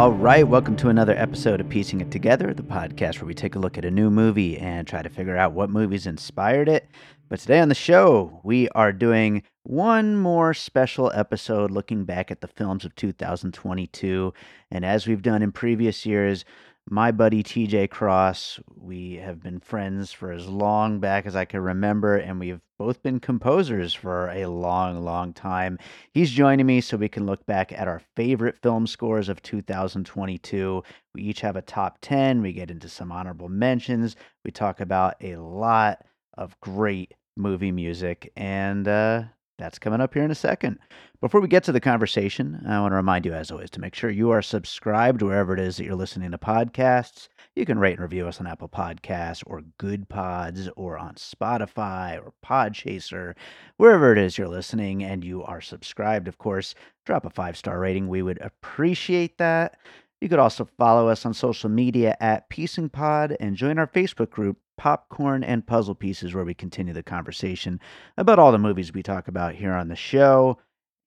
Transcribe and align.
All 0.00 0.12
right, 0.12 0.48
welcome 0.48 0.76
to 0.76 0.88
another 0.88 1.14
episode 1.14 1.60
of 1.60 1.68
Piecing 1.68 2.00
It 2.00 2.10
Together, 2.10 2.54
the 2.54 2.62
podcast 2.62 3.16
where 3.16 3.26
we 3.26 3.34
take 3.34 3.54
a 3.54 3.58
look 3.58 3.76
at 3.76 3.84
a 3.84 3.90
new 3.90 4.08
movie 4.08 4.56
and 4.56 4.86
try 4.88 5.02
to 5.02 5.10
figure 5.10 5.36
out 5.36 5.52
what 5.52 5.68
movies 5.68 6.06
inspired 6.06 6.70
it. 6.70 6.88
But 7.28 7.40
today 7.40 7.60
on 7.60 7.68
the 7.68 7.74
show, 7.74 8.40
we 8.42 8.70
are 8.70 8.94
doing 8.94 9.42
one 9.64 10.16
more 10.16 10.54
special 10.54 11.12
episode 11.14 11.70
looking 11.70 12.06
back 12.06 12.30
at 12.30 12.40
the 12.40 12.48
films 12.48 12.86
of 12.86 12.96
2022. 12.96 14.32
And 14.70 14.86
as 14.86 15.06
we've 15.06 15.20
done 15.20 15.42
in 15.42 15.52
previous 15.52 16.06
years, 16.06 16.46
my 16.88 17.12
buddy 17.12 17.42
TJ 17.42 17.90
Cross, 17.90 18.60
we 18.74 19.14
have 19.14 19.42
been 19.42 19.60
friends 19.60 20.12
for 20.12 20.32
as 20.32 20.46
long 20.46 20.98
back 20.98 21.26
as 21.26 21.36
I 21.36 21.44
can 21.44 21.60
remember, 21.60 22.16
and 22.16 22.40
we've 22.40 22.60
both 22.78 23.02
been 23.02 23.20
composers 23.20 23.92
for 23.92 24.30
a 24.30 24.46
long, 24.46 25.04
long 25.04 25.32
time. 25.32 25.78
He's 26.12 26.30
joining 26.30 26.66
me 26.66 26.80
so 26.80 26.96
we 26.96 27.08
can 27.08 27.26
look 27.26 27.44
back 27.46 27.72
at 27.72 27.86
our 27.86 28.00
favorite 28.16 28.56
film 28.62 28.86
scores 28.86 29.28
of 29.28 29.42
2022. 29.42 30.82
We 31.14 31.22
each 31.22 31.40
have 31.42 31.56
a 31.56 31.62
top 31.62 31.98
10, 32.00 32.42
we 32.42 32.52
get 32.52 32.70
into 32.70 32.88
some 32.88 33.12
honorable 33.12 33.48
mentions, 33.48 34.16
we 34.44 34.50
talk 34.50 34.80
about 34.80 35.14
a 35.20 35.36
lot 35.36 36.04
of 36.34 36.58
great 36.60 37.14
movie 37.36 37.72
music, 37.72 38.32
and 38.36 38.88
uh, 38.88 39.24
that's 39.58 39.78
coming 39.78 40.00
up 40.00 40.14
here 40.14 40.24
in 40.24 40.30
a 40.30 40.34
second. 40.34 40.78
Before 41.20 41.42
we 41.42 41.48
get 41.48 41.64
to 41.64 41.72
the 41.72 41.80
conversation, 41.80 42.64
I 42.66 42.80
want 42.80 42.92
to 42.92 42.96
remind 42.96 43.26
you, 43.26 43.34
as 43.34 43.50
always, 43.50 43.68
to 43.72 43.80
make 43.80 43.94
sure 43.94 44.08
you 44.08 44.30
are 44.30 44.40
subscribed 44.40 45.20
wherever 45.20 45.52
it 45.52 45.60
is 45.60 45.76
that 45.76 45.84
you're 45.84 45.94
listening 45.94 46.30
to 46.30 46.38
podcasts. 46.38 47.28
You 47.54 47.66
can 47.66 47.78
rate 47.78 47.92
and 47.92 48.00
review 48.00 48.26
us 48.26 48.40
on 48.40 48.46
Apple 48.46 48.70
Podcasts 48.70 49.42
or 49.46 49.60
Goodpods 49.78 50.70
or 50.76 50.96
on 50.96 51.16
Spotify 51.16 52.18
or 52.24 52.32
Podchaser, 52.42 53.34
wherever 53.76 54.12
it 54.12 54.16
is 54.16 54.38
you're 54.38 54.48
listening 54.48 55.04
and 55.04 55.22
you 55.22 55.44
are 55.44 55.60
subscribed, 55.60 56.26
of 56.26 56.38
course. 56.38 56.74
Drop 57.04 57.26
a 57.26 57.30
five 57.30 57.54
star 57.54 57.78
rating. 57.78 58.08
We 58.08 58.22
would 58.22 58.40
appreciate 58.40 59.36
that. 59.36 59.76
You 60.22 60.30
could 60.30 60.38
also 60.38 60.70
follow 60.78 61.08
us 61.08 61.26
on 61.26 61.34
social 61.34 61.68
media 61.68 62.16
at 62.20 62.48
Piecing 62.48 62.88
Pod 62.88 63.36
and 63.40 63.56
join 63.56 63.78
our 63.78 63.86
Facebook 63.86 64.30
group, 64.30 64.56
Popcorn 64.78 65.44
and 65.44 65.66
Puzzle 65.66 65.94
Pieces, 65.94 66.32
where 66.32 66.44
we 66.46 66.54
continue 66.54 66.94
the 66.94 67.02
conversation 67.02 67.78
about 68.16 68.38
all 68.38 68.52
the 68.52 68.58
movies 68.58 68.94
we 68.94 69.02
talk 69.02 69.28
about 69.28 69.54
here 69.54 69.74
on 69.74 69.88
the 69.88 69.96
show. 69.96 70.56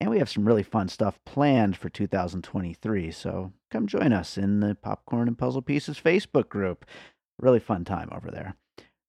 And 0.04 0.12
we 0.12 0.20
have 0.20 0.30
some 0.30 0.44
really 0.44 0.64
fun 0.64 0.90
stuff 0.90 1.18
planned 1.26 1.78
for 1.78 1.88
2023. 1.88 3.10
So 3.12 3.54
come 3.72 3.88
join 3.88 4.12
us 4.12 4.38
in 4.38 4.60
the 4.60 4.76
Popcorn 4.76 5.30
and 5.30 5.38
Puzzle 5.38 5.62
Pieces 5.62 5.98
Facebook 5.98 6.50
group. 6.50 6.84
Really 7.40 7.62
fun 7.62 7.86
time 7.86 8.10
over 8.12 8.30
there. 8.30 8.58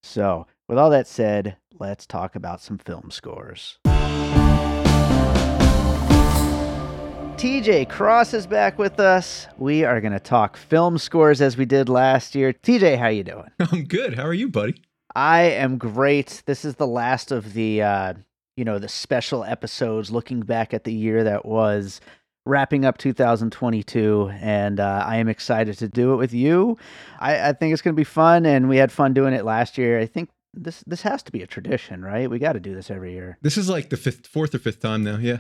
So, 0.05 0.47
with 0.69 0.79
all 0.79 0.91
that 0.91 1.09
said, 1.09 1.57
let's 1.81 2.07
talk 2.07 2.37
about 2.37 2.61
some 2.61 2.79
film 2.79 3.11
scores. 3.11 3.81
TJ 7.39 7.89
Cross 7.89 8.33
is 8.33 8.47
back 8.47 8.79
with 8.79 9.01
us. 9.01 9.49
We 9.59 9.83
are 9.83 10.01
going 10.01 10.13
to 10.13 10.21
talk 10.21 10.57
film 10.57 10.99
scores 10.99 11.41
as 11.41 11.57
we 11.57 11.65
did 11.65 11.89
last 11.89 12.37
year. 12.37 12.53
TJ, 12.53 12.99
how 12.99 13.09
you 13.09 13.25
doing? 13.25 13.51
I'm 13.59 13.83
good. 13.83 14.15
How 14.15 14.27
are 14.27 14.33
you, 14.33 14.49
buddy? 14.49 14.81
I 15.17 15.41
am 15.41 15.77
great. 15.77 16.45
This 16.47 16.65
is 16.65 16.77
the 16.77 16.87
last 16.87 17.33
of 17.33 17.53
the 17.55 17.83
uh, 17.83 18.15
you 18.57 18.65
know, 18.65 18.79
the 18.79 18.89
special 18.89 19.45
episodes 19.45 20.11
looking 20.11 20.41
back 20.41 20.73
at 20.75 20.85
the 20.85 20.93
year 20.93 21.25
that 21.25 21.45
was 21.45 22.01
wrapping 22.47 22.85
up 22.85 22.99
2022 22.99 24.31
and 24.35 24.79
uh, 24.79 25.03
i 25.07 25.17
am 25.17 25.29
excited 25.29 25.79
to 25.79 25.89
do 25.89 26.13
it 26.13 26.17
with 26.17 26.35
you 26.35 26.77
i, 27.19 27.49
I 27.49 27.53
think 27.55 27.73
it's 27.73 27.81
going 27.81 27.95
to 27.95 27.99
be 27.99 28.05
fun 28.05 28.45
and 28.45 28.69
we 28.69 28.77
had 28.77 28.93
fun 28.93 29.15
doing 29.15 29.33
it 29.33 29.47
last 29.47 29.79
year 29.79 29.99
i 29.99 30.05
think 30.05 30.29
this 30.53 30.85
this 30.87 31.01
has 31.03 31.23
to 31.23 31.33
be 31.33 31.43
a 31.43 31.47
tradition 31.47 32.03
right 32.05 32.29
we 32.29 32.39
got 32.39 32.53
to 32.53 32.61
do 32.61 32.75
this 32.75 32.91
every 32.91 33.15
year 33.15 33.39
This 33.41 33.57
is 33.57 33.71
like 33.71 33.89
the 33.89 33.97
fifth, 33.97 34.27
fourth 34.27 34.55
or 34.55 34.59
fifth 34.59 34.81
time 34.81 35.03
now. 35.05 35.17
Yeah. 35.17 35.39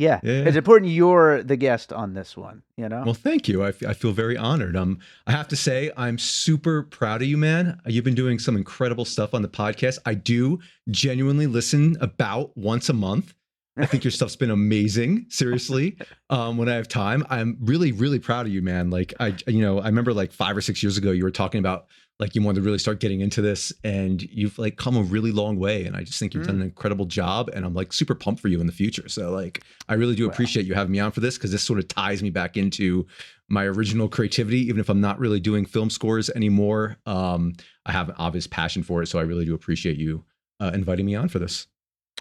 Yeah. 0.00 0.18
Yeah. 0.22 0.44
it's 0.48 0.56
important 0.56 0.90
you're 0.90 1.42
the 1.42 1.56
guest 1.56 1.92
on 1.92 2.14
this 2.14 2.36
one 2.36 2.62
you 2.76 2.88
know 2.88 3.02
Well, 3.04 3.14
thank 3.14 3.48
you. 3.48 3.62
I, 3.62 3.68
f- 3.68 3.84
I 3.86 3.92
feel 3.92 4.12
very 4.12 4.36
honored. 4.36 4.74
Um, 4.76 4.98
I 5.26 5.32
have 5.32 5.48
to 5.48 5.56
say, 5.56 5.90
I'm 5.96 6.16
super 6.18 6.82
proud 6.84 7.20
of 7.22 7.28
you, 7.28 7.36
man. 7.36 7.78
You've 7.86 8.04
been 8.04 8.14
doing 8.14 8.38
some 8.38 8.56
incredible 8.56 9.04
stuff 9.04 9.34
on 9.34 9.42
the 9.42 9.48
podcast. 9.48 9.98
I 10.06 10.14
do 10.14 10.58
genuinely 10.90 11.46
listen 11.46 11.96
about 12.00 12.56
once 12.56 12.88
a 12.88 12.94
month. 12.94 13.34
I 13.76 13.86
think 13.86 14.02
your 14.04 14.10
stuff's 14.18 14.36
been 14.36 14.50
amazing. 14.50 15.26
Seriously, 15.28 15.96
um, 16.30 16.56
when 16.56 16.68
I 16.68 16.74
have 16.74 16.88
time, 16.88 17.24
I'm 17.28 17.58
really, 17.60 17.92
really 17.92 18.18
proud 18.18 18.46
of 18.46 18.52
you, 18.52 18.62
man. 18.62 18.90
Like 18.90 19.12
I, 19.20 19.36
you 19.46 19.60
know, 19.60 19.78
I 19.80 19.86
remember 19.86 20.12
like 20.14 20.32
five 20.32 20.56
or 20.56 20.60
six 20.62 20.82
years 20.82 20.96
ago, 20.96 21.10
you 21.12 21.24
were 21.24 21.30
talking 21.30 21.58
about 21.58 21.86
like 22.20 22.34
you 22.36 22.42
wanted 22.42 22.60
to 22.60 22.64
really 22.64 22.78
start 22.78 23.00
getting 23.00 23.20
into 23.22 23.42
this, 23.42 23.72
and 23.82 24.22
you've 24.22 24.58
like 24.58 24.76
come 24.76 24.96
a 24.96 25.02
really 25.02 25.32
long 25.32 25.58
way. 25.58 25.84
And 25.86 25.96
I 25.96 26.04
just 26.04 26.18
think 26.20 26.34
you've 26.34 26.46
done 26.46 26.56
an 26.56 26.62
incredible 26.62 27.06
job, 27.06 27.50
and 27.54 27.64
I'm 27.64 27.74
like 27.74 27.92
super 27.92 28.14
pumped 28.14 28.40
for 28.40 28.48
you 28.48 28.60
in 28.60 28.66
the 28.66 28.72
future. 28.72 29.08
So 29.08 29.30
like, 29.32 29.64
I 29.88 29.94
really 29.94 30.14
do 30.14 30.26
Wow. 30.26 30.32
appreciate 30.32 30.66
you 30.66 30.74
having 30.74 30.92
me 30.92 31.00
on 31.00 31.10
for 31.10 31.20
this 31.20 31.38
because 31.38 31.50
this 31.50 31.62
sort 31.62 31.78
of 31.80 31.88
ties 31.88 32.22
me 32.22 32.30
back 32.30 32.56
into 32.56 33.06
my 33.48 33.64
original 33.64 34.08
creativity, 34.08 34.58
even 34.58 34.78
if 34.80 34.88
I'm 34.88 35.00
not 35.00 35.18
really 35.18 35.40
doing 35.40 35.64
film 35.64 35.90
scores 35.90 36.30
anymore. 36.30 36.98
Um, 37.06 37.54
I 37.86 37.92
have 37.92 38.10
an 38.10 38.14
obvious 38.18 38.46
passion 38.46 38.82
for 38.84 39.02
it, 39.02 39.06
so 39.06 39.18
I 39.18 39.22
really 39.22 39.46
do 39.46 39.54
appreciate 39.54 39.96
you 39.96 40.24
uh, 40.60 40.70
inviting 40.74 41.06
me 41.06 41.16
on 41.16 41.28
for 41.28 41.38
this. 41.40 41.66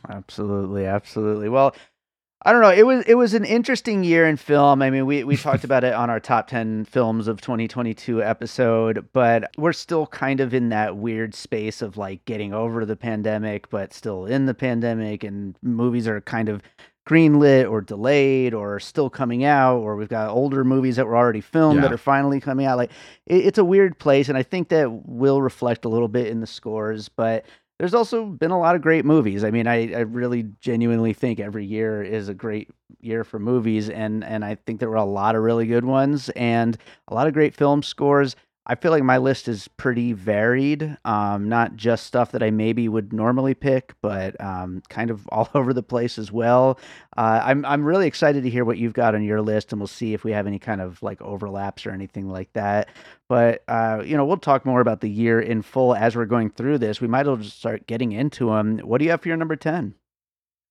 Absolutely, 0.07 0.85
absolutely. 0.85 1.49
Well, 1.49 1.75
I 2.43 2.53
don't 2.53 2.61
know. 2.61 2.71
It 2.71 2.85
was 2.85 3.03
it 3.05 3.15
was 3.15 3.33
an 3.33 3.43
interesting 3.43 4.03
year 4.03 4.25
in 4.25 4.37
film. 4.37 4.81
I 4.81 4.89
mean, 4.89 5.05
we 5.05 5.25
we 5.25 5.35
talked 5.35 5.65
about 5.65 5.83
it 5.83 5.93
on 5.93 6.09
our 6.09 6.21
top 6.21 6.47
10 6.47 6.85
films 6.85 7.27
of 7.27 7.41
2022 7.41 8.23
episode, 8.23 9.09
but 9.11 9.51
we're 9.57 9.73
still 9.73 10.07
kind 10.07 10.39
of 10.39 10.53
in 10.53 10.69
that 10.69 10.95
weird 10.95 11.35
space 11.35 11.81
of 11.81 11.97
like 11.97 12.23
getting 12.23 12.53
over 12.53 12.85
the 12.85 12.95
pandemic 12.95 13.69
but 13.69 13.93
still 13.93 14.25
in 14.25 14.45
the 14.45 14.53
pandemic 14.53 15.25
and 15.25 15.57
movies 15.61 16.07
are 16.07 16.21
kind 16.21 16.47
of 16.47 16.61
greenlit 17.09 17.69
or 17.69 17.81
delayed 17.81 18.53
or 18.53 18.79
still 18.79 19.09
coming 19.09 19.43
out 19.43 19.77
or 19.77 19.95
we've 19.95 20.09
got 20.09 20.29
older 20.29 20.63
movies 20.63 20.95
that 20.95 21.07
were 21.07 21.17
already 21.17 21.41
filmed 21.41 21.81
that 21.81 21.91
are 21.91 21.97
finally 21.97 22.39
coming 22.39 22.67
out 22.67 22.77
like 22.77 22.91
it, 23.25 23.47
it's 23.47 23.57
a 23.57 23.63
weird 23.63 23.97
place 23.97 24.29
and 24.29 24.37
i 24.37 24.43
think 24.43 24.69
that 24.69 24.91
will 25.07 25.41
reflect 25.41 25.85
a 25.85 25.89
little 25.89 26.07
bit 26.07 26.27
in 26.27 26.39
the 26.39 26.45
scores 26.45 27.09
but 27.09 27.45
there's 27.79 27.93
also 27.93 28.25
been 28.25 28.51
a 28.51 28.59
lot 28.59 28.75
of 28.75 28.81
great 28.81 29.05
movies. 29.05 29.43
I 29.43 29.51
mean, 29.51 29.65
I, 29.65 29.93
I 29.93 29.99
really 29.99 30.43
genuinely 30.59 31.13
think 31.13 31.39
every 31.39 31.65
year 31.65 32.03
is 32.03 32.27
a 32.27 32.33
great 32.33 32.69
year 32.99 33.23
for 33.23 33.39
movies, 33.39 33.89
and 33.89 34.23
and 34.23 34.43
I 34.43 34.55
think 34.55 34.79
there 34.81 34.89
were 34.89 34.97
a 34.97 35.05
lot 35.05 35.35
of 35.35 35.43
really 35.43 35.65
good 35.65 35.85
ones 35.85 36.29
and 36.31 36.77
a 37.07 37.13
lot 37.15 37.27
of 37.27 37.33
great 37.33 37.55
film 37.55 37.81
scores. 37.81 38.35
I 38.69 38.75
feel 38.75 38.91
like 38.91 39.01
my 39.01 39.17
list 39.17 39.47
is 39.47 39.67
pretty 39.67 40.13
varied, 40.13 40.95
um, 41.03 41.49
not 41.49 41.75
just 41.75 42.05
stuff 42.05 42.31
that 42.33 42.43
I 42.43 42.51
maybe 42.51 42.87
would 42.87 43.11
normally 43.11 43.55
pick, 43.55 43.95
but 43.99 44.39
um, 44.39 44.83
kind 44.89 45.09
of 45.09 45.27
all 45.31 45.49
over 45.55 45.73
the 45.73 45.81
place 45.81 46.19
as 46.19 46.31
well. 46.31 46.79
Uh, 47.17 47.41
I'm 47.43 47.65
I'm 47.65 47.83
really 47.83 48.05
excited 48.05 48.43
to 48.43 48.49
hear 48.49 48.63
what 48.63 48.77
you've 48.77 48.93
got 48.93 49.15
on 49.15 49.23
your 49.23 49.41
list, 49.41 49.71
and 49.71 49.81
we'll 49.81 49.87
see 49.87 50.13
if 50.13 50.23
we 50.23 50.31
have 50.33 50.45
any 50.45 50.59
kind 50.59 50.81
of 50.81 51.01
like 51.01 51.19
overlaps 51.21 51.87
or 51.87 51.91
anything 51.91 52.29
like 52.29 52.53
that. 52.53 52.89
But 53.27 53.63
uh, 53.67 54.03
you 54.05 54.15
know, 54.15 54.25
we'll 54.25 54.37
talk 54.37 54.65
more 54.65 54.81
about 54.81 55.01
the 55.01 55.09
year 55.09 55.41
in 55.41 55.63
full 55.63 55.95
as 55.95 56.15
we're 56.15 56.25
going 56.25 56.51
through 56.51 56.77
this. 56.77 57.01
We 57.01 57.07
might 57.07 57.21
as 57.21 57.27
well 57.27 57.37
just 57.37 57.57
start 57.57 57.87
getting 57.87 58.11
into 58.11 58.51
them. 58.51 58.77
What 58.79 58.99
do 58.99 59.05
you 59.05 59.11
have 59.11 59.21
for 59.21 59.29
your 59.29 59.37
number 59.37 59.55
ten? 59.55 59.95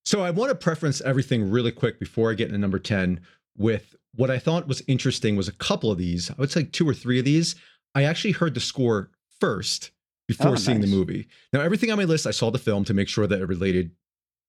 So 0.05 0.23
I 0.23 0.31
want 0.31 0.51
to 0.51 0.55
preference 0.55 1.03
everything 1.03 1.51
really 1.51 1.73
quick 1.73 1.99
before 1.99 2.31
I 2.31 2.35
get 2.35 2.47
into 2.47 2.57
number 2.57 2.79
10 2.79 3.21
with 3.59 3.95
what 4.15 4.31
I 4.31 4.39
thought 4.39 4.67
was 4.67 4.83
interesting 4.87 5.37
was 5.37 5.49
a 5.49 5.53
couple 5.53 5.91
of 5.91 5.99
these. 5.99 6.31
I 6.31 6.35
would 6.39 6.51
say 6.51 6.63
two 6.63 6.89
or 6.89 6.95
three 6.95 7.19
of 7.19 7.27
these. 7.27 7.57
I 7.99 8.05
actually 8.05 8.31
heard 8.31 8.55
the 8.55 8.61
score 8.61 9.11
first 9.41 9.91
before 10.29 10.53
Oh, 10.53 10.55
seeing 10.55 10.81
the 10.81 10.87
movie. 10.87 11.27
Now, 11.53 11.61
everything 11.63 11.91
on 11.91 11.99
my 11.99 12.05
list, 12.05 12.29
I 12.29 12.31
saw 12.31 12.51
the 12.51 12.59
film 12.59 12.85
to 12.85 12.95
make 12.95 13.09
sure 13.09 13.27
that 13.27 13.41
it 13.41 13.47
related 13.47 13.91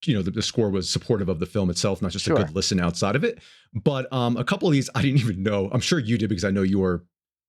you 0.06 0.13
know 0.13 0.22
the, 0.22 0.31
the, 0.31 0.42
score 0.42 0.69
was 0.69 0.90
supportive 0.90 1.28
of 1.28 1.40
the 1.40 1.46
film 1.46 1.69
itself, 1.69 2.01
not 2.01 2.12
just 2.12 2.24
Sure. 2.24 2.38
a 2.38 2.46
good 2.46 2.56
listen 2.56 2.80
outside 2.80 3.18
of 3.18 3.24
it. 3.25 3.40
But 3.74 4.12
um, 4.13 4.38
a 4.38 4.46
couple 4.46 4.66
of 4.68 4.72
these 4.72 4.90
I 4.96 5.01
didn't 5.01 5.19
even 5.25 5.44
know. 5.44 5.69
I'm 5.74 5.81
sure 5.81 6.00
you 6.00 6.18
did 6.18 6.30
because 6.30 6.46
I 6.46 6.51
know 6.51 6.62
you 6.62 6.81
are 6.84 7.04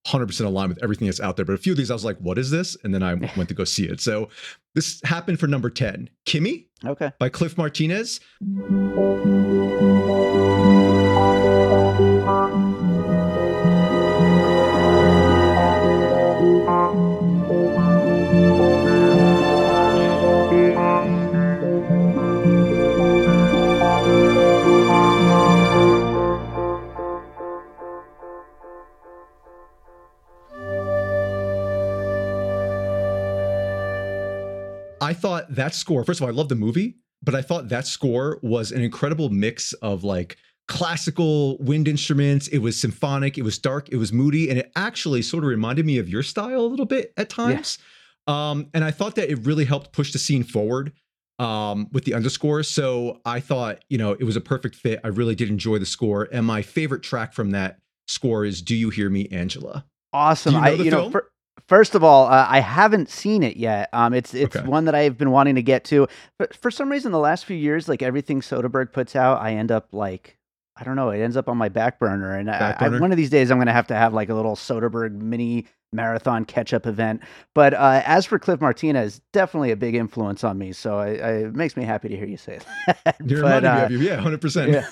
100% 0.08 0.44
aligned 0.47 0.70
with 0.70 0.82
everything 0.82 1.06
that's 1.06 1.20
out 1.20 1.37
there. 1.37 1.44
But 1.44 1.52
a 1.52 1.58
few 1.58 1.73
of 1.73 1.76
these 1.76 1.91
I 1.91 1.94
was 1.94 2.05
like, 2.05 2.17
what 2.19 2.38
is 2.38 2.50
this? 2.50 2.76
And 2.82 2.93
then 2.94 3.02
I 3.05 3.14
went 3.37 3.49
to 3.50 3.55
go 3.55 3.64
see 3.64 3.85
it. 3.85 4.00
So 4.00 4.31
this 4.75 5.00
happened 5.05 5.38
for 5.38 5.47
number 5.47 5.69
10, 5.70 6.08
Kimi 6.25 6.67
Okay. 6.85 7.12
by 7.20 7.29
Cliff 7.29 7.56
Martinez. 7.58 8.19
I 35.10 35.12
thought 35.12 35.52
that 35.56 35.74
score, 35.74 36.04
first 36.04 36.20
of 36.20 36.22
all, 36.22 36.28
I 36.28 36.32
love 36.32 36.48
the 36.48 36.54
movie, 36.54 36.94
but 37.20 37.34
I 37.34 37.42
thought 37.42 37.68
that 37.70 37.84
score 37.84 38.38
was 38.44 38.70
an 38.70 38.80
incredible 38.80 39.28
mix 39.28 39.72
of 39.72 40.04
like 40.04 40.36
classical 40.68 41.58
wind 41.58 41.88
instruments. 41.88 42.46
It 42.46 42.58
was 42.58 42.80
symphonic, 42.80 43.36
it 43.36 43.42
was 43.42 43.58
dark, 43.58 43.88
it 43.88 43.96
was 43.96 44.12
moody, 44.12 44.48
and 44.48 44.56
it 44.56 44.70
actually 44.76 45.22
sort 45.22 45.42
of 45.42 45.50
reminded 45.50 45.84
me 45.84 45.98
of 45.98 46.08
your 46.08 46.22
style 46.22 46.60
a 46.60 46.70
little 46.70 46.86
bit 46.86 47.12
at 47.16 47.28
times. 47.28 47.78
Um, 48.28 48.68
and 48.72 48.84
I 48.84 48.92
thought 48.92 49.16
that 49.16 49.28
it 49.28 49.44
really 49.44 49.64
helped 49.64 49.90
push 49.90 50.12
the 50.12 50.20
scene 50.20 50.44
forward 50.44 50.92
um, 51.40 51.88
with 51.90 52.04
the 52.04 52.14
underscore. 52.14 52.62
So 52.62 53.20
I 53.24 53.40
thought, 53.40 53.84
you 53.88 53.98
know, 53.98 54.12
it 54.12 54.22
was 54.22 54.36
a 54.36 54.40
perfect 54.40 54.76
fit. 54.76 55.00
I 55.02 55.08
really 55.08 55.34
did 55.34 55.48
enjoy 55.48 55.80
the 55.80 55.86
score. 55.86 56.28
And 56.30 56.46
my 56.46 56.62
favorite 56.62 57.02
track 57.02 57.32
from 57.32 57.50
that 57.50 57.78
score 58.06 58.44
is 58.44 58.62
Do 58.62 58.76
You 58.76 58.90
Hear 58.90 59.10
Me, 59.10 59.26
Angela? 59.32 59.84
Awesome. 60.12 60.52
Do 60.52 60.58
you 60.58 60.64
know 60.64 60.70
I, 60.70 60.84
you 60.84 60.90
know, 60.92 61.10
film? 61.10 61.22
Fir- 61.70 61.76
first 61.76 61.94
of 61.94 62.05
all, 62.05 62.26
uh, 62.26 62.46
I 62.49 62.61
haven't 62.61 63.08
seen 63.08 63.43
it 63.43 63.56
yet. 63.56 63.88
Um, 63.93 64.12
it's 64.12 64.34
it's 64.34 64.56
Okay. 64.56 64.67
one 64.67 64.84
that 64.84 64.94
I've 64.94 65.17
been 65.17 65.31
wanting 65.31 65.55
to 65.55 65.62
get 65.62 65.84
to, 65.84 66.06
but 66.38 66.55
for 66.55 66.70
some 66.70 66.90
reason, 66.90 67.12
the 67.12 67.19
last 67.19 67.44
few 67.46 67.56
years, 67.56 67.88
like 67.88 68.02
everything 68.02 68.40
Soderbergh 68.40 68.93
puts 68.93 69.17
out, 69.17 69.40
I 69.40 69.52
end 69.55 69.70
up 69.72 69.88
like. 69.93 70.37
I 70.76 70.84
don't 70.84 70.96
know. 70.96 71.11
It 71.11 71.20
ends 71.20 71.37
up 71.37 71.49
on 71.49 71.58
my 71.58 71.69
back 71.69 71.99
burner, 71.99 72.34
and 72.37 72.46
Back 72.46 72.81
I, 72.81 72.87
I, 72.87 72.99
one 72.99 73.11
of 73.11 73.19
these 73.19 73.28
days 73.28 73.50
I'm 73.50 73.58
going 73.58 73.67
to 73.67 73.72
have 73.72 73.88
to 73.88 73.94
have 73.94 74.14
like 74.14 74.31
a 74.31 74.34
little 74.34 74.56
Soderbergh 74.56 75.12
mini 75.12 75.67
marathon 75.92 76.44
catch-up 76.44 76.87
event. 76.87 77.20
But 77.54 77.75
uh, 77.75 78.02
as 78.04 78.25
for 78.26 78.38
Cliff 78.38 78.60
Martinez, 78.60 79.20
definitely 79.32 79.72
a 79.72 79.76
big 79.76 79.94
influence 79.94 80.44
on 80.44 80.56
me. 80.58 80.72
So 80.72 80.98
I, 80.98 81.06
I, 81.08 81.31
it 81.46 81.54
makes 81.54 81.76
me 81.76 81.84
happy 81.84 82.08
to 82.08 82.16
hear 82.16 82.26
you 82.26 82.37
say 82.37 82.60
that. 82.87 83.16
You're 83.26 83.42
But, 83.42 83.64
uh, 83.64 83.82
of 83.87 83.90
you. 83.90 83.98
Yeah, 83.98 84.19
100%. 84.20 84.72
yeah. 84.72 84.87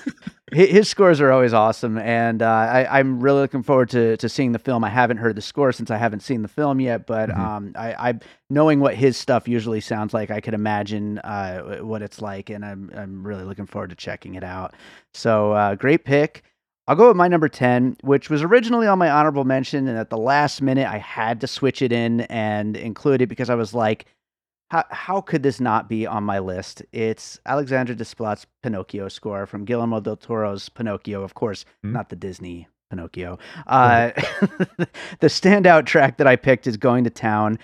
Hi- 0.53 0.65
His 0.65 0.89
scores 0.89 1.21
are 1.21 1.31
always 1.31 1.53
awesome, 1.53 1.97
and 1.99 2.41
uh, 2.41 2.47
I, 2.47 2.99
I'm 2.99 3.19
really 3.19 3.39
looking 3.41 3.61
forward 3.63 3.89
to 3.91 4.17
to 4.17 4.27
seeing 4.27 4.51
the 4.51 4.57
film. 4.59 4.83
I 4.83 4.89
haven't 4.89 5.17
heard 5.17 5.35
the 5.37 5.41
score 5.43 5.71
since 5.71 5.91
I 5.91 5.97
haven't 5.97 6.21
seen 6.21 6.41
the 6.41 6.47
film 6.47 6.79
yet, 6.79 7.05
but 7.05 7.29
Mhm. 7.29 7.37
um, 7.37 7.71
I, 7.75 8.09
I 8.09 8.19
knowing 8.49 8.79
what 8.79 8.95
his 8.95 9.15
stuff 9.15 9.47
usually 9.47 9.79
sounds 9.79 10.11
like, 10.11 10.31
I 10.31 10.41
could 10.41 10.55
imagine 10.55 11.19
uh, 11.19 11.77
what 11.81 12.01
it's 12.01 12.19
like, 12.19 12.49
and 12.49 12.65
I'm 12.65 12.89
I'm 12.95 13.25
really 13.25 13.43
looking 13.43 13.67
forward 13.67 13.91
to 13.91 13.95
checking 13.95 14.33
it 14.35 14.43
out. 14.43 14.73
So 15.13 15.51
uh, 15.53 15.75
great 15.75 16.03
pick. 16.03 16.43
I'll 16.89 16.95
go 16.95 17.09
with 17.09 17.17
my 17.17 17.27
number 17.27 17.47
10, 17.47 17.97
which 18.01 18.31
was 18.31 18.41
originally 18.41 18.87
on 18.87 18.97
my 18.97 19.11
honorable 19.11 19.43
mention. 19.43 19.87
And 19.87 19.95
at 19.95 20.09
the 20.09 20.17
last 20.17 20.59
minute, 20.59 20.87
I 20.87 20.97
had 20.97 21.39
to 21.41 21.47
switch 21.47 21.83
it 21.83 21.91
in 21.91 22.21
and 22.21 22.75
include 22.75 23.21
it 23.21 23.27
because 23.27 23.47
I 23.51 23.53
was 23.53 23.75
like, 23.75 24.05
how, 24.71 24.83
how 24.89 25.21
could 25.21 25.43
this 25.43 25.59
not 25.59 25.87
be 25.87 26.07
on 26.07 26.23
my 26.23 26.39
list? 26.39 26.81
It's 26.91 27.39
Alexandre 27.45 27.93
Desplat's 27.93 28.47
Pinocchio 28.63 29.07
score 29.07 29.45
from 29.45 29.65
Guillermo 29.65 29.99
del 29.99 30.17
Toro's 30.17 30.67
Pinocchio, 30.67 31.21
of 31.21 31.35
course, 31.35 31.63
Hmm. 31.83 31.93
not 31.93 32.09
the 32.09 32.15
Disney 32.15 32.67
Pinocchio. 32.89 33.37
Uh, 33.67 34.09
the 35.19 35.27
standout 35.27 35.85
track 35.85 36.17
that 36.17 36.25
I 36.25 36.37
picked 36.37 36.65
is 36.65 36.75
Going 36.75 37.03
to 37.03 37.11
Town. 37.11 37.59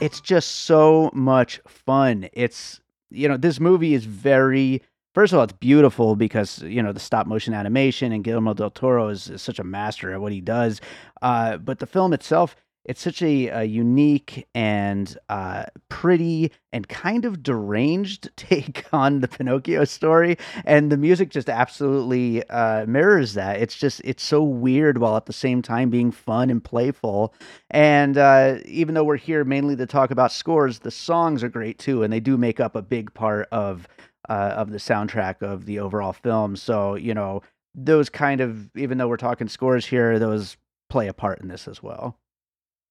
It's 0.00 0.20
just 0.20 0.62
so 0.62 1.10
much 1.12 1.60
fun. 1.66 2.28
It's 2.32 2.80
you 3.10 3.28
know 3.28 3.36
this 3.36 3.60
movie 3.60 3.94
is 3.94 4.04
very 4.04 4.82
first 5.14 5.32
of 5.32 5.38
all 5.38 5.44
it's 5.44 5.52
beautiful 5.52 6.16
because 6.16 6.62
you 6.62 6.82
know 6.82 6.92
the 6.92 7.00
stop 7.00 7.26
motion 7.26 7.54
animation 7.54 8.12
and 8.12 8.24
Guillermo 8.24 8.54
del 8.54 8.70
Toro 8.70 9.08
is, 9.08 9.28
is 9.28 9.42
such 9.42 9.58
a 9.58 9.64
master 9.64 10.12
at 10.12 10.20
what 10.20 10.32
he 10.32 10.40
does. 10.40 10.80
Uh, 11.22 11.56
but 11.58 11.78
the 11.78 11.86
film 11.86 12.12
itself 12.12 12.56
it's 12.84 13.02
such 13.02 13.20
a, 13.20 13.48
a 13.48 13.64
unique 13.64 14.48
and 14.54 15.16
uh, 15.28 15.64
pretty 15.88 16.50
and 16.72 16.88
kind 16.88 17.24
of 17.24 17.42
deranged 17.42 18.30
take 18.36 18.84
on 18.92 19.20
the 19.20 19.28
Pinocchio 19.28 19.84
story, 19.84 20.38
and 20.64 20.90
the 20.90 20.96
music 20.96 21.30
just 21.30 21.50
absolutely 21.50 22.48
uh, 22.48 22.86
mirrors 22.86 23.34
that. 23.34 23.60
It's 23.60 23.76
just 23.76 24.00
it's 24.04 24.22
so 24.22 24.42
weird 24.42 24.98
while 24.98 25.16
at 25.16 25.26
the 25.26 25.32
same 25.32 25.60
time 25.62 25.90
being 25.90 26.10
fun 26.10 26.48
and 26.48 26.62
playful. 26.62 27.34
And 27.70 28.16
uh, 28.16 28.58
even 28.64 28.94
though 28.94 29.04
we're 29.04 29.16
here 29.16 29.44
mainly 29.44 29.76
to 29.76 29.86
talk 29.86 30.10
about 30.10 30.32
scores, 30.32 30.78
the 30.78 30.90
songs 30.90 31.44
are 31.44 31.48
great 31.50 31.78
too, 31.78 32.02
and 32.02 32.12
they 32.12 32.20
do 32.20 32.36
make 32.36 32.60
up 32.60 32.76
a 32.76 32.82
big 32.82 33.12
part 33.12 33.46
of 33.52 33.86
uh, 34.28 34.54
of 34.56 34.70
the 34.70 34.78
soundtrack 34.78 35.42
of 35.42 35.66
the 35.66 35.80
overall 35.80 36.12
film. 36.12 36.56
So 36.56 36.94
you 36.94 37.12
know 37.12 37.42
those 37.74 38.08
kind 38.08 38.40
of 38.40 38.74
even 38.74 38.98
though 38.98 39.08
we're 39.08 39.16
talking 39.18 39.48
scores 39.48 39.86
here, 39.86 40.18
those 40.18 40.56
play 40.88 41.08
a 41.08 41.12
part 41.12 41.40
in 41.40 41.48
this 41.48 41.68
as 41.68 41.82
well. 41.82 42.19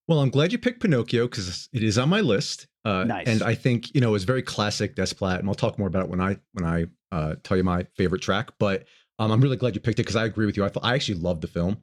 Well, 0.10 0.22
I'm 0.22 0.32
glad 0.32 0.52
you 0.52 0.58
picked 0.58 0.82
Pinocchio 0.82 1.28
because 1.28 1.70
it 1.72 1.84
is 1.84 2.00
on 2.00 2.10
my 2.10 2.22
list. 2.22 2.66
Uh, 2.84 3.04
Nice. 3.04 3.28
And 3.28 3.44
I 3.44 3.54
think 3.54 3.94
you 3.94 4.02
know 4.02 4.16
it's 4.16 4.24
very 4.24 4.42
classic 4.42 4.96
Desplat, 4.96 5.38
and 5.38 5.48
I'll 5.48 5.54
talk 5.54 5.78
more 5.78 5.88
about 5.88 6.06
it 6.06 6.10
when 6.10 6.20
I 6.20 6.38
when 6.54 6.66
I 6.66 6.86
uh, 7.16 7.36
tell 7.44 7.56
you 7.58 7.64
my 7.64 7.84
favorite 7.96 8.24
track. 8.24 8.50
But 8.58 8.86
um, 9.20 9.30
I'm 9.30 9.40
really 9.40 9.56
glad 9.56 9.76
you 9.76 9.82
picked 9.82 10.00
it 10.00 10.04
because 10.04 10.16
I 10.16 10.26
agree 10.26 10.48
with 10.48 10.58
you. 10.58 10.66
I 10.66 10.70
thought 10.70 10.84
I 10.84 10.96
actually 10.96 11.20
loved 11.20 11.42
the 11.42 11.48
film. 11.48 11.78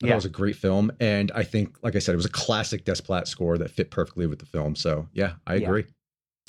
I 0.00 0.06
Yeah. 0.06 0.12
it 0.12 0.14
was 0.14 0.24
a 0.24 0.28
great 0.28 0.54
film, 0.54 0.92
and 1.00 1.32
I 1.34 1.42
think, 1.42 1.76
like 1.82 1.96
I 1.96 1.98
said, 1.98 2.12
it 2.12 2.16
was 2.16 2.24
a 2.24 2.30
classic 2.30 2.84
Desplat 2.84 3.26
score 3.26 3.58
that 3.58 3.72
fit 3.72 3.90
perfectly 3.90 4.28
with 4.28 4.38
the 4.38 4.46
film. 4.46 4.76
So 4.76 5.08
yeah, 5.12 5.32
I 5.44 5.56
Yeah. 5.56 5.66
agree. 5.66 5.86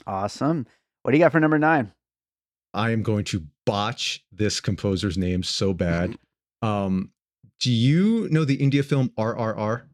Awesome. 0.06 0.68
What 1.02 1.14
do 1.14 1.18
you 1.18 1.24
got 1.24 1.32
for 1.32 1.40
number 1.40 1.58
nine? 1.58 1.94
I 2.76 2.92
am 2.92 3.02
going 3.02 3.24
to 3.26 3.48
botch 3.66 4.24
this 4.32 4.60
composer's 4.60 5.18
name 5.18 5.42
so 5.42 5.74
bad. 5.74 6.16
Um, 6.62 7.12
do 7.60 7.72
you 7.72 8.28
know 8.30 8.46
the 8.46 8.56
India 8.56 8.84
film 8.84 9.10
RRR? 9.18 9.88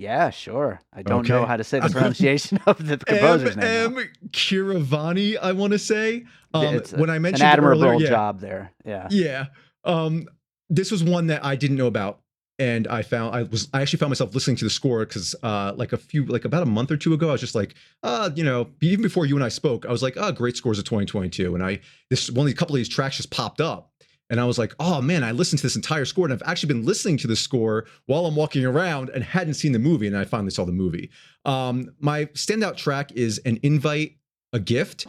Yeah, 0.00 0.30
sure. 0.30 0.80
I 0.94 1.02
don't 1.02 1.28
know 1.28 1.44
how 1.44 1.58
to 1.58 1.64
say 1.64 1.78
the 1.80 1.90
pronunciation 1.90 2.58
of 2.66 2.84
the 2.86 2.96
composer's 3.06 3.54
name. 3.56 3.92
though. 3.94 4.00
M. 4.00 4.08
Keeravani, 4.30 5.36
I 5.40 5.52
want 5.52 5.72
to 5.74 5.78
say. 5.78 6.24
Um, 6.54 6.74
It's 6.76 6.92
a- 6.92 6.96
when 6.96 7.10
I 7.10 7.16
An 7.16 7.22
mentioned 7.22 7.42
admirable 7.42 7.84
earlier, 7.84 8.04
yeah, 8.04 8.08
job 8.08 8.40
there. 8.40 8.72
Yeah. 8.84 9.08
yeah. 9.10 9.46
Um, 9.84 10.26
this 10.70 10.90
was 10.90 11.04
one 11.04 11.26
that 11.26 11.44
I 11.44 11.54
didn't 11.54 11.76
know 11.76 11.86
about, 11.86 12.20
and 12.58 12.86
I 12.88 13.02
found 13.02 13.34
I 13.34 13.42
was 13.42 13.68
I 13.74 13.82
actually 13.82 13.98
found 13.98 14.10
myself 14.10 14.34
listening 14.34 14.56
to 14.56 14.64
the 14.64 14.70
score 14.70 15.00
because 15.00 15.34
uh, 15.42 15.72
like 15.76 15.92
a 15.92 15.96
few 15.98 16.24
like 16.24 16.44
about 16.46 16.62
a 16.62 16.66
month 16.66 16.90
or 16.90 16.96
two 16.96 17.12
ago, 17.12 17.28
I 17.28 17.32
was 17.32 17.40
just 17.40 17.54
like, 17.54 17.74
uh, 18.02 18.30
you 18.34 18.44
know, 18.44 18.68
even 18.80 19.02
before 19.02 19.26
you 19.26 19.34
and 19.34 19.44
I 19.44 19.48
spoke, 19.48 19.84
I 19.84 19.90
was 19.92 20.02
like, 20.02 20.14
oh, 20.16 20.32
great 20.32 20.56
scores 20.56 20.78
of 20.78 20.84
2022, 20.86 21.54
and 21.54 21.62
I 21.62 21.80
this 22.08 22.30
one 22.30 22.40
of 22.40 22.46
these 22.46 22.54
couple 22.58 22.74
of 22.74 22.78
these 22.78 22.88
tracks 22.88 23.16
just 23.18 23.30
popped 23.30 23.60
up. 23.60 23.89
And 24.30 24.40
I 24.40 24.44
was 24.44 24.58
like, 24.58 24.74
oh 24.80 25.02
man, 25.02 25.22
I 25.24 25.32
listened 25.32 25.58
to 25.58 25.64
this 25.64 25.76
entire 25.76 26.04
score, 26.04 26.24
and 26.24 26.32
I've 26.32 26.42
actually 26.46 26.68
been 26.68 26.86
listening 26.86 27.18
to 27.18 27.26
the 27.26 27.36
score 27.36 27.86
while 28.06 28.24
I'm 28.26 28.36
walking 28.36 28.64
around 28.64 29.10
and 29.10 29.22
hadn't 29.22 29.54
seen 29.54 29.72
the 29.72 29.78
movie, 29.78 30.06
and 30.06 30.16
I 30.16 30.24
finally 30.24 30.50
saw 30.50 30.64
the 30.64 30.72
movie. 30.72 31.10
Um, 31.44 31.90
my 31.98 32.26
standout 32.26 32.76
track 32.76 33.12
is 33.12 33.38
an 33.44 33.58
invite, 33.62 34.16
a 34.52 34.60
gift. 34.60 35.06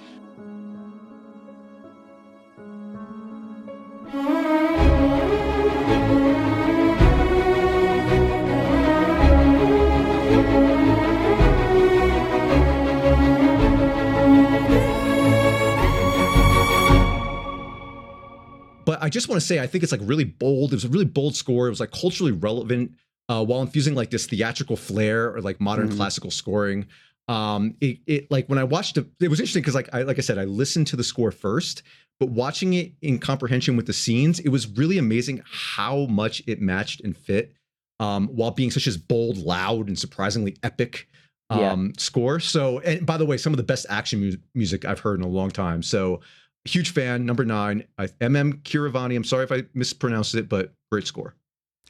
But 18.85 19.01
I 19.01 19.09
just 19.09 19.29
want 19.29 19.39
to 19.39 19.45
say, 19.45 19.59
I 19.59 19.67
think 19.67 19.83
it's 19.83 19.91
like 19.91 20.01
really 20.03 20.23
bold. 20.23 20.71
It 20.73 20.75
was 20.75 20.85
a 20.85 20.89
really 20.89 21.05
bold 21.05 21.35
score. 21.35 21.67
It 21.67 21.69
was 21.69 21.79
like 21.79 21.91
culturally 21.91 22.31
relevant 22.31 22.91
uh, 23.29 23.43
while 23.45 23.61
infusing 23.61 23.95
like 23.95 24.09
this 24.09 24.25
theatrical 24.25 24.75
flair 24.75 25.33
or 25.33 25.41
like 25.41 25.59
modern 25.61 25.89
Mhm. 25.89 25.95
classical 25.97 26.31
scoring. 26.31 26.87
Um, 27.27 27.75
it, 27.79 27.99
it 28.07 28.31
like 28.31 28.47
when 28.47 28.57
I 28.57 28.63
watched 28.63 28.97
it, 28.97 29.05
it 29.19 29.29
was 29.29 29.39
interesting 29.39 29.61
because 29.61 29.75
like 29.75 29.89
I 29.93 30.01
like 30.01 30.17
I 30.17 30.21
said, 30.21 30.37
I 30.37 30.43
listened 30.45 30.87
to 30.87 30.95
the 30.95 31.03
score 31.03 31.31
first, 31.31 31.83
but 32.19 32.29
watching 32.29 32.73
it 32.73 32.91
in 33.01 33.19
comprehension 33.19 33.77
with 33.77 33.85
the 33.85 33.93
scenes, 33.93 34.39
it 34.39 34.49
was 34.49 34.67
really 34.67 34.97
amazing 34.97 35.41
how 35.45 36.07
much 36.07 36.41
it 36.47 36.59
matched 36.61 37.01
and 37.01 37.15
fit 37.15 37.53
um, 37.99 38.27
while 38.29 38.51
being 38.51 38.71
such 38.71 38.87
as 38.87 38.97
bold, 38.97 39.37
loud, 39.37 39.87
and 39.87 39.97
surprisingly 39.97 40.57
epic 40.63 41.07
um, 41.51 41.59
yeah. 41.59 41.91
score. 41.97 42.39
So, 42.39 42.79
and 42.79 43.05
by 43.05 43.17
the 43.17 43.25
way, 43.25 43.37
some 43.37 43.53
of 43.53 43.57
the 43.57 43.63
best 43.63 43.85
action 43.89 44.19
mu- 44.19 44.37
music 44.55 44.83
I've 44.85 44.99
heard 44.99 45.19
in 45.19 45.23
a 45.25 45.29
long 45.29 45.51
time. 45.51 45.83
So, 45.83 46.21
huge 46.65 46.91
fan. 46.91 47.25
Number 47.25 47.45
nine, 47.45 47.85
MM 47.99 48.61
Keeravani. 48.63 49.15
I'm 49.15 49.23
sorry 49.23 49.43
if 49.43 49.51
I 49.51 49.63
mispronounced 49.73 50.35
it, 50.35 50.49
but 50.49 50.73
great 50.91 51.07
score. 51.07 51.35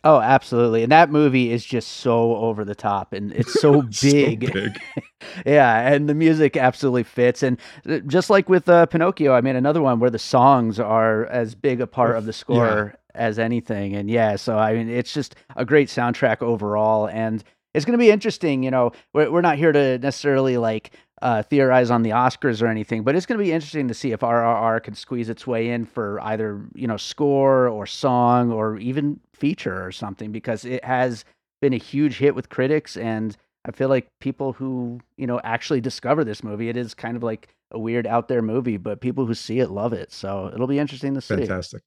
Oh, 0.04 0.20
absolutely. 0.20 0.82
And 0.82 0.92
that 0.92 1.12
movie 1.12 1.52
is 1.52 1.64
just 1.64 1.98
so 1.98 2.36
over 2.38 2.66
the 2.66 2.74
top 2.74 3.14
and 3.14 3.32
it's 3.34 3.54
so 3.54 3.84
big. 4.02 4.46
so 4.48 4.54
big. 4.54 4.82
yeah, 5.46 5.88
and 5.88 6.10
the 6.10 6.16
music 6.16 6.58
absolutely 6.58 7.04
fits 7.04 7.44
and 7.44 7.60
uh, 7.88 8.00
just 8.08 8.30
like 8.30 8.50
with 8.50 8.68
uh, 8.68 8.88
Pinocchio, 8.88 9.34
I 9.34 9.42
mean 9.42 9.56
another 9.56 9.82
one 9.82 10.00
where 10.00 10.10
the 10.10 10.18
songs 10.18 10.80
are 10.80 11.28
as 11.28 11.54
big 11.54 11.82
a 11.82 11.88
part 11.88 12.16
of 12.16 12.26
the 12.26 12.34
score 12.34 12.96
yeah. 12.96 13.22
as 13.22 13.38
anything 13.38 13.96
and 13.96 14.10
yeah, 14.10 14.38
so 14.38 14.58
I 14.58 14.74
mean 14.74 14.90
it's 14.90 15.14
just 15.14 15.36
a 15.56 15.66
great 15.66 15.88
soundtrack 15.88 16.42
overall 16.42 17.08
and 17.08 17.44
it's 17.74 17.86
going 17.86 17.98
to 17.98 18.04
be 18.04 18.12
interesting, 18.12 18.64
you 18.64 18.72
know, 18.72 18.92
we're, 19.14 19.32
we're 19.32 19.42
not 19.42 19.58
here 19.58 19.72
to 19.72 19.98
necessarily 20.00 20.58
like 20.58 20.92
uh, 21.22 21.44
theorize 21.44 21.92
on 21.92 22.02
the 22.04 22.10
Oscars 22.12 22.62
or 22.62 22.68
anything, 22.68 23.04
but 23.04 23.16
it's 23.16 23.26
going 23.26 23.38
to 23.38 23.44
be 23.44 23.52
interesting 23.52 23.88
to 23.88 23.94
see 23.94 24.12
if 24.12 24.22
RRR 24.22 24.82
can 24.84 24.96
squeeze 24.96 25.30
its 25.30 25.46
way 25.46 25.70
in 25.70 25.86
for 25.86 26.20
either 26.22 26.62
you 26.74 26.88
know 26.88 26.98
score 26.98 27.68
or 27.68 27.86
song 27.86 28.52
or 28.52 28.78
even 28.78 29.20
feature 29.34 29.86
or 29.86 29.92
something 29.92 30.32
because 30.32 30.66
it 30.66 30.84
has 30.84 31.26
been 31.62 31.74
a 31.74 31.78
huge 31.78 32.18
hit 32.18 32.34
with 32.34 32.50
critics 32.50 32.98
and 32.98 33.38
I 33.66 33.72
feel 33.72 33.90
like 33.90 34.08
people 34.20 34.54
who 34.54 35.00
you 35.18 35.28
know 35.28 35.40
actually 35.44 35.82
discover 35.82 36.24
this 36.24 36.44
movie, 36.44 36.70
it 36.70 36.78
is 36.78 36.94
kind 36.94 37.16
of 37.16 37.24
like 37.24 37.50
a 37.72 37.80
weird 37.80 38.08
out 38.08 38.28
there 38.28 38.42
movie, 38.42 38.78
but 38.78 39.02
people 39.02 39.26
who 39.26 39.34
see 39.34 39.60
it 39.60 39.70
love 39.70 39.94
it. 39.94 40.12
So 40.12 40.52
it'll 40.54 40.68
be 40.68 40.80
interesting 40.80 41.14
to 41.14 41.22
see. 41.22 41.36
Fantastic. 41.36 41.84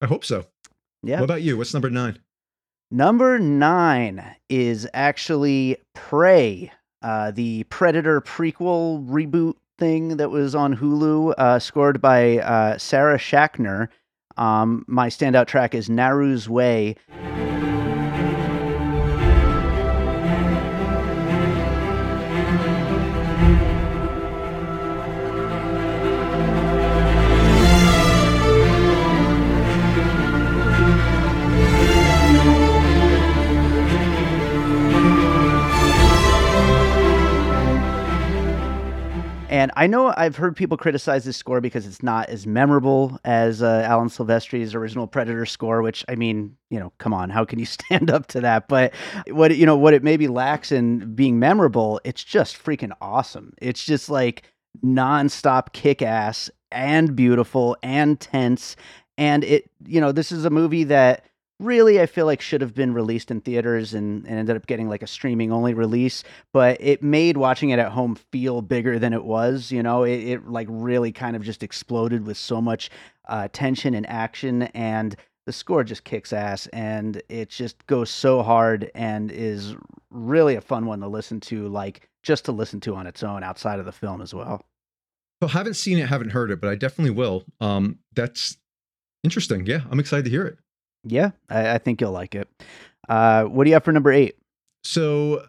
I 0.00 0.06
hope 0.06 0.24
so. 0.24 0.46
Yeah. 1.02 1.16
What 1.20 1.24
about 1.24 1.42
you? 1.42 1.56
What's 1.56 1.74
number 1.74 1.90
nine? 1.90 2.18
Number 2.90 3.38
nine 3.38 4.24
is 4.48 4.88
actually 4.94 5.76
Prey 5.94 6.72
uh, 7.02 7.30
the 7.30 7.64
Predator 7.64 8.20
prequel 8.20 9.06
reboot 9.06 9.54
thing 9.78 10.16
that 10.16 10.30
was 10.30 10.54
on 10.54 10.76
Hulu, 10.76 11.34
uh, 11.38 11.58
scored 11.58 12.00
by 12.00 12.38
uh, 12.38 12.78
Sarah 12.78 13.18
Schachner. 13.18 13.88
Um, 14.36 14.84
my 14.86 15.08
standout 15.08 15.46
track 15.46 15.74
is 15.74 15.88
Naru's 15.88 16.48
Way. 16.48 16.96
And 39.58 39.72
I 39.74 39.88
know 39.88 40.14
I've 40.16 40.36
heard 40.36 40.54
people 40.54 40.76
criticize 40.76 41.24
this 41.24 41.36
score 41.36 41.60
because 41.60 41.84
it's 41.84 42.00
not 42.00 42.28
as 42.28 42.46
memorable 42.46 43.18
as 43.24 43.60
uh, 43.60 43.82
Alan 43.84 44.08
Silvestri's 44.08 44.72
original 44.72 45.08
Predator 45.08 45.44
score. 45.46 45.82
Which 45.82 46.04
I 46.08 46.14
mean, 46.14 46.56
you 46.70 46.78
know, 46.78 46.92
come 46.98 47.12
on, 47.12 47.28
how 47.28 47.44
can 47.44 47.58
you 47.58 47.66
stand 47.66 48.08
up 48.08 48.28
to 48.28 48.40
that? 48.40 48.68
But 48.68 48.94
what 49.26 49.56
you 49.56 49.66
know, 49.66 49.76
what 49.76 49.94
it 49.94 50.04
maybe 50.04 50.28
lacks 50.28 50.70
in 50.70 51.12
being 51.16 51.40
memorable, 51.40 52.00
it's 52.04 52.22
just 52.22 52.56
freaking 52.56 52.92
awesome. 53.00 53.52
It's 53.60 53.84
just 53.84 54.08
like 54.08 54.44
nonstop 54.84 55.72
kick 55.72 56.02
ass 56.02 56.48
and 56.70 57.16
beautiful 57.16 57.76
and 57.82 58.20
tense. 58.20 58.76
And 59.16 59.42
it, 59.42 59.68
you 59.84 60.00
know, 60.00 60.12
this 60.12 60.30
is 60.30 60.44
a 60.44 60.50
movie 60.50 60.84
that 60.84 61.24
really 61.60 62.00
I 62.00 62.06
feel 62.06 62.26
like 62.26 62.40
should 62.40 62.60
have 62.60 62.74
been 62.74 62.94
released 62.94 63.30
in 63.30 63.40
theaters 63.40 63.94
and, 63.94 64.26
and 64.26 64.38
ended 64.38 64.56
up 64.56 64.66
getting 64.66 64.88
like 64.88 65.02
a 65.02 65.06
streaming 65.06 65.52
only 65.52 65.74
release. 65.74 66.24
But 66.52 66.76
it 66.80 67.02
made 67.02 67.36
watching 67.36 67.70
it 67.70 67.78
at 67.78 67.92
home 67.92 68.14
feel 68.14 68.62
bigger 68.62 68.98
than 68.98 69.12
it 69.12 69.24
was. 69.24 69.70
You 69.72 69.82
know, 69.82 70.04
it, 70.04 70.18
it 70.18 70.48
like 70.48 70.68
really 70.70 71.12
kind 71.12 71.36
of 71.36 71.42
just 71.42 71.62
exploded 71.62 72.26
with 72.26 72.36
so 72.36 72.60
much 72.60 72.90
uh, 73.28 73.48
tension 73.52 73.94
and 73.94 74.08
action 74.08 74.62
and 74.62 75.16
the 75.48 75.52
score 75.54 75.82
just 75.82 76.04
kicks 76.04 76.34
ass 76.34 76.66
and 76.74 77.22
it 77.30 77.48
just 77.48 77.86
goes 77.86 78.10
so 78.10 78.42
hard 78.42 78.90
and 78.94 79.30
is 79.30 79.74
really 80.10 80.56
a 80.56 80.60
fun 80.60 80.84
one 80.84 81.00
to 81.00 81.08
listen 81.08 81.40
to 81.40 81.68
like 81.68 82.06
just 82.22 82.44
to 82.44 82.52
listen 82.52 82.80
to 82.80 82.94
on 82.94 83.06
its 83.06 83.22
own 83.22 83.42
outside 83.42 83.78
of 83.78 83.86
the 83.86 83.92
film 83.92 84.20
as 84.20 84.34
well 84.34 84.66
well 85.40 85.48
haven't 85.48 85.72
seen 85.72 85.96
it 85.96 86.06
haven't 86.06 86.28
heard 86.28 86.50
it 86.50 86.60
but 86.60 86.68
i 86.68 86.74
definitely 86.74 87.10
will 87.10 87.44
um 87.62 87.98
that's 88.14 88.58
interesting 89.24 89.64
yeah 89.64 89.80
i'm 89.90 89.98
excited 89.98 90.22
to 90.26 90.30
hear 90.30 90.44
it 90.44 90.58
yeah, 91.04 91.30
I, 91.48 91.74
I 91.74 91.78
think 91.78 92.00
you'll 92.00 92.12
like 92.12 92.34
it. 92.34 92.48
Uh, 93.08 93.44
what 93.44 93.64
do 93.64 93.70
you 93.70 93.74
have 93.74 93.84
for 93.84 93.92
number 93.92 94.12
eight? 94.12 94.36
So, 94.84 95.46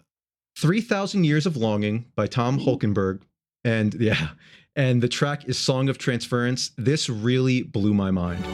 3,000 0.58 1.24
Years 1.24 1.46
of 1.46 1.56
Longing 1.58 2.06
by 2.16 2.28
Tom 2.28 2.60
Holkenborg. 2.60 3.22
And 3.64 3.94
yeah, 4.00 4.30
and 4.76 5.02
the 5.02 5.10
track 5.10 5.48
is 5.48 5.58
Song 5.58 5.90
of 5.90 5.98
Transference. 5.98 6.72
This 6.78 7.10
really 7.10 7.64
blew 7.64 7.94
my 7.94 8.12
mind. 8.12 8.46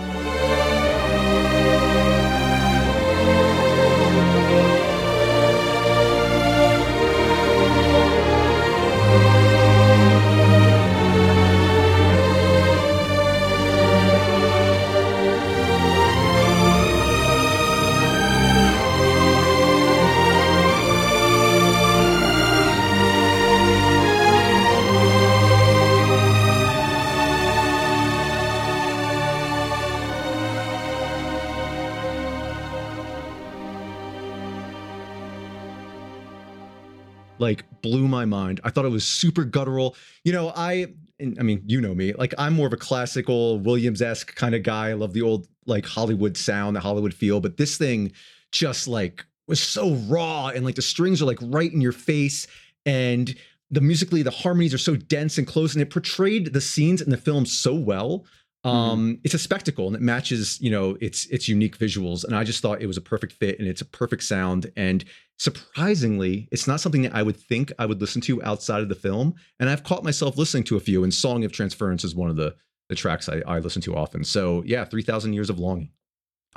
Blew 37.86 38.08
my 38.08 38.26
mind. 38.26 38.60
I 38.64 38.72
thought 38.72 38.86
it 38.86 38.90
was 38.90 39.06
super 39.06 39.44
guttural. 39.44 39.96
You 40.24 40.34
know, 40.34 40.52
I 40.56 40.88
I 41.22 41.44
mean, 41.44 41.62
you 41.68 41.80
know 41.80 41.94
me. 41.94 42.14
Like 42.14 42.34
I'm 42.40 42.54
more 42.54 42.66
of 42.66 42.74
a 42.74 42.78
classical 42.78 43.60
Williams-esque 43.60 44.34
kind 44.36 44.56
of 44.56 44.64
guy. 44.64 44.90
I 44.90 44.94
love 44.94 45.14
the 45.14 45.22
old 45.22 45.48
like 45.68 45.86
Hollywood 45.86 46.36
sound, 46.36 46.76
the 46.76 46.80
Hollywood 46.80 47.14
feel, 47.14 47.40
but 47.40 47.58
this 47.58 47.78
thing 47.78 48.12
just 48.52 48.88
like 48.88 49.24
was 49.48 49.62
so 49.62 49.94
raw 50.08 50.48
and 50.48 50.66
like 50.66 50.74
the 50.74 50.82
strings 50.82 51.22
are 51.22 51.26
like 51.26 51.38
right 51.44 51.72
in 51.72 51.80
your 51.80 51.92
face 51.92 52.48
and 52.88 53.36
the 53.70 53.82
musically 53.82 54.24
the 54.24 54.32
harmonies 54.32 54.74
are 54.74 54.80
so 54.80 54.96
dense 54.96 55.38
and 55.38 55.46
close 55.46 55.74
and 55.74 55.82
it 55.84 55.92
portrayed 55.92 56.54
the 56.54 56.62
scenes 56.62 57.02
in 57.02 57.12
the 57.12 57.18
film 57.18 57.46
so 57.46 57.76
well. 57.76 58.26
Um 58.66 59.12
mm-hmm. 59.12 59.22
it's 59.24 59.34
a 59.34 59.40
spectacle 59.40 59.88
and 59.88 59.96
it 59.96 60.02
matches 60.02 60.60
you 60.60 60.70
know 60.70 60.98
its 61.00 61.26
its 61.28 61.48
unique 61.48 61.78
visuals. 61.78 62.26
And 62.26 62.36
i 62.36 62.44
just 62.44 62.62
thought 62.62 62.82
it 62.82 62.88
was 62.88 62.98
a 62.98 63.02
perfect 63.02 63.34
fit 63.34 63.60
and 63.60 63.68
it's 63.68 63.82
a 63.82 63.86
perfect 63.86 64.24
sound. 64.24 64.72
And 64.76 65.06
surprisingly 65.38 66.48
it's 66.52 66.68
not 66.68 66.82
something 66.82 67.04
that 67.04 67.14
i 67.14 67.22
would 67.22 67.38
think 67.38 67.72
i 67.78 67.86
would 67.86 68.02
listen 68.02 68.22
to 68.22 68.44
outside 68.44 68.82
of 68.82 68.90
the 68.90 68.96
film. 68.96 69.36
And 69.60 69.70
i've 69.70 69.84
caught 69.84 70.04
myself 70.04 70.38
listening 70.38 70.64
to 70.66 70.78
a 70.78 70.80
few 70.80 71.04
and 71.04 71.14
song 71.14 71.46
of 71.46 71.52
transference 71.52 72.04
is 72.04 72.16
one 72.16 72.30
of 72.30 72.36
the 72.36 72.56
the 72.90 72.96
tracks 72.96 73.30
i, 73.30 73.42
I 73.48 73.60
listen 73.60 73.82
to 73.84 73.96
often. 73.96 74.24
So 74.24 74.64
yeah 74.66 74.84
3000 74.84 75.34
years 75.34 75.50
of 75.50 75.60
longing 75.60 75.92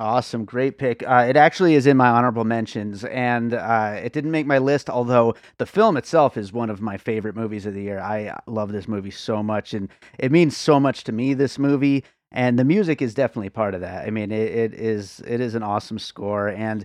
Awesome, 0.01 0.45
great 0.45 0.79
pick. 0.79 1.03
Uh, 1.03 1.27
it 1.29 1.37
actually 1.37 1.75
is 1.75 1.85
in 1.89 1.97
my 1.97 2.09
honorable 2.09 2.45
mentions, 2.45 3.05
and 3.05 3.53
uh, 3.53 3.99
it 4.01 4.13
didn't 4.13 4.31
make 4.31 4.47
my 4.47 4.59
list. 4.59 4.89
Although 4.89 5.35
the 5.57 5.67
film 5.67 5.97
itself 5.97 6.37
is 6.37 6.53
one 6.53 6.71
of 6.71 6.81
my 6.81 6.97
favorite 6.97 7.35
movies 7.35 7.67
of 7.67 7.75
the 7.75 7.83
year. 7.83 7.99
I 7.99 8.39
love 8.47 8.71
this 8.71 8.87
movie 8.87 9.11
so 9.11 9.43
much, 9.43 9.75
and 9.75 9.89
it 10.17 10.31
means 10.31 10.57
so 10.57 10.79
much 10.79 11.03
to 11.05 11.13
me. 11.13 11.35
This 11.35 11.59
movie, 11.59 12.05
and 12.31 12.57
the 12.57 12.65
music 12.65 13.03
is 13.03 13.13
definitely 13.13 13.51
part 13.51 13.75
of 13.75 13.81
that. 13.81 14.07
I 14.07 14.11
mean, 14.11 14.31
it, 14.31 14.53
it 14.53 14.75
is 14.75 15.21
it 15.27 15.41
is 15.41 15.57
an 15.57 15.65
awesome 15.65 15.99
score, 15.99 16.47
and 16.49 16.85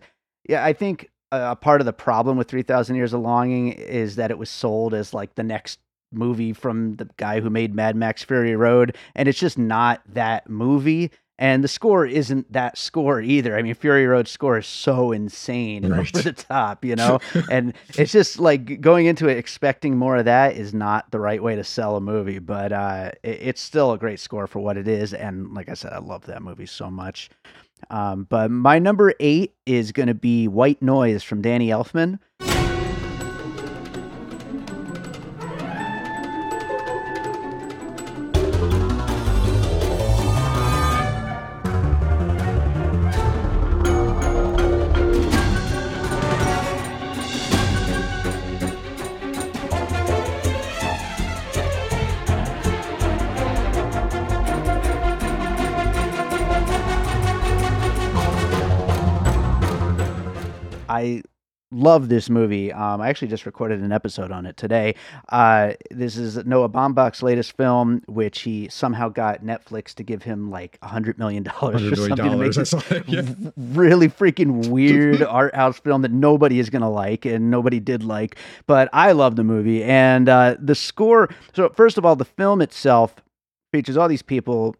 yeah, 0.50 0.66
I 0.66 0.74
think 0.74 1.12
a 1.32 1.56
part 1.56 1.82
of 1.82 1.86
the 1.86 1.94
problem 1.94 2.36
with 2.36 2.48
Three 2.48 2.64
Thousand 2.64 2.96
Years 2.96 3.14
of 3.14 3.22
Longing 3.22 3.74
is 3.74 4.16
that 4.16 4.32
it 4.32 4.40
was 4.40 4.50
sold 4.50 4.96
as 4.96 5.14
like 5.14 5.36
the 5.36 5.44
next 5.44 5.78
movie 6.12 6.54
from 6.54 6.96
the 6.96 7.10
guy 7.18 7.42
who 7.42 7.50
made 7.52 7.76
Mad 7.76 7.96
Max 7.96 8.24
Fury 8.24 8.56
Road, 8.56 8.98
and 9.14 9.28
it's 9.30 9.40
just 9.40 9.60
not 9.60 10.02
that 10.08 10.50
movie 10.50 11.12
and 11.40 11.64
the 11.64 11.68
score 11.68 12.06
isn't 12.06 12.52
that 12.54 12.78
score 12.78 13.20
either. 13.20 13.58
I 13.58 13.64
mean, 13.64 13.74
Fury 13.74 14.06
Road 14.06 14.28
score 14.28 14.60
is 14.60 14.68
so 14.68 15.12
insane 15.12 15.88
right. 15.88 16.00
over 16.00 16.22
the 16.22 16.34
top, 16.34 16.86
you 16.86 16.96
know? 16.96 17.20
and 17.52 17.74
it's 17.96 18.12
just 18.12 18.40
like 18.40 18.82
going 18.82 19.08
into 19.08 19.28
it 19.28 19.38
expecting 19.38 19.98
more 19.98 20.18
of 20.18 20.26
that 20.26 20.56
is 20.56 20.74
not 20.74 21.10
the 21.12 21.20
right 21.20 21.42
way 21.42 21.56
to 21.56 21.64
sell 21.64 21.96
a 21.96 22.02
movie, 22.02 22.40
but 22.40 22.72
uh, 22.72 23.12
it, 23.24 23.40
it's 23.42 23.62
still 23.62 23.92
a 23.94 23.98
great 23.98 24.20
score 24.20 24.46
for 24.46 24.60
what 24.60 24.78
it 24.78 24.88
is. 24.88 25.14
And 25.14 25.54
like 25.54 25.70
I 25.70 25.74
said, 25.74 25.92
I 25.94 26.00
love 26.00 26.26
that 26.28 26.44
movie 26.44 26.68
so 26.68 26.92
much. 26.92 27.30
Um, 27.90 28.26
but 28.30 28.52
my 28.52 28.80
number 28.80 29.14
eight 29.20 29.56
is 29.66 29.92
going 29.92 30.08
to 30.08 30.14
be 30.14 30.48
White 30.48 30.82
Noise 30.82 31.24
from 31.24 31.42
Danny 31.42 31.70
Elfman. 31.70 32.20
Love 61.84 62.08
this 62.08 62.30
movie. 62.30 62.72
Um, 62.72 63.02
I 63.02 63.10
actually 63.10 63.28
just 63.28 63.46
recorded 63.46 63.82
an 63.82 63.92
episode 63.92 64.32
on 64.32 64.46
it 64.46 64.56
today. 64.56 64.96
Uh, 65.30 65.74
this 65.92 66.16
is 66.16 66.38
Noah 66.46 66.70
Baumbach's 66.70 67.22
latest 67.22 67.58
film, 67.58 68.02
which 68.08 68.42
he 68.42 68.70
somehow 68.70 69.10
got 69.10 69.44
Netflix 69.44 69.94
to 69.96 70.04
give 70.04 70.24
him 70.24 70.50
like 70.50 70.80
a 70.82 70.88
hundred 70.88 71.20
million 71.20 71.44
dollars 71.44 71.84
or 71.84 71.96
something 71.96 72.32
to 72.32 72.38
make 72.38 72.54
this 72.54 72.74
yeah. 73.08 73.22
really 73.58 74.08
freaking 74.08 74.70
weird 74.70 75.22
art 75.24 75.54
house 75.54 75.78
film 75.78 76.02
that 76.04 76.12
nobody 76.12 76.60
is 76.60 76.70
gonna 76.70 76.90
like 76.90 77.26
and 77.26 77.52
nobody 77.52 77.80
did 77.80 78.04
like. 78.04 78.38
But 78.66 78.90
I 78.94 79.12
love 79.12 79.36
the 79.36 79.44
movie 79.44 79.84
and 79.84 80.30
uh, 80.30 80.56
the 80.60 80.76
score. 80.76 81.30
So 81.54 81.70
first 81.70 81.98
of 81.98 82.06
all, 82.06 82.16
the 82.16 82.26
film 82.26 82.62
itself 82.62 83.14
features 83.74 83.98
all 83.98 84.08
these 84.08 84.22
people, 84.22 84.76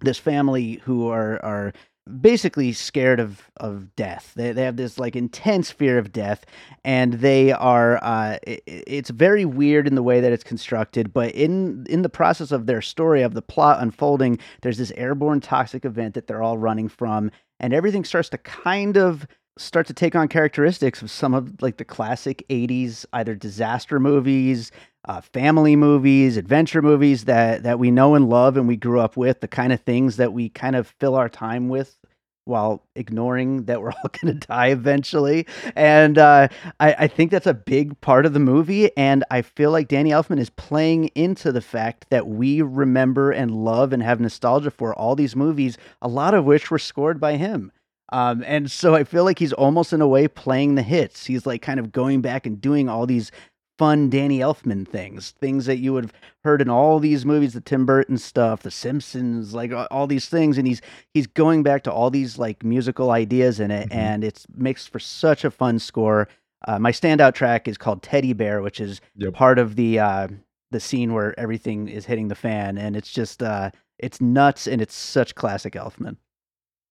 this 0.00 0.18
family 0.18 0.80
who 0.84 1.08
are 1.08 1.44
are 1.44 1.72
basically 2.20 2.72
scared 2.72 3.20
of 3.20 3.50
of 3.56 3.94
death. 3.96 4.32
They 4.36 4.52
they 4.52 4.62
have 4.62 4.76
this 4.76 4.98
like 4.98 5.16
intense 5.16 5.70
fear 5.70 5.98
of 5.98 6.12
death, 6.12 6.44
and 6.84 7.14
they 7.14 7.52
are. 7.52 8.02
Uh, 8.02 8.38
it, 8.46 8.62
it's 8.66 9.10
very 9.10 9.44
weird 9.44 9.86
in 9.86 9.94
the 9.94 10.02
way 10.02 10.20
that 10.20 10.32
it's 10.32 10.44
constructed, 10.44 11.12
but 11.12 11.34
in 11.34 11.86
in 11.88 12.02
the 12.02 12.08
process 12.08 12.52
of 12.52 12.66
their 12.66 12.82
story 12.82 13.22
of 13.22 13.34
the 13.34 13.42
plot 13.42 13.82
unfolding, 13.82 14.38
there's 14.62 14.78
this 14.78 14.92
airborne 14.92 15.40
toxic 15.40 15.84
event 15.84 16.14
that 16.14 16.26
they're 16.26 16.42
all 16.42 16.58
running 16.58 16.88
from, 16.88 17.30
and 17.60 17.72
everything 17.72 18.04
starts 18.04 18.28
to 18.30 18.38
kind 18.38 18.96
of 18.96 19.26
start 19.58 19.86
to 19.86 19.94
take 19.94 20.14
on 20.14 20.28
characteristics 20.28 21.00
of 21.00 21.10
some 21.10 21.32
of 21.32 21.62
like 21.62 21.78
the 21.78 21.84
classic 21.84 22.44
80s 22.50 23.06
either 23.14 23.34
disaster 23.34 23.98
movies 23.98 24.70
uh, 25.06 25.20
family 25.20 25.76
movies 25.76 26.36
adventure 26.36 26.82
movies 26.82 27.24
that 27.24 27.62
that 27.62 27.78
we 27.78 27.90
know 27.90 28.14
and 28.14 28.28
love 28.28 28.56
and 28.56 28.66
we 28.66 28.76
grew 28.76 29.00
up 29.00 29.16
with 29.16 29.40
the 29.40 29.48
kind 29.48 29.72
of 29.72 29.80
things 29.80 30.16
that 30.16 30.32
we 30.32 30.48
kind 30.48 30.76
of 30.76 30.88
fill 31.00 31.14
our 31.14 31.28
time 31.28 31.68
with 31.68 31.96
while 32.44 32.84
ignoring 32.94 33.64
that 33.64 33.80
we're 33.80 33.90
all 34.04 34.10
going 34.20 34.38
to 34.38 34.46
die 34.46 34.68
eventually 34.68 35.46
and 35.74 36.18
uh, 36.18 36.48
I, 36.80 36.94
I 37.00 37.06
think 37.08 37.30
that's 37.30 37.46
a 37.46 37.54
big 37.54 38.00
part 38.00 38.26
of 38.26 38.32
the 38.32 38.40
movie 38.40 38.90
and 38.96 39.24
i 39.30 39.42
feel 39.42 39.70
like 39.70 39.88
danny 39.88 40.10
elfman 40.10 40.40
is 40.40 40.50
playing 40.50 41.06
into 41.14 41.52
the 41.52 41.60
fact 41.60 42.06
that 42.10 42.26
we 42.26 42.62
remember 42.62 43.30
and 43.30 43.50
love 43.50 43.92
and 43.92 44.02
have 44.02 44.20
nostalgia 44.20 44.70
for 44.70 44.94
all 44.94 45.14
these 45.14 45.36
movies 45.36 45.78
a 46.02 46.08
lot 46.08 46.34
of 46.34 46.44
which 46.44 46.70
were 46.70 46.78
scored 46.78 47.20
by 47.20 47.36
him 47.36 47.72
um, 48.12 48.44
and 48.46 48.70
so 48.70 48.94
I 48.94 49.04
feel 49.04 49.24
like 49.24 49.38
he's 49.40 49.52
almost 49.52 49.92
in 49.92 50.00
a 50.00 50.06
way 50.06 50.28
playing 50.28 50.76
the 50.76 50.82
hits. 50.82 51.26
He's 51.26 51.44
like 51.44 51.60
kind 51.60 51.80
of 51.80 51.90
going 51.90 52.20
back 52.20 52.46
and 52.46 52.60
doing 52.60 52.88
all 52.88 53.04
these 53.06 53.32
fun 53.78 54.08
Danny 54.08 54.38
Elfman 54.38 54.86
things, 54.86 55.32
things 55.32 55.66
that 55.66 55.78
you 55.78 55.92
would 55.92 56.04
have 56.04 56.12
heard 56.44 56.62
in 56.62 56.70
all 56.70 56.98
these 56.98 57.24
movies, 57.24 57.54
the 57.54 57.60
Tim 57.60 57.86
Burton 57.86 58.18
stuff, 58.18 58.62
The 58.62 58.70
Simpsons, 58.70 59.54
like 59.54 59.72
all 59.90 60.06
these 60.06 60.28
things. 60.28 60.58
And 60.58 60.66
he's 60.66 60.80
he's 61.12 61.26
going 61.26 61.62
back 61.62 61.82
to 61.84 61.92
all 61.92 62.10
these 62.10 62.38
like 62.38 62.64
musical 62.64 63.10
ideas 63.10 63.60
in 63.60 63.70
it, 63.70 63.88
mm-hmm. 63.88 63.98
and 63.98 64.24
it 64.24 64.44
makes 64.54 64.86
for 64.86 64.98
such 64.98 65.44
a 65.44 65.50
fun 65.50 65.78
score. 65.78 66.28
Uh, 66.66 66.78
my 66.78 66.90
standout 66.90 67.34
track 67.34 67.68
is 67.68 67.78
called 67.78 68.02
Teddy 68.02 68.32
Bear, 68.32 68.62
which 68.62 68.80
is 68.80 69.00
yep. 69.14 69.34
part 69.34 69.58
of 69.58 69.76
the 69.76 69.98
uh, 69.98 70.28
the 70.70 70.80
scene 70.80 71.12
where 71.12 71.38
everything 71.38 71.88
is 71.88 72.06
hitting 72.06 72.28
the 72.28 72.34
fan, 72.34 72.78
and 72.78 72.96
it's 72.96 73.10
just 73.10 73.42
uh, 73.42 73.70
it's 73.98 74.20
nuts, 74.20 74.66
and 74.66 74.80
it's 74.80 74.94
such 74.94 75.34
classic 75.34 75.74
Elfman 75.74 76.16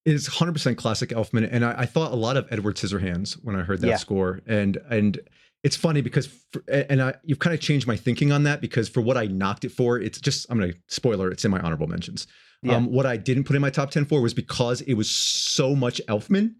It 0.05 0.13
is 0.13 0.29
100% 0.29 0.77
classic 0.77 1.09
Elfman, 1.09 1.47
and 1.51 1.65
I, 1.65 1.81
I, 1.81 1.85
thought 1.85 2.11
a 2.11 2.15
lot 2.15 2.37
of 2.37 2.47
Edward 2.51 2.77
Scissorhands 2.77 3.33
when 3.43 3.55
I 3.55 3.63
heard 3.63 3.81
that 3.81 3.87
yeah. 3.87 3.97
score, 3.97 4.41
and 4.45 4.77
and 4.89 5.19
it's 5.65 5.75
funny 5.75 6.01
because 6.01 6.27
for, 6.53 6.61
and 6.69 7.01
I, 7.01 7.15
you've 7.23 7.39
kind 7.39 7.53
of 7.53 7.59
changed 7.59 7.87
my 7.87 7.95
thinking 7.95 8.31
on 8.31 8.43
that 8.43 8.61
because 8.61 8.87
for 8.87 9.01
what 9.01 9.17
I 9.17 9.25
knocked 9.25 9.65
it 9.65 9.71
for, 9.71 9.99
it's 9.99 10.21
just 10.21 10.45
I'm 10.51 10.59
gonna 10.59 10.73
spoiler, 10.89 11.31
it's 11.31 11.43
in 11.43 11.49
my 11.49 11.59
honorable 11.59 11.87
mentions. 11.87 12.27
Yeah. 12.61 12.75
Um, 12.75 12.91
what 12.91 13.07
I 13.07 13.17
didn't 13.17 13.45
put 13.45 13.55
in 13.55 13.63
my 13.63 13.71
top 13.71 13.89
10 13.89 14.05
for 14.05 14.21
was 14.21 14.35
because 14.35 14.81
it 14.81 14.93
was 14.93 15.09
so 15.09 15.75
much 15.75 15.99
Elfman, 16.07 16.53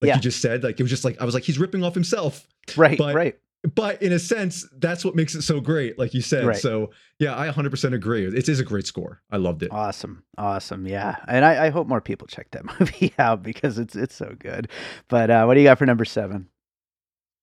like 0.00 0.08
yeah. 0.08 0.14
you 0.14 0.22
just 0.22 0.40
said, 0.40 0.64
like 0.64 0.80
it 0.80 0.82
was 0.82 0.88
just 0.90 1.04
like 1.04 1.20
I 1.20 1.26
was 1.26 1.34
like 1.34 1.42
he's 1.42 1.58
ripping 1.58 1.84
off 1.84 1.92
himself, 1.92 2.46
right? 2.78 2.96
But, 2.96 3.14
right 3.14 3.38
but 3.74 4.00
in 4.00 4.12
a 4.12 4.18
sense, 4.18 4.66
that's 4.78 5.04
what 5.04 5.14
makes 5.14 5.34
it 5.34 5.42
so 5.42 5.60
great, 5.60 5.98
like 5.98 6.14
you 6.14 6.22
said. 6.22 6.46
Right. 6.46 6.56
So 6.56 6.90
yeah, 7.18 7.38
I 7.38 7.48
100% 7.48 7.92
agree. 7.92 8.24
It 8.24 8.48
is 8.48 8.60
a 8.60 8.64
great 8.64 8.86
score. 8.86 9.20
I 9.30 9.36
loved 9.36 9.62
it. 9.62 9.70
Awesome, 9.70 10.22
awesome. 10.38 10.86
Yeah, 10.86 11.16
and 11.28 11.44
I, 11.44 11.66
I 11.66 11.68
hope 11.70 11.86
more 11.88 12.00
people 12.00 12.26
check 12.26 12.50
that 12.52 12.64
movie 12.80 13.12
out 13.18 13.42
because 13.42 13.78
it's 13.78 13.96
it's 13.96 14.14
so 14.14 14.34
good. 14.38 14.68
But 15.08 15.30
uh, 15.30 15.44
what 15.44 15.54
do 15.54 15.60
you 15.60 15.66
got 15.66 15.78
for 15.78 15.86
number 15.86 16.06
seven? 16.06 16.48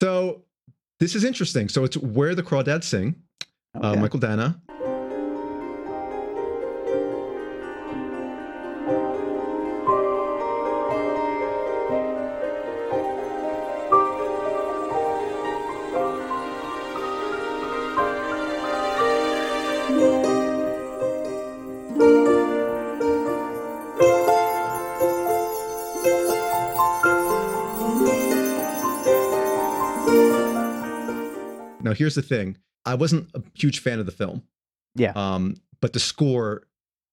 So 0.02 0.44
this 1.04 1.16
is 1.16 1.26
interesting. 1.26 1.68
So 1.68 1.84
it's 1.84 1.98
where 1.98 2.34
the 2.34 2.44
crawdads 2.44 2.86
sing. 2.86 3.16
Uh, 3.76 3.90
okay. 3.90 4.00
Uh, 4.00 4.08
Mychael 4.08 4.22
Danna. 4.22 4.62
Here's 31.94 32.16
the 32.16 32.22
thing 32.22 32.58
I 32.86 32.96
wasn't 32.96 33.30
a 33.34 33.42
huge 33.54 33.80
fan 33.80 34.00
of 34.00 34.06
the 34.06 34.12
film. 34.12 34.44
Yeah. 34.96 35.14
Um, 35.16 35.56
but 35.82 35.94
the 35.94 36.00
score 36.00 36.64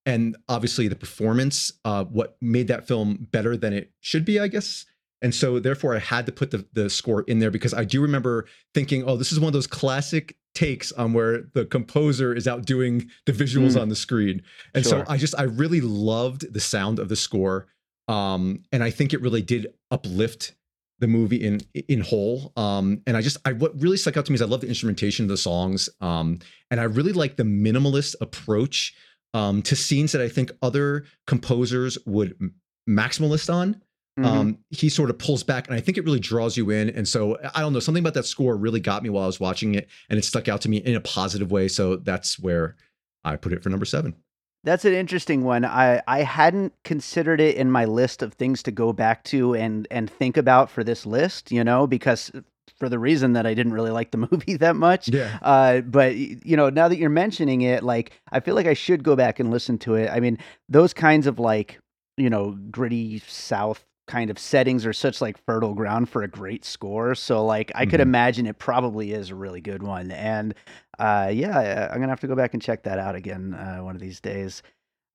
and 0.06 0.36
obviously 0.48 0.88
the 0.88 0.96
performance, 0.96 1.72
uh, 1.84 2.04
what 2.04 2.36
made 2.40 2.68
that 2.68 2.86
film 2.86 3.28
better 3.30 3.56
than 3.56 3.72
it 3.72 3.92
should 4.00 4.24
be, 4.24 4.40
I 4.40 4.48
guess. 4.48 4.86
And 5.22 5.34
so 5.34 5.58
therefore 5.58 5.94
I 5.94 5.98
had 5.98 6.26
to 6.26 6.32
put 6.32 6.50
the, 6.50 6.66
the 6.72 6.88
score 6.88 7.22
in 7.22 7.38
there 7.38 7.50
because 7.50 7.74
I 7.74 7.84
do 7.84 8.00
remember 8.00 8.46
thinking, 8.74 9.04
oh, 9.06 9.16
this 9.16 9.32
is 9.32 9.38
one 9.38 9.48
of 9.48 9.52
those 9.52 9.66
classic 9.66 10.36
takes 10.54 10.92
on 10.92 11.12
where 11.12 11.42
the 11.54 11.66
composer 11.66 12.34
is 12.34 12.48
outdoing 12.48 13.10
the 13.26 13.32
visuals 13.32 13.76
mm. 13.76 13.82
on 13.82 13.88
the 13.88 13.96
screen. 13.96 14.42
And 14.74 14.84
sure. 14.84 15.04
so 15.04 15.12
I 15.12 15.18
just 15.18 15.38
I 15.38 15.42
really 15.42 15.80
loved 15.80 16.52
the 16.52 16.60
sound 16.60 16.98
of 16.98 17.08
the 17.08 17.16
score. 17.16 17.68
Um, 18.08 18.62
and 18.72 18.82
I 18.82 18.90
think 18.90 19.12
it 19.12 19.20
really 19.20 19.42
did 19.42 19.72
uplift 19.90 20.54
the 21.00 21.08
movie 21.08 21.44
in 21.44 21.60
in 21.88 22.00
whole. 22.00 22.52
Um, 22.56 23.02
and 23.06 23.16
I 23.16 23.22
just 23.22 23.38
I 23.44 23.52
what 23.52 23.78
really 23.80 23.96
stuck 23.96 24.16
out 24.16 24.26
to 24.26 24.32
me 24.32 24.34
is 24.34 24.42
I 24.42 24.46
love 24.46 24.60
the 24.60 24.68
instrumentation 24.68 25.24
of 25.24 25.28
the 25.28 25.36
songs. 25.36 25.88
Um, 26.00 26.38
and 26.70 26.80
I 26.80 26.84
really 26.84 27.12
like 27.12 27.36
the 27.36 27.42
minimalist 27.42 28.14
approach 28.20 28.94
um, 29.34 29.62
to 29.62 29.74
scenes 29.74 30.12
that 30.12 30.22
I 30.22 30.28
think 30.28 30.52
other 30.62 31.04
composers 31.26 31.98
would 32.06 32.36
maximalist 32.88 33.52
on. 33.52 33.80
Mm-hmm. 34.18 34.24
Um, 34.24 34.58
he 34.70 34.88
sort 34.88 35.08
of 35.08 35.18
pulls 35.18 35.42
back, 35.42 35.68
and 35.68 35.76
I 35.76 35.80
think 35.80 35.96
it 35.96 36.04
really 36.04 36.20
draws 36.20 36.56
you 36.56 36.70
in. 36.70 36.90
And 36.90 37.06
so 37.08 37.38
I 37.54 37.60
don't 37.60 37.72
know, 37.72 37.80
something 37.80 38.02
about 38.02 38.14
that 38.14 38.26
score 38.26 38.56
really 38.56 38.80
got 38.80 39.02
me 39.02 39.08
while 39.08 39.24
I 39.24 39.26
was 39.26 39.40
watching 39.40 39.74
it, 39.74 39.88
and 40.08 40.18
it 40.18 40.24
stuck 40.24 40.48
out 40.48 40.60
to 40.62 40.68
me 40.68 40.78
in 40.78 40.96
a 40.96 41.00
positive 41.00 41.50
way. 41.50 41.68
So 41.68 41.96
that's 41.96 42.38
where 42.38 42.76
I 43.24 43.36
put 43.36 43.52
it 43.52 43.62
for 43.62 43.68
number 43.70 43.86
seven. 43.86 44.14
That's 44.62 44.84
an 44.84 44.92
interesting 44.92 45.42
one. 45.42 45.64
I, 45.64 46.02
I 46.06 46.22
hadn't 46.22 46.74
considered 46.84 47.40
it 47.40 47.56
in 47.56 47.70
my 47.70 47.86
list 47.86 48.22
of 48.22 48.34
things 48.34 48.62
to 48.64 48.70
go 48.70 48.92
back 48.92 49.24
to 49.24 49.54
and 49.54 49.88
and 49.90 50.10
think 50.10 50.36
about 50.36 50.70
for 50.70 50.84
this 50.84 51.06
list, 51.06 51.50
you 51.50 51.64
know, 51.64 51.86
because 51.86 52.30
for 52.78 52.88
the 52.88 52.98
reason 52.98 53.34
that 53.34 53.46
I 53.46 53.54
didn't 53.54 53.72
really 53.72 53.90
like 53.90 54.10
the 54.10 54.18
movie 54.30 54.56
that 54.56 54.76
much. 54.76 55.08
Yeah. 55.08 55.38
Uh, 55.40 55.80
but 55.80 56.16
you 56.16 56.56
know, 56.56 56.68
now 56.68 56.88
that 56.88 56.98
you're 56.98 57.10
mentioning 57.10 57.62
it, 57.62 57.82
like 57.82 58.12
I 58.32 58.40
feel 58.40 58.54
like 58.54 58.66
I 58.66 58.74
should 58.74 59.02
go 59.02 59.16
back 59.16 59.40
and 59.40 59.50
listen 59.50 59.78
to 59.78 59.94
it. 59.94 60.10
I 60.10 60.20
mean, 60.20 60.38
those 60.68 60.92
kinds 60.92 61.26
of 61.26 61.38
like 61.38 61.78
you 62.16 62.28
know 62.28 62.58
gritty 62.70 63.20
South 63.20 63.84
kind 64.10 64.28
of 64.28 64.38
settings 64.38 64.84
are 64.84 64.92
such 64.92 65.20
like 65.20 65.38
fertile 65.46 65.72
ground 65.72 66.08
for 66.08 66.22
a 66.22 66.28
great 66.28 66.64
score. 66.64 67.14
So 67.14 67.44
like 67.44 67.70
I 67.74 67.82
mm-hmm. 67.82 67.90
could 67.90 68.00
imagine 68.00 68.46
it 68.46 68.58
probably 68.58 69.12
is 69.12 69.30
a 69.30 69.36
really 69.36 69.60
good 69.60 69.84
one. 69.84 70.10
And 70.10 70.54
uh, 70.98 71.30
yeah, 71.32 71.88
I'm 71.90 72.00
gonna 72.00 72.10
have 72.10 72.20
to 72.20 72.26
go 72.26 72.34
back 72.34 72.52
and 72.52 72.62
check 72.62 72.82
that 72.82 72.98
out 72.98 73.14
again 73.14 73.54
uh, 73.54 73.78
one 73.78 73.94
of 73.94 74.00
these 74.00 74.20
days. 74.20 74.62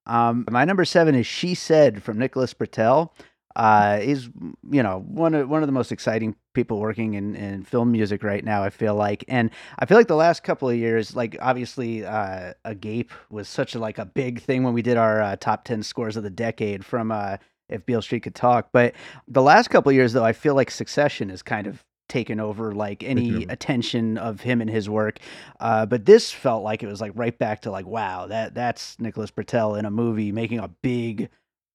Um, 0.05 0.45
my 0.49 0.63
number 0.63 0.85
seven 0.85 1.13
is 1.13 1.27
"She 1.27 1.55
Said" 1.55 2.01
from 2.01 2.17
Nicholas 2.17 2.53
Britell. 2.53 3.09
Uh, 3.55 3.99
he's 3.99 4.29
you 4.69 4.83
know 4.83 5.03
one 5.07 5.33
of 5.33 5.49
one 5.49 5.61
of 5.61 5.67
the 5.67 5.73
most 5.73 5.91
exciting 5.91 6.35
people 6.53 6.79
working 6.79 7.15
in, 7.15 7.35
in 7.35 7.63
film 7.63 7.91
music 7.91 8.23
right 8.23 8.43
now. 8.43 8.63
I 8.63 8.69
feel 8.69 8.95
like, 8.95 9.25
and 9.27 9.49
I 9.79 9.85
feel 9.85 9.97
like 9.97 10.07
the 10.07 10.15
last 10.15 10.43
couple 10.43 10.69
of 10.69 10.75
years, 10.75 11.15
like 11.15 11.37
obviously, 11.41 12.05
uh, 12.05 12.53
Agape 12.63 13.11
was 13.29 13.47
such 13.49 13.75
a 13.75 13.79
like 13.79 13.97
a 13.97 14.05
big 14.05 14.41
thing 14.41 14.63
when 14.63 14.73
we 14.73 14.81
did 14.81 14.97
our 14.97 15.21
uh, 15.21 15.35
top 15.35 15.65
ten 15.65 15.83
scores 15.83 16.17
of 16.17 16.23
the 16.23 16.29
decade 16.29 16.85
from 16.85 17.11
uh, 17.11 17.37
if 17.69 17.85
Beale 17.85 18.01
Street 18.01 18.21
could 18.21 18.35
talk. 18.35 18.69
But 18.71 18.93
the 19.27 19.41
last 19.41 19.69
couple 19.69 19.91
years, 19.91 20.13
though, 20.13 20.23
I 20.23 20.33
feel 20.33 20.55
like 20.55 20.71
Succession 20.71 21.29
is 21.29 21.41
kind 21.41 21.67
of 21.67 21.83
taken 22.07 22.39
over 22.39 22.73
like 22.73 23.03
any 23.03 23.43
attention 23.49 24.17
of 24.17 24.41
him 24.41 24.61
and 24.61 24.69
his 24.69 24.89
work. 24.89 25.19
Uh, 25.59 25.85
but 25.85 26.05
this 26.05 26.31
felt 26.31 26.63
like 26.63 26.83
it 26.83 26.87
was 26.87 27.01
like 27.01 27.11
right 27.15 27.37
back 27.37 27.61
to 27.61 27.71
like, 27.71 27.85
wow, 27.85 28.27
that 28.27 28.53
that's 28.53 28.99
Nicholas 28.99 29.31
Britell 29.31 29.77
in 29.77 29.85
a 29.85 29.91
movie 29.91 30.31
making 30.31 30.59
a 30.59 30.67
big, 30.67 31.29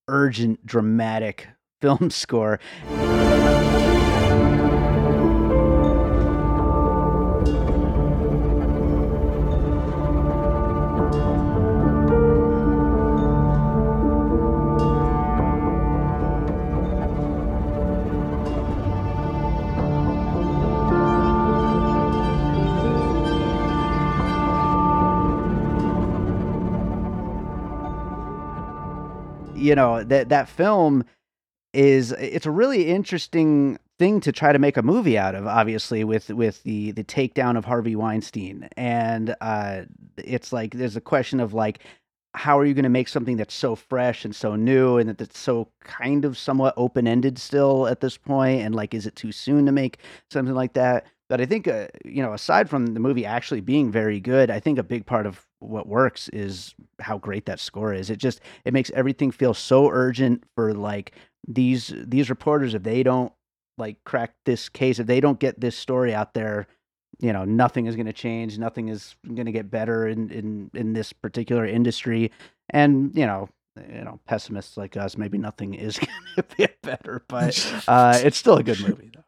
urgent, 0.09 0.65
dramatic 0.65 1.49
film 1.81 2.11
score. 2.11 2.61
You 29.61 29.75
know 29.75 30.03
that 30.03 30.29
that 30.31 30.49
film 30.49 31.05
is 31.73 32.13
it's 32.13 32.47
a 32.47 32.51
really 32.51 32.89
interesting 32.89 33.79
thing 33.99 34.21
to 34.21 34.33
try 34.33 34.53
to 34.53 34.59
make 34.59 34.77
a 34.77 34.83
movie 34.83 35.19
out 35.19 35.35
of 35.35 35.47
obviously 35.47 36.05
with 36.05 36.31
with 36.31 36.63
the 36.63 36.91
the 36.93 37.05
takedown 37.05 37.57
of 37.57 37.65
Harvey 37.65 37.95
Weinstein. 37.95 38.69
And 38.77 39.37
uh 39.41 39.83
it's 40.17 40.53
like 40.53 40.75
there's 40.75 40.97
a 40.97 41.01
question 41.01 41.39
of 41.39 41.53
like 41.55 41.81
how 42.35 42.59
are 42.59 42.65
you 42.65 42.75
going 42.75 42.85
to 42.85 42.89
make 42.89 43.09
something 43.09 43.37
that's 43.37 43.55
so 43.55 43.75
fresh 43.75 44.25
and 44.25 44.35
so 44.35 44.55
new 44.55 44.99
and 44.99 45.11
that's 45.11 45.39
so 45.39 45.69
kind 45.83 46.25
of 46.25 46.39
somewhat 46.39 46.73
open-ended 46.77 47.37
still 47.39 47.89
at 47.89 48.01
this 48.01 48.17
point? 48.17 48.63
And 48.63 48.75
like 48.75 48.95
is 48.95 49.07
it 49.07 49.17
too 49.17 49.33
soon 49.33 49.67
to 49.67 49.73
make 49.73 49.99
something 50.31 50.55
like 50.55 50.73
that? 50.75 51.07
But 51.29 51.41
i 51.41 51.47
think 51.47 51.69
uh, 51.69 51.87
you 52.05 52.23
know 52.23 52.33
aside 52.33 52.69
from 52.69 52.87
the 52.95 53.01
movie 53.01 53.25
actually 53.25 53.61
being 53.61 53.93
very 53.93 54.19
good 54.19 54.51
i 54.51 54.59
think 54.59 54.81
a 54.81 54.83
big 54.83 55.07
part 55.07 55.27
of 55.27 55.47
what 55.61 55.87
works 55.87 56.29
is 56.31 56.75
how 57.01 57.19
great 57.19 57.47
that 57.47 57.61
score 57.61 57.93
is. 57.95 58.11
It 58.11 58.19
just 58.19 58.41
it 58.65 58.73
makes 58.73 58.91
everything 58.91 59.31
feel 59.31 59.55
so 59.55 59.89
urgent 59.91 60.45
for 60.55 60.75
like 60.75 61.13
these 61.47 61.93
these 61.97 62.31
reporters 62.31 62.75
if 62.75 62.83
they 62.83 63.03
don't 63.03 63.33
like 63.79 64.03
crack 64.05 64.35
this 64.45 64.69
case 64.69 64.99
if 64.99 65.07
they 65.07 65.21
don't 65.21 65.41
get 65.41 65.59
this 65.59 65.75
story 65.75 66.13
out 66.15 66.35
there 66.35 66.67
you 67.19 67.33
know 67.33 67.47
nothing 67.47 67.87
is 67.87 67.97
going 67.97 68.07
to 68.07 68.13
change 68.13 68.59
nothing 68.59 68.89
is 68.89 69.15
going 69.27 69.47
to 69.47 69.53
get 69.53 69.71
better 69.71 70.07
in, 70.07 70.31
in 70.31 70.71
in 70.75 70.93
this 70.93 71.13
particular 71.13 71.65
industry. 71.67 72.31
And 72.71 73.15
you 73.17 73.27
know 73.27 73.49
you 73.89 74.05
know 74.05 74.21
pessimists 74.27 74.77
like 74.77 74.97
us 74.97 75.17
maybe 75.17 75.39
nothing 75.39 75.75
is 75.75 75.99
going 75.99 76.11
to 76.37 76.57
get 76.57 76.81
better 76.83 77.23
but 77.29 77.83
uh 77.87 78.19
it's 78.23 78.37
still 78.37 78.57
a 78.57 78.63
good 78.63 78.81
movie 78.89 79.11
though 79.15 79.25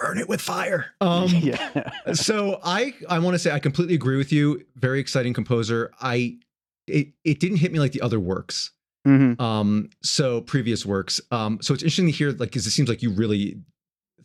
burn 0.00 0.18
it 0.18 0.28
with 0.28 0.40
fire. 0.40 0.86
Um 1.00 1.28
yeah. 1.28 1.90
so 2.14 2.58
i 2.64 2.94
i 3.08 3.18
want 3.18 3.34
to 3.34 3.38
say 3.38 3.50
i 3.52 3.58
completely 3.58 3.94
agree 3.94 4.16
with 4.16 4.32
you. 4.32 4.64
Very 4.76 4.98
exciting 5.00 5.34
composer. 5.34 5.90
I 6.00 6.38
it, 6.86 7.08
it 7.24 7.38
didn't 7.40 7.58
hit 7.58 7.72
me 7.72 7.78
like 7.78 7.92
the 7.92 8.00
other 8.02 8.18
works 8.20 8.70
Mhm. 9.06 9.40
um 9.40 9.88
so 10.02 10.40
previous 10.42 10.84
works. 10.84 11.20
Um 11.30 11.58
so 11.62 11.72
it's 11.74 11.82
interesting 11.82 12.06
to 12.06 12.12
hear 12.12 12.30
like 12.30 12.50
because 12.50 12.66
it 12.66 12.70
seems 12.72 12.88
like 12.88 13.02
you 13.02 13.10
really 13.10 13.58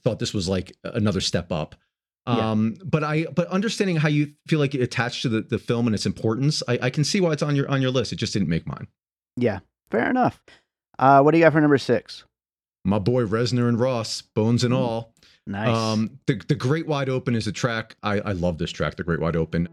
thought 0.04 0.20
this 0.20 0.34
was 0.34 0.48
like 0.50 0.76
another 0.84 1.22
step 1.22 1.52
up. 1.52 1.76
Yeah. 2.28 2.52
um 2.52 2.76
but 2.84 3.04
i 3.04 3.26
but 3.36 3.48
understanding 3.50 3.98
how 3.98 4.08
you 4.10 4.34
feel 4.48 4.58
like 4.60 4.74
it 4.74 4.82
attached 4.82 5.22
to 5.24 5.30
the, 5.30 5.42
the 5.42 5.60
film 5.60 5.86
and 5.88 5.94
its 5.94 6.06
importance 6.08 6.64
I, 6.68 6.80
I 6.84 6.90
can 6.90 7.04
see 7.04 7.22
why 7.22 7.32
it's 7.34 7.44
on 7.44 7.56
your 7.56 7.70
on 7.70 7.82
your 7.82 7.92
list. 7.92 8.12
It 8.14 8.18
just 8.18 8.34
didn't 8.34 8.50
make 8.50 8.66
mine. 8.68 8.88
Yeah. 9.38 9.60
Fair 9.92 10.10
enough. 10.10 10.42
Uh 10.98 11.22
what 11.22 11.32
do 11.32 11.38
you 11.38 11.44
got 11.44 11.54
for 11.54 11.62
number 11.62 11.78
six? 11.78 12.24
My 12.84 13.00
boy 13.00 13.24
reznor 13.26 13.68
and 13.70 13.80
ross 13.80 14.22
bones 14.22 14.64
and 14.64 14.74
Ooh, 14.74 14.78
all 14.78 15.14
nice. 15.48 15.76
Um 15.76 16.20
the, 16.26 16.42
the 16.48 16.56
great 16.56 16.88
wide 16.88 17.10
open 17.10 17.36
is 17.36 17.48
a 17.48 17.52
track 17.52 17.96
i 18.04 18.20
i 18.20 18.32
love 18.32 18.58
this 18.58 18.72
track 18.72 18.96
the 18.96 19.04
great 19.04 19.20
wide 19.20 19.36
open 19.36 19.68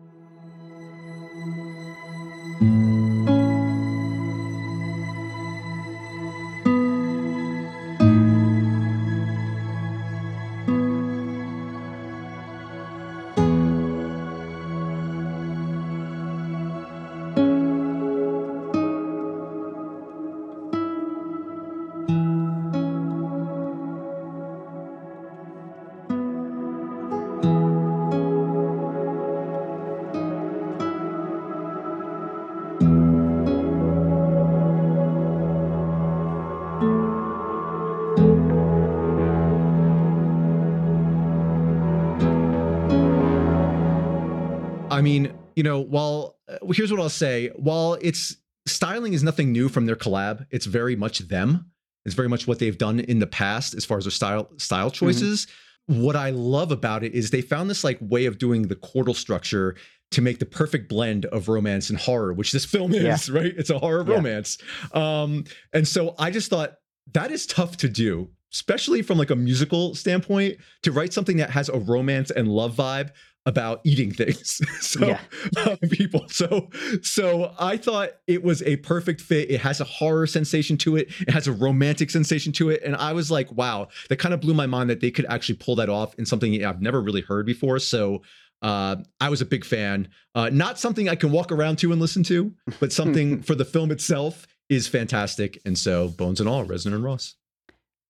here's 46.72 46.90
what 46.90 47.00
I'll 47.00 47.08
say: 47.08 47.50
while 47.56 47.94
it's 48.00 48.36
styling 48.66 49.12
is 49.12 49.22
nothing 49.22 49.52
new 49.52 49.68
from 49.68 49.86
their 49.86 49.96
collab, 49.96 50.46
it's 50.50 50.66
very 50.66 50.96
much 50.96 51.20
them. 51.20 51.70
It's 52.04 52.14
very 52.14 52.28
much 52.28 52.46
what 52.48 52.58
they've 52.58 52.76
done 52.76 53.00
in 53.00 53.18
the 53.20 53.26
past 53.26 53.74
as 53.74 53.84
far 53.84 53.98
as 53.98 54.04
their 54.04 54.10
style 54.10 54.50
style 54.58 54.90
choices. 54.90 55.46
What 55.86 56.16
I 56.16 56.30
love 56.30 56.70
about 56.72 57.02
it 57.04 57.12
is 57.14 57.30
they 57.30 57.42
found 57.42 57.68
this 57.68 57.82
like 57.84 57.98
way 58.00 58.26
of 58.26 58.38
doing 58.38 58.62
the 58.62 58.76
chordal 58.76 59.14
structure 59.16 59.76
to 60.12 60.20
make 60.20 60.38
the 60.38 60.46
perfect 60.46 60.88
blend 60.88 61.24
of 61.26 61.48
romance 61.48 61.90
and 61.90 61.98
horror, 61.98 62.32
which 62.32 62.52
this 62.52 62.64
film 62.64 62.92
is, 62.92 63.30
right? 63.38 63.52
It's 63.56 63.70
a 63.70 63.78
horror 63.78 64.04
Yeah. 64.06 64.14
romance. 64.16 64.58
Um, 64.92 65.44
and 65.72 65.86
so 65.88 66.14
I 66.18 66.30
just 66.30 66.50
thought 66.50 66.74
that 67.14 67.30
is 67.32 67.46
tough 67.46 67.76
to 67.78 67.88
do, 67.88 68.30
especially 68.52 69.02
from 69.02 69.18
like 69.18 69.30
a 69.30 69.36
musical 69.36 69.94
standpoint, 69.94 70.58
to 70.82 70.92
write 70.92 71.12
something 71.12 71.38
that 71.38 71.50
has 71.50 71.68
a 71.68 71.78
romance 71.78 72.30
and 72.30 72.46
love 72.48 72.76
vibe 72.76 73.10
about 73.46 73.80
eating 73.84 74.12
things. 74.12 74.60
so 74.86 75.06
Yeah. 75.06 75.20
uh, 75.56 75.76
people. 75.90 76.28
So 76.28 76.70
so 77.02 77.52
I 77.58 77.76
thought 77.76 78.10
it 78.26 78.42
was 78.42 78.62
a 78.62 78.76
perfect 78.76 79.20
fit. 79.20 79.50
It 79.50 79.60
has 79.60 79.80
a 79.80 79.84
horror 79.84 80.26
sensation 80.26 80.76
to 80.78 80.96
it. 80.96 81.08
It 81.20 81.30
has 81.30 81.46
a 81.48 81.52
romantic 81.52 82.10
sensation 82.10 82.52
to 82.54 82.70
it. 82.70 82.82
And 82.84 82.94
I 82.96 83.12
was 83.12 83.30
like, 83.30 83.50
wow, 83.52 83.88
that 84.08 84.16
kind 84.16 84.32
of 84.32 84.40
blew 84.40 84.54
my 84.54 84.66
mind 84.66 84.90
that 84.90 85.00
they 85.00 85.10
could 85.10 85.26
actually 85.26 85.56
pull 85.56 85.74
that 85.76 85.88
off 85.88 86.14
in 86.18 86.26
something 86.26 86.64
I've 86.64 86.80
never 86.80 87.00
really 87.00 87.22
heard 87.22 87.44
before. 87.46 87.78
So 87.80 88.22
uh, 88.62 88.96
I 89.20 89.28
was 89.28 89.40
a 89.40 89.44
big 89.46 89.64
fan. 89.64 90.08
Uh, 90.36 90.48
not 90.52 90.78
something 90.78 91.08
I 91.08 91.16
can 91.16 91.32
walk 91.32 91.50
around 91.50 91.76
to 91.80 91.90
and 91.90 92.00
listen 92.00 92.22
to, 92.24 92.54
but 92.78 92.92
something 93.00 93.42
for 93.42 93.56
the 93.56 93.64
film 93.64 93.90
itself 93.90 94.46
is 94.68 94.86
fantastic. 94.86 95.60
And 95.66 95.76
so 95.76 96.08
Bones 96.08 96.38
and 96.38 96.48
All, 96.48 96.64
Reznor 96.64 96.94
and 96.94 97.02
Ross. 97.04 97.34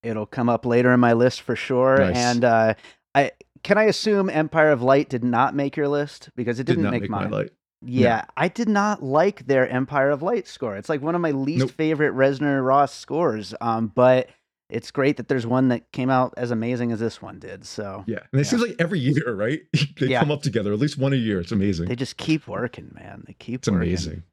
it'll 0.03 0.27
come 0.27 0.49
up 0.49 0.65
later 0.65 0.93
in 0.93 0.99
my 0.99 1.13
list 1.13 1.41
for 1.41 1.55
sure 1.55 1.97
Nice. 1.97 2.15
and 2.17 2.43
uh 2.45 2.73
i 3.15 3.31
can 3.63 3.77
i 3.77 3.83
assume 3.83 4.29
empire 4.29 4.71
of 4.71 4.81
light 4.81 5.09
did 5.09 5.23
not 5.23 5.55
make 5.55 5.75
your 5.77 5.87
list 5.87 6.29
because 6.35 6.59
it 6.59 6.65
Did 6.65 6.73
didn't 6.73 6.83
not 6.83 6.91
make, 6.91 7.01
make 7.03 7.09
mine 7.09 7.29
my 7.31 7.37
light. 7.37 7.51
Yeah, 7.85 8.23
I 8.37 8.47
did 8.47 8.69
not 8.69 9.03
like 9.03 9.45
their 9.45 9.67
Empire 9.67 10.09
of 10.09 10.21
Light 10.21 10.47
score. 10.47 10.77
It's 10.77 10.87
like 10.87 11.01
one 11.01 11.15
of 11.15 11.21
my 11.21 11.31
least 11.31 11.59
Nope. 11.65 11.71
favorite 11.71 12.13
Reznor 12.13 12.65
Ross 12.65 12.93
scores. 12.95 13.53
Um, 13.59 13.87
but 13.93 14.29
it's 14.69 14.89
great 14.89 15.17
that 15.17 15.27
there's 15.27 15.45
one 15.45 15.67
that 15.67 15.91
came 15.91 16.09
out 16.09 16.33
as 16.37 16.51
amazing 16.51 16.93
as 16.93 17.01
this 17.01 17.21
one 17.21 17.39
did. 17.39 17.65
So 17.65 18.05
Yeah. 18.07 18.19
And 18.31 18.39
it 18.39 18.45
Yeah. 18.45 18.49
seems 18.49 18.61
like 18.61 18.77
every 18.79 18.99
year, 18.99 19.33
right? 19.35 19.63
they 19.99 20.07
Yeah. 20.07 20.19
come 20.21 20.31
up 20.31 20.41
together, 20.43 20.71
at 20.71 20.79
least 20.79 20.97
one 20.97 21.11
a 21.11 21.17
year. 21.17 21.41
It's 21.41 21.51
amazing. 21.51 21.89
they 21.89 21.97
just 21.97 22.15
keep 22.15 22.47
working, 22.47 22.89
man. 22.95 23.25
They 23.27 23.33
keep 23.33 23.55
It's 23.59 23.67
working. 23.69 23.89
amazing. 23.89 24.23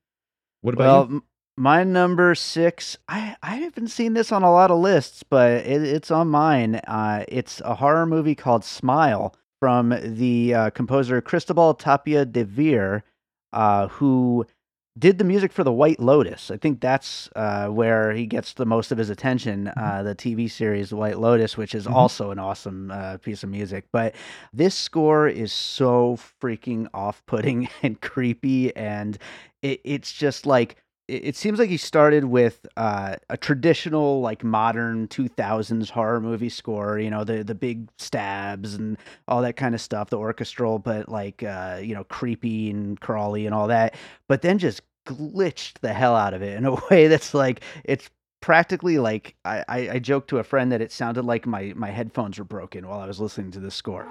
What 0.60 0.74
about 0.74 0.84
Well, 1.08 1.08
you? 1.10 1.24
My 1.60 1.84
number 1.84 2.34
six, 2.34 2.96
I, 3.06 3.36
I 3.42 3.56
haven't 3.56 3.88
seen 3.88 4.14
this 4.14 4.32
on 4.32 4.42
a 4.42 4.50
lot 4.50 4.70
of 4.70 4.78
lists, 4.78 5.22
but 5.22 5.50
it, 5.66 5.82
it's 5.82 6.10
on 6.10 6.28
mine. 6.28 6.76
Uh, 6.76 7.24
it's 7.28 7.60
a 7.60 7.74
horror 7.74 8.06
movie 8.06 8.34
called 8.34 8.64
Smile 8.64 9.34
from 9.60 9.94
the 10.02 10.54
uh, 10.54 10.70
composer 10.70 11.20
Cristobal 11.20 11.74
Tapia 11.74 12.24
de 12.24 12.44
Veer, 12.44 13.04
uh, 13.52 13.88
who 13.88 14.46
did 14.98 15.18
the 15.18 15.24
music 15.24 15.52
for 15.52 15.62
The 15.62 15.72
White 15.72 16.00
Lotus. 16.00 16.50
I 16.50 16.56
think 16.56 16.80
that's 16.80 17.28
uh, 17.36 17.68
where 17.68 18.12
he 18.12 18.24
gets 18.26 18.54
the 18.54 18.64
most 18.64 18.90
of 18.90 18.96
his 18.96 19.10
attention, 19.10 19.68
uh, 19.76 20.02
the 20.02 20.14
TV 20.14 20.50
series 20.50 20.88
The 20.88 20.96
White 20.96 21.18
Lotus, 21.18 21.58
which 21.58 21.74
is 21.74 21.86
Mhm. 21.86 21.94
also 21.94 22.30
an 22.30 22.38
awesome 22.38 22.90
uh, 22.90 23.18
piece 23.18 23.42
of 23.42 23.50
music. 23.50 23.84
But 23.92 24.14
this 24.54 24.74
score 24.74 25.28
is 25.28 25.52
so 25.52 26.18
freaking 26.42 26.88
off 26.94 27.22
putting 27.26 27.68
and 27.82 28.00
creepy. 28.00 28.74
And 28.74 29.18
it, 29.60 29.82
it's 29.84 30.10
just 30.10 30.46
like, 30.46 30.76
it, 31.10 31.36
seems 31.36 31.58
like 31.58 31.68
he 31.68 31.76
started 31.76 32.24
with 32.24 32.66
uh, 32.76 33.16
a 33.28 33.36
traditional, 33.36 34.20
like 34.20 34.44
modern 34.44 35.08
2000s 35.08 35.90
horror 35.90 36.20
movie 36.20 36.48
score, 36.48 36.98
you 36.98 37.10
know, 37.10 37.24
the, 37.24 37.42
the 37.42 37.54
big 37.54 37.88
stabs 37.98 38.74
and 38.74 38.96
all 39.28 39.42
that 39.42 39.56
kind 39.56 39.74
of 39.74 39.80
stuff, 39.80 40.10
the 40.10 40.18
orchestral, 40.18 40.78
but 40.78 41.08
like, 41.08 41.42
uh, 41.42 41.80
you 41.82 41.94
know, 41.94 42.04
creepy 42.04 42.70
and 42.70 43.00
crawly 43.00 43.46
and 43.46 43.54
all 43.54 43.68
that. 43.68 43.94
But 44.28 44.42
then 44.42 44.58
just 44.58 44.82
glitched 45.06 45.80
the 45.80 45.92
hell 45.92 46.14
out 46.14 46.34
of 46.34 46.42
it 46.42 46.56
in 46.56 46.64
a 46.64 46.74
way 46.90 47.08
that's 47.08 47.34
like, 47.34 47.62
it's 47.84 48.08
practically 48.40 48.98
like 48.98 49.34
I, 49.44 49.64
I, 49.68 49.78
I 49.90 49.98
joked 49.98 50.28
to 50.30 50.38
a 50.38 50.44
friend 50.44 50.72
that 50.72 50.80
it 50.80 50.92
sounded 50.92 51.24
like 51.24 51.46
my, 51.46 51.72
my 51.76 51.90
headphones 51.90 52.38
were 52.38 52.44
broken 52.44 52.86
while 52.86 53.00
I 53.00 53.06
was 53.06 53.20
listening 53.20 53.50
to 53.52 53.60
this 53.60 53.74
score. 53.74 54.06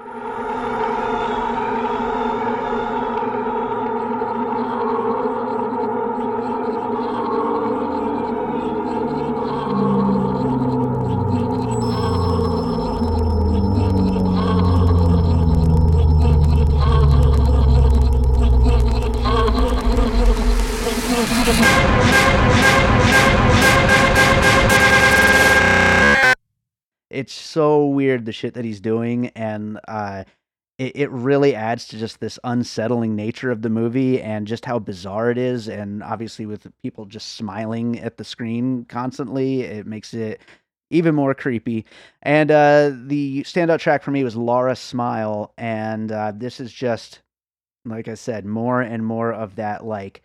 It's 27.19 27.33
so 27.33 27.85
weird 27.85 28.25
the 28.25 28.31
shit 28.31 28.53
that 28.53 28.65
he's 28.65 28.79
doing, 28.79 29.27
and 29.29 29.79
uh, 29.87 30.23
it, 30.77 30.95
it 30.95 31.11
really 31.11 31.53
adds 31.53 31.87
to 31.89 31.97
just 31.97 32.19
this 32.19 32.39
unsettling 32.43 33.15
nature 33.15 33.51
of 33.51 33.61
the 33.61 33.69
movie 33.69 34.21
and 34.21 34.47
just 34.47 34.63
how 34.63 34.79
bizarre 34.79 35.29
it 35.29 35.37
is. 35.37 35.67
And 35.67 36.01
obviously, 36.01 36.45
with 36.45 36.67
people 36.81 37.05
just 37.05 37.33
smiling 37.33 37.99
at 37.99 38.17
the 38.17 38.23
screen 38.23 38.85
constantly, 38.85 39.61
it 39.61 39.85
makes 39.85 40.13
it 40.13 40.39
even 40.89 41.13
more 41.13 41.33
creepy. 41.33 41.85
And 42.21 42.51
uh, 42.51 42.91
the 42.93 43.43
standout 43.43 43.79
track 43.79 44.01
for 44.01 44.11
me 44.11 44.23
was 44.23 44.35
Laura 44.35 44.75
Smile, 44.75 45.53
and 45.57 46.11
uh, 46.11 46.31
this 46.35 46.59
is 46.59 46.71
just 46.71 47.21
like 47.85 48.07
I 48.07 48.13
said, 48.13 48.45
more 48.45 48.81
and 48.81 49.05
more 49.05 49.33
of 49.33 49.55
that 49.55 49.85
like 49.85 50.21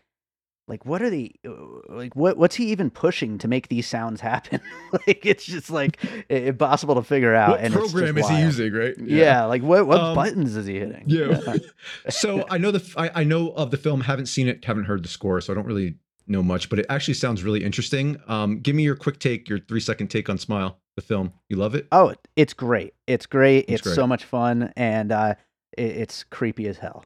like 0.67 0.87
what 0.87 1.03
are 1.03 1.11
they 1.11 1.33
uh, 1.47 1.53
like 1.89 2.17
what 2.17 2.37
what's 2.39 2.55
he 2.55 2.67
even 2.73 2.91
pushing 2.91 3.37
to 3.39 3.49
make 3.49 3.69
these 3.69 3.87
sounds 3.87 4.21
happen? 4.21 4.61
Like 4.93 5.27
it's 5.27 5.45
just 5.45 5.71
like 5.71 5.99
impossible 6.31 6.95
to 6.95 7.03
figure 7.03 7.35
out 7.35 7.51
what 7.51 7.61
and 7.61 7.75
program 7.75 8.17
is 8.17 8.25
wild. 8.25 8.37
he 8.39 8.43
using 8.45 8.73
right? 8.73 8.95
Yeah, 8.99 9.45
like 9.45 9.63
what 9.63 9.87
what 9.87 10.01
Um, 10.01 10.15
buttons 10.15 10.57
is 10.57 10.67
he 10.67 10.79
hitting? 10.79 11.05
yeah. 11.07 11.57
So 12.09 12.45
i 12.51 12.59
know 12.59 12.71
the 12.71 12.83
I, 12.97 13.11
I 13.21 13.25
know 13.25 13.51
of 13.51 13.71
the 13.71 13.77
film 13.77 14.01
haven't 14.03 14.27
seen 14.27 14.49
it 14.49 14.65
haven't 14.65 14.85
heard 14.85 15.03
the 15.05 15.09
score 15.09 15.41
so 15.41 15.53
i 15.53 15.57
don't 15.57 15.67
really 15.67 15.97
know 16.27 16.43
much 16.43 16.71
but 16.71 16.79
it 16.79 16.87
actually 16.89 17.15
sounds 17.15 17.43
really 17.43 17.63
interesting. 17.63 18.17
Um 18.29 18.61
give 18.61 18.75
me 18.75 18.83
your 18.85 18.97
quick 18.97 19.19
take 19.19 19.49
your 19.49 19.59
three 19.59 19.81
second 19.81 20.09
take 20.09 20.31
on 20.31 20.39
smile 20.39 20.79
the 20.97 21.03
film. 21.03 21.33
You 21.51 21.57
love 21.57 21.75
it? 21.75 21.87
Oh 21.93 22.15
it's 22.37 22.55
great. 22.55 22.95
It's 23.07 23.27
great. 23.27 23.65
It's 23.65 23.73
it's, 23.75 23.83
great. 23.83 23.97
so 23.97 24.07
much 24.07 24.25
fun 24.25 24.73
and 24.77 25.13
uh 25.13 25.35
it, 25.77 25.83
it's 26.03 26.25
creepy 26.25 26.67
as 26.69 26.79
hell. 26.79 27.05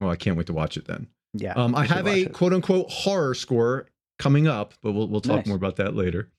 Well 0.00 0.10
i 0.10 0.16
can't 0.16 0.36
wait 0.38 0.46
to 0.46 0.54
watch 0.54 0.76
it 0.78 0.86
then 0.86 1.08
yeah 1.38 1.52
Um, 1.54 1.74
I 1.74 1.84
have 1.86 2.06
a 2.06 2.22
it. 2.22 2.32
quote 2.32 2.52
unquote 2.52 2.90
horror 2.90 3.34
score 3.34 3.88
coming 4.18 4.46
up, 4.48 4.74
but 4.82 4.92
we'll 4.92 5.08
we'll 5.08 5.20
talk 5.20 5.36
Nice. 5.38 5.46
more 5.46 5.56
about 5.56 5.76
that 5.76 5.94
later. 5.94 6.30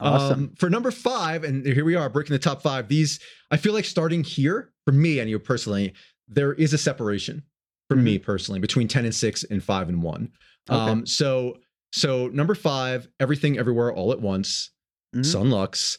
Awesome. 0.00 0.32
Um, 0.44 0.54
for 0.56 0.68
number 0.68 0.90
five, 0.90 1.44
and 1.44 1.64
here 1.64 1.84
we 1.84 1.94
are 1.94 2.08
breaking 2.08 2.32
the 2.34 2.38
top 2.38 2.62
five. 2.62 2.88
These 2.88 3.20
I 3.50 3.56
feel 3.56 3.72
like 3.72 3.84
starting 3.84 4.24
here 4.24 4.72
for 4.84 4.92
me 4.92 5.18
and 5.20 5.30
you 5.30 5.38
personally, 5.38 5.94
there 6.28 6.52
is 6.54 6.72
a 6.72 6.78
separation 6.78 7.42
for 7.88 7.96
me 7.96 8.18
personally 8.18 8.58
between 8.60 8.88
ten 8.88 9.04
and 9.04 9.14
six 9.14 9.44
and 9.44 9.62
five 9.62 9.88
and 9.88 10.02
one. 10.02 10.32
Mm-hmm. 10.68 10.74
Okay. 10.74 10.90
Um, 10.92 11.06
so 11.06 11.56
so 11.92 12.28
number 12.28 12.54
five, 12.54 13.06
everything 13.20 13.58
everywhere 13.58 13.92
all 13.92 14.12
at 14.12 14.20
once, 14.20 14.70
Mhm. 15.14 15.24
Son 15.26 15.50
Lux. 15.50 15.98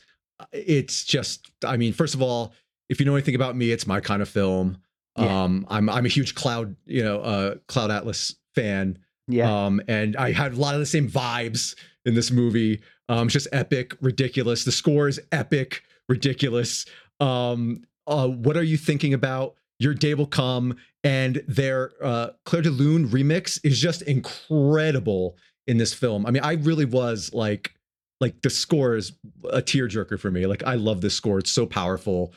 It's 0.52 1.06
just, 1.06 1.52
I 1.64 1.78
mean, 1.78 1.94
first 1.94 2.16
of 2.16 2.22
all, 2.22 2.54
if 2.90 3.00
you 3.00 3.06
know 3.06 3.14
anything 3.16 3.36
about 3.36 3.56
me, 3.56 3.72
it's 3.72 3.86
my 3.88 4.00
kind 4.02 4.22
of 4.22 4.28
film. 4.28 4.78
Yeah. 5.18 5.44
Um, 5.44 5.66
I'm 5.70 5.88
I'm 5.90 6.06
a 6.06 6.10
huge 6.10 6.34
cloud, 6.36 6.76
you 6.86 7.04
know, 7.04 7.22
uh, 7.22 7.56
Cloud 7.68 7.92
Atlas 7.92 8.36
fan. 8.56 8.98
yeah 9.28 9.66
Um, 9.66 9.82
and 9.88 10.16
I 10.18 10.32
had 10.32 10.54
a 10.54 10.58
lot 10.58 10.74
of 10.74 10.80
the 10.80 10.86
same 10.86 11.10
vibes 11.10 11.76
in 12.06 12.16
this 12.16 12.32
movie. 12.32 12.82
Um, 13.10 13.28
it's 13.28 13.34
just 13.34 13.48
epic, 13.52 13.96
ridiculous. 14.02 14.64
The 14.64 14.72
score 14.72 15.08
is 15.08 15.20
epic, 15.32 15.84
ridiculous. 16.10 16.86
Um, 17.20 17.84
uh, 18.08 18.28
what 18.28 18.58
are 18.58 18.64
you 18.64 18.78
thinking 18.78 19.14
about? 19.14 19.56
Your 19.80 19.94
day 19.94 20.14
will 20.14 20.28
come, 20.28 20.78
and 21.04 21.44
their 21.48 21.92
uh, 22.02 22.30
Clair 22.46 22.62
de 22.62 22.70
Lune 22.70 23.10
remix 23.10 23.60
is 23.64 23.80
just 23.80 24.02
incredible 24.04 25.36
in 25.68 25.78
this 25.78 25.94
film. 25.94 26.26
I 26.26 26.32
mean, 26.32 26.44
I 26.44 26.54
really 26.54 26.86
was 26.86 27.34
like, 27.34 27.74
like 28.22 28.42
the 28.42 28.50
score 28.50 28.96
is 28.96 29.14
a 29.50 29.62
tearjerker 29.62 30.20
for 30.20 30.32
me. 30.32 30.46
Like, 30.46 30.64
I 30.64 30.76
love 30.76 31.02
this 31.02 31.16
score. 31.16 31.40
It's 31.40 31.52
so 31.52 31.66
powerful. 31.66 32.34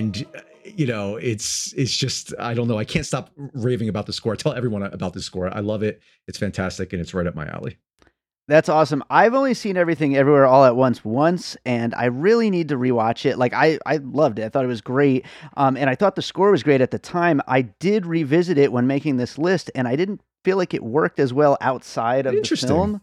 And 0.00 0.26
uh, 0.34 0.40
you 0.64 0.86
know 0.86 1.16
it's 1.16 1.72
it's 1.76 1.96
just 1.96 2.34
i 2.38 2.54
don't 2.54 2.68
know 2.68 2.78
i 2.78 2.84
can't 2.84 3.06
stop 3.06 3.30
raving 3.54 3.88
about 3.88 4.06
the 4.06 4.12
score 4.12 4.32
I 4.32 4.36
tell 4.36 4.52
everyone 4.52 4.82
about 4.82 5.12
this 5.14 5.24
score 5.24 5.54
i 5.54 5.60
love 5.60 5.82
it 5.82 6.00
it's 6.26 6.38
fantastic 6.38 6.92
and 6.92 7.00
it's 7.00 7.14
right 7.14 7.26
up 7.26 7.34
my 7.34 7.46
alley 7.46 7.78
That's 8.48 8.68
awesome. 8.68 9.04
I've 9.10 9.34
only 9.34 9.54
seen 9.54 9.76
everything 9.76 10.16
everywhere 10.16 10.44
all 10.44 10.64
at 10.64 10.74
once 10.74 11.04
once, 11.04 11.56
and 11.64 11.94
I 11.94 12.06
really 12.06 12.50
need 12.50 12.68
to 12.70 12.76
rewatch 12.76 13.24
it. 13.24 13.38
Like 13.38 13.54
I, 13.54 13.78
I 13.86 13.98
loved 13.98 14.40
it. 14.40 14.44
I 14.44 14.48
thought 14.48 14.64
it 14.64 14.68
was 14.68 14.80
great, 14.80 15.24
um, 15.56 15.76
and 15.76 15.88
I 15.88 15.94
thought 15.94 16.16
the 16.16 16.22
score 16.22 16.50
was 16.50 16.64
great 16.64 16.80
at 16.80 16.90
the 16.90 16.98
time. 16.98 17.40
I 17.46 17.62
did 17.62 18.06
revisit 18.06 18.58
it 18.58 18.72
when 18.72 18.88
making 18.88 19.18
this 19.18 19.38
list, 19.38 19.70
and 19.76 19.86
I 19.86 19.94
didn't 19.94 20.20
feel 20.44 20.56
like 20.56 20.74
it 20.74 20.82
worked 20.82 21.20
as 21.20 21.32
well 21.32 21.56
outside 21.60 22.26
of 22.26 22.34
the 22.34 22.42
film. 22.66 23.00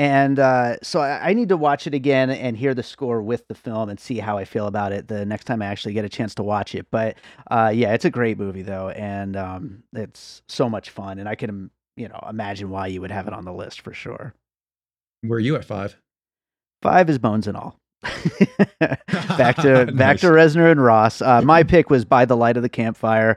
And 0.00 0.38
uh, 0.38 0.76
so 0.82 1.00
I, 1.00 1.28
I 1.28 1.32
need 1.34 1.50
to 1.50 1.58
watch 1.58 1.86
it 1.86 1.92
again 1.92 2.30
and 2.30 2.56
hear 2.56 2.72
the 2.72 2.82
score 2.82 3.20
with 3.20 3.46
the 3.48 3.54
film 3.54 3.90
and 3.90 4.00
see 4.00 4.18
how 4.18 4.38
I 4.38 4.46
feel 4.46 4.66
about 4.66 4.92
it 4.92 5.08
the 5.08 5.26
next 5.26 5.44
time 5.44 5.60
I 5.60 5.66
actually 5.66 5.92
get 5.92 6.06
a 6.06 6.08
chance 6.08 6.34
to 6.36 6.42
watch 6.42 6.74
it. 6.74 6.86
But 6.90 7.16
uh, 7.50 7.70
yeah, 7.74 7.92
it's 7.92 8.06
a 8.06 8.10
great 8.10 8.38
movie 8.38 8.62
though, 8.62 8.88
and 8.88 9.36
um, 9.36 9.82
it's 9.92 10.40
so 10.48 10.70
much 10.70 10.88
fun, 10.88 11.18
and 11.18 11.28
I 11.28 11.34
can 11.34 11.70
you 11.98 12.08
know 12.08 12.24
imagine 12.30 12.70
why 12.70 12.86
you 12.86 13.02
would 13.02 13.10
have 13.10 13.26
it 13.26 13.34
on 13.34 13.44
the 13.44 13.52
list 13.52 13.82
for 13.82 13.92
sure. 13.92 14.32
where 15.20 15.36
are 15.36 15.40
you 15.40 15.54
at 15.56 15.66
five 15.66 15.96
Five 16.80 17.10
is 17.10 17.18
bones 17.18 17.46
and 17.46 17.58
all. 17.58 17.76
back 18.80 19.56
to 19.56 19.84
back 19.94 19.94
Nice. 19.94 20.20
to 20.22 20.28
Reznor 20.28 20.70
and 20.72 20.82
Ross. 20.82 21.20
Uh, 21.20 21.42
my 21.42 21.62
pick 21.74 21.90
was 21.90 22.06
by 22.06 22.24
the 22.24 22.38
light 22.38 22.56
of 22.56 22.62
the 22.62 22.70
campfire. 22.70 23.34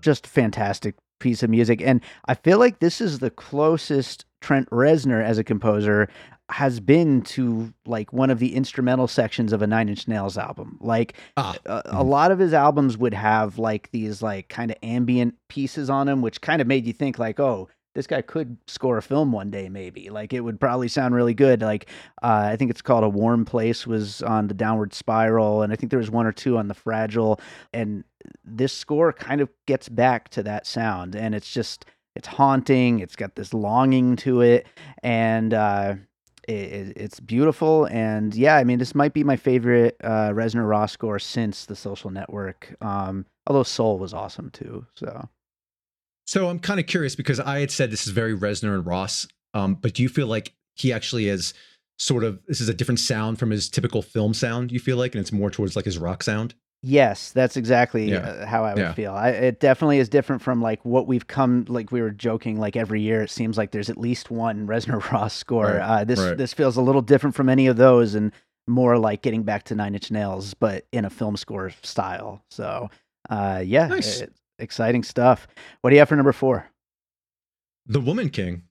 Just 0.00 0.26
fantastic 0.26 0.94
piece 1.18 1.42
of 1.42 1.50
music, 1.50 1.82
and 1.82 2.00
I 2.26 2.34
feel 2.34 2.58
like 2.58 2.78
this 2.78 3.00
is 3.00 3.18
the 3.18 3.30
closest 3.30 4.24
Trent 4.40 4.68
Reznor 4.70 5.22
as 5.22 5.36
a 5.36 5.44
composer 5.44 6.08
has 6.48 6.80
been 6.80 7.20
to 7.22 7.72
like 7.86 8.12
one 8.12 8.30
of 8.30 8.38
the 8.40 8.56
instrumental 8.56 9.06
sections 9.06 9.52
of 9.52 9.62
a 9.62 9.66
Nine 9.66 9.88
Inch 9.88 10.08
Nails 10.08 10.36
album. 10.38 10.78
Like 10.80 11.14
ah 11.36 11.54
a, 11.66 11.82
a 11.86 11.94
Mhm. 12.02 12.08
lot 12.08 12.30
of 12.32 12.38
his 12.38 12.52
albums 12.54 12.96
would 12.98 13.14
have 13.14 13.58
like 13.58 13.90
these 13.92 14.22
like 14.22 14.48
kind 14.48 14.70
of 14.70 14.76
ambient 14.82 15.34
pieces 15.48 15.90
on 15.90 16.06
them, 16.06 16.22
which 16.22 16.40
kind 16.40 16.60
of 16.60 16.66
made 16.66 16.86
you 16.86 16.92
think 16.94 17.18
like, 17.18 17.38
oh, 17.38 17.68
this 17.94 18.06
guy 18.06 18.22
could 18.22 18.56
score 18.66 18.98
a 18.98 19.02
film 19.02 19.32
one 19.32 19.50
day, 19.50 19.68
maybe. 19.68 20.10
Like 20.10 20.32
it 20.32 20.40
would 20.40 20.60
probably 20.60 20.88
sound 20.88 21.14
really 21.14 21.34
good. 21.34 21.60
Like 21.62 21.88
uh, 22.22 22.48
I 22.52 22.56
think 22.56 22.70
it's 22.70 22.82
called 22.82 23.04
A 23.04 23.08
Warm 23.08 23.44
Place 23.44 23.86
was 23.86 24.22
on 24.22 24.48
the 24.48 24.54
Downward 24.54 24.94
Spiral, 24.94 25.62
and 25.62 25.72
I 25.72 25.76
think 25.76 25.90
there 25.90 25.98
was 25.98 26.10
one 26.10 26.26
or 26.26 26.32
two 26.32 26.56
on 26.58 26.68
the 26.68 26.74
Fragile. 26.74 27.40
And 27.72 28.04
this 28.44 28.72
score 28.72 29.12
kind 29.12 29.40
of 29.40 29.48
gets 29.66 29.88
back 29.88 30.28
to 30.30 30.42
that 30.44 30.66
sound, 30.66 31.16
and 31.16 31.34
it's 31.34 31.50
just 31.50 31.84
it's 32.14 32.28
haunting. 32.28 33.00
It's 33.00 33.16
got 33.16 33.34
this 33.34 33.52
longing 33.54 34.16
to 34.16 34.40
it, 34.40 34.66
and 35.02 35.52
uh, 35.54 35.94
it, 36.46 36.52
it- 36.52 36.96
it's 36.96 37.20
beautiful. 37.20 37.86
And 37.86 38.34
yeah, 38.34 38.56
I 38.56 38.64
mean, 38.64 38.78
this 38.78 38.94
might 38.94 39.12
be 39.14 39.24
my 39.24 39.36
favorite 39.36 39.96
uh, 40.04 40.32
Ross 40.34 40.92
score 40.92 41.18
since 41.18 41.66
The 41.66 41.76
Social 41.76 42.10
Network. 42.10 42.74
Um, 42.80 43.26
although 43.46 43.62
Soul 43.62 43.98
was 43.98 44.14
awesome 44.14 44.50
too. 44.50 44.86
So 44.94 45.28
so 46.30 46.48
i'm 46.48 46.58
kind 46.58 46.78
of 46.80 46.86
curious 46.86 47.14
because 47.16 47.40
i 47.40 47.60
had 47.60 47.70
said 47.70 47.90
this 47.90 48.06
is 48.06 48.12
very 48.12 48.36
reznor 48.36 48.74
and 48.74 48.86
ross 48.86 49.26
um, 49.54 49.74
but 49.74 49.94
do 49.94 50.02
you 50.02 50.08
feel 50.08 50.26
like 50.28 50.52
he 50.76 50.92
actually 50.92 51.28
is 51.28 51.52
sort 51.98 52.22
of 52.24 52.38
this 52.46 52.60
is 52.60 52.68
a 52.68 52.74
different 52.74 53.00
sound 53.00 53.38
from 53.38 53.50
his 53.50 53.68
typical 53.68 54.00
film 54.02 54.32
sound 54.32 54.70
you 54.72 54.78
feel 54.80 54.96
like 54.96 55.14
and 55.14 55.20
it's 55.20 55.32
more 55.32 55.50
towards 55.50 55.74
like 55.76 55.84
his 55.84 55.98
rock 55.98 56.22
sound 56.22 56.54
yes, 56.82 57.30
that's 57.32 57.58
exactly 57.58 58.10
Yeah. 58.10 58.20
uh, 58.20 58.46
how 58.46 58.64
I 58.64 58.72
would 58.72 58.80
Yeah. 58.80 58.94
feel. 58.94 59.12
I, 59.12 59.28
it 59.32 59.60
definitely 59.60 59.98
is 59.98 60.08
different 60.08 60.40
from 60.40 60.62
like 60.62 60.82
what 60.82 61.06
we've 61.06 61.26
come. 61.26 61.66
Like 61.68 61.92
we 61.92 62.00
were 62.00 62.10
joking, 62.10 62.58
like 62.58 62.74
every 62.74 63.02
year 63.02 63.20
it 63.20 63.28
seems 63.28 63.58
like 63.58 63.70
there's 63.72 63.90
at 63.90 63.98
least 63.98 64.30
one 64.30 64.66
Reznor 64.72 65.10
Ross 65.12 65.34
score. 65.34 65.66
Right, 65.66 65.80
Uh, 66.00 66.04
this 66.04 66.18
right. 66.18 66.38
this 66.38 66.54
feels 66.54 66.78
a 66.78 66.80
little 66.80 67.02
different 67.02 67.36
from 67.36 67.50
any 67.50 67.66
of 67.66 67.76
those, 67.76 68.14
and 68.14 68.32
more 68.66 68.96
like 68.98 69.20
getting 69.20 69.42
back 69.42 69.64
to 69.64 69.74
Nine 69.74 69.92
Inch 69.94 70.10
Nails, 70.10 70.54
but 70.54 70.86
in 70.90 71.04
a 71.04 71.10
film 71.10 71.36
score 71.36 71.70
style. 71.82 72.42
So 72.50 72.88
uh, 73.28 73.62
yeah, 73.62 73.88
Nice. 73.88 74.22
it- 74.22 74.32
exciting 74.60 75.02
stuff. 75.02 75.48
What 75.80 75.90
do 75.90 75.96
you 75.96 76.00
have 76.00 76.08
for 76.08 76.16
number 76.16 76.32
four? 76.32 76.66
the 77.86 78.00
woman 78.00 78.28
king 78.30 78.62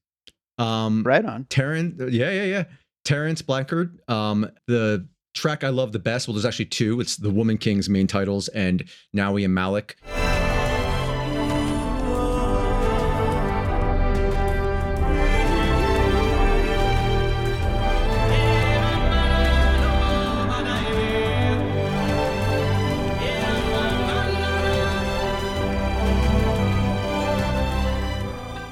um 0.57 1.03
Right 1.03 1.25
on. 1.25 1.45
Terrence, 1.45 1.99
yeah, 2.11 2.31
yeah, 2.31 2.43
yeah. 2.43 2.63
Terence 3.05 3.41
Blanchard, 3.41 3.99
um, 4.07 4.49
the 4.67 5.07
track 5.33 5.63
I 5.63 5.69
love 5.69 5.93
the 5.93 5.99
best, 5.99 6.27
well, 6.27 6.35
there's 6.35 6.45
actually 6.45 6.65
two. 6.65 6.99
It's 6.99 7.15
the 7.15 7.31
Woman 7.31 7.57
King's 7.57 7.89
main 7.89 8.07
titles 8.07 8.49
and 8.49 8.83
Nawi 9.15 9.45
and 9.45 9.53
Malik. 9.53 9.97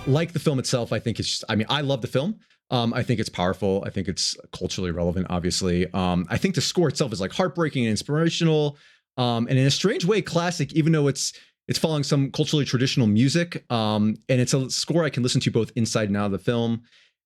Like 0.07 0.33
the 0.33 0.39
film 0.39 0.59
itself, 0.59 0.91
I 0.93 0.99
think 0.99 1.19
it's 1.19 1.29
just, 1.29 1.43
I 1.49 1.55
mean, 1.55 1.67
I 1.69 1.81
love 1.81 2.01
the 2.01 2.07
film. 2.07 2.39
Um, 2.69 2.93
I 2.93 3.03
think 3.03 3.19
it's 3.19 3.29
powerful. 3.29 3.83
I 3.85 3.89
think 3.89 4.07
it's 4.07 4.35
culturally 4.51 4.91
relevant, 4.91 5.27
obviously. 5.29 5.91
Um, 5.93 6.25
I 6.29 6.37
think 6.37 6.55
the 6.55 6.61
score 6.61 6.89
itself 6.89 7.13
is 7.13 7.21
like 7.21 7.31
heartbreaking 7.31 7.85
and 7.85 7.91
inspirational. 7.91 8.77
Um, 9.17 9.47
and 9.47 9.57
in 9.57 9.65
a 9.65 9.71
strange 9.71 10.05
way, 10.05 10.21
classic, 10.21 10.73
even 10.73 10.91
though 10.91 11.07
it's 11.07 11.33
it's 11.67 11.79
following 11.79 12.03
some 12.03 12.31
culturally 12.31 12.63
traditional 12.63 13.07
music. 13.07 13.69
Um, 13.71 14.15
and 14.29 14.39
it's 14.39 14.53
a 14.53 14.69
score 14.69 15.03
I 15.03 15.09
can 15.09 15.23
listen 15.23 15.41
to 15.41 15.51
both 15.51 15.71
inside 15.75 16.07
and 16.07 16.15
out 16.15 16.27
of 16.27 16.31
the 16.31 16.39
film. 16.39 16.83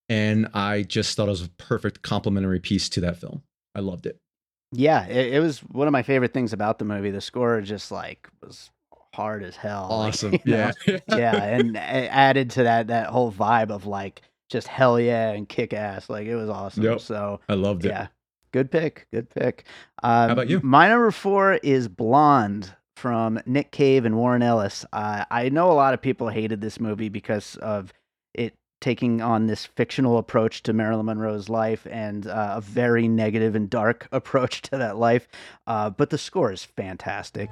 And 0.09 0.47
I 0.53 0.83
just 0.83 1.15
thought 1.15 1.27
it 1.27 1.31
was 1.31 1.45
a 1.45 1.49
perfect 1.49 2.01
complementary 2.01 2.59
piece 2.59 2.89
to 2.89 3.01
that 3.01 3.17
film. 3.17 3.43
I 3.75 3.79
loved 3.79 4.05
it. 4.05 4.17
Yeah, 4.71 5.05
it, 5.07 5.35
it 5.35 5.39
was 5.39 5.59
one 5.59 5.87
of 5.87 5.91
my 5.91 6.01
favorite 6.03 6.33
things 6.33 6.53
about 6.53 6.79
the 6.79 6.85
movie. 6.85 7.11
The 7.11 7.21
score 7.21 7.61
just 7.61 7.91
like 7.91 8.27
was 8.41 8.71
hard 9.13 9.43
as 9.43 9.55
hell. 9.55 9.87
Awesome. 9.91 10.31
Like, 10.31 10.41
yeah. 10.45 10.71
yeah, 11.07 11.43
and 11.43 11.77
added 11.77 12.51
to 12.51 12.63
that 12.63 12.87
that 12.87 13.07
whole 13.07 13.31
vibe 13.31 13.69
of 13.71 13.85
like 13.85 14.21
just 14.49 14.67
hell 14.67 14.99
yeah 14.99 15.31
and 15.31 15.47
kick 15.47 15.73
ass. 15.73 16.09
Like 16.09 16.27
it 16.27 16.35
was 16.35 16.49
awesome. 16.49 16.83
Yep. 16.83 16.99
So 17.01 17.39
I 17.47 17.53
loved 17.53 17.85
it. 17.85 17.89
yeah, 17.89 18.07
good 18.51 18.71
pick. 18.71 19.07
Good 19.11 19.29
pick. 19.29 19.65
Um, 20.03 20.27
How 20.27 20.33
about 20.33 20.49
you? 20.49 20.59
My 20.63 20.89
number 20.89 21.11
four 21.11 21.53
is 21.55 21.87
Blonde 21.87 22.73
from 22.95 23.39
Nick 23.45 23.71
Cave 23.71 24.05
and 24.05 24.15
Warren 24.15 24.43
Ellis. 24.43 24.85
Uh, 24.93 25.25
I 25.31 25.49
know 25.49 25.71
a 25.71 25.73
lot 25.73 25.93
of 25.93 26.01
people 26.01 26.29
hated 26.29 26.61
this 26.61 26.79
movie 26.79 27.09
because 27.09 27.55
of 27.57 27.91
it 28.33 28.53
taking 28.79 29.21
on 29.21 29.47
this 29.47 29.65
fictional 29.65 30.17
approach 30.17 30.63
to 30.63 30.73
Marilyn 30.73 31.05
Monroe's 31.07 31.49
life 31.49 31.87
and 31.89 32.27
uh, 32.27 32.55
a 32.57 32.61
very 32.61 33.07
negative 33.07 33.55
and 33.55 33.69
dark 33.69 34.07
approach 34.11 34.61
to 34.63 34.77
that 34.77 34.97
life. 34.97 35.27
Uh, 35.65 35.89
but 35.89 36.09
the 36.09 36.17
score 36.17 36.51
is 36.51 36.63
fantastic. 36.63 37.49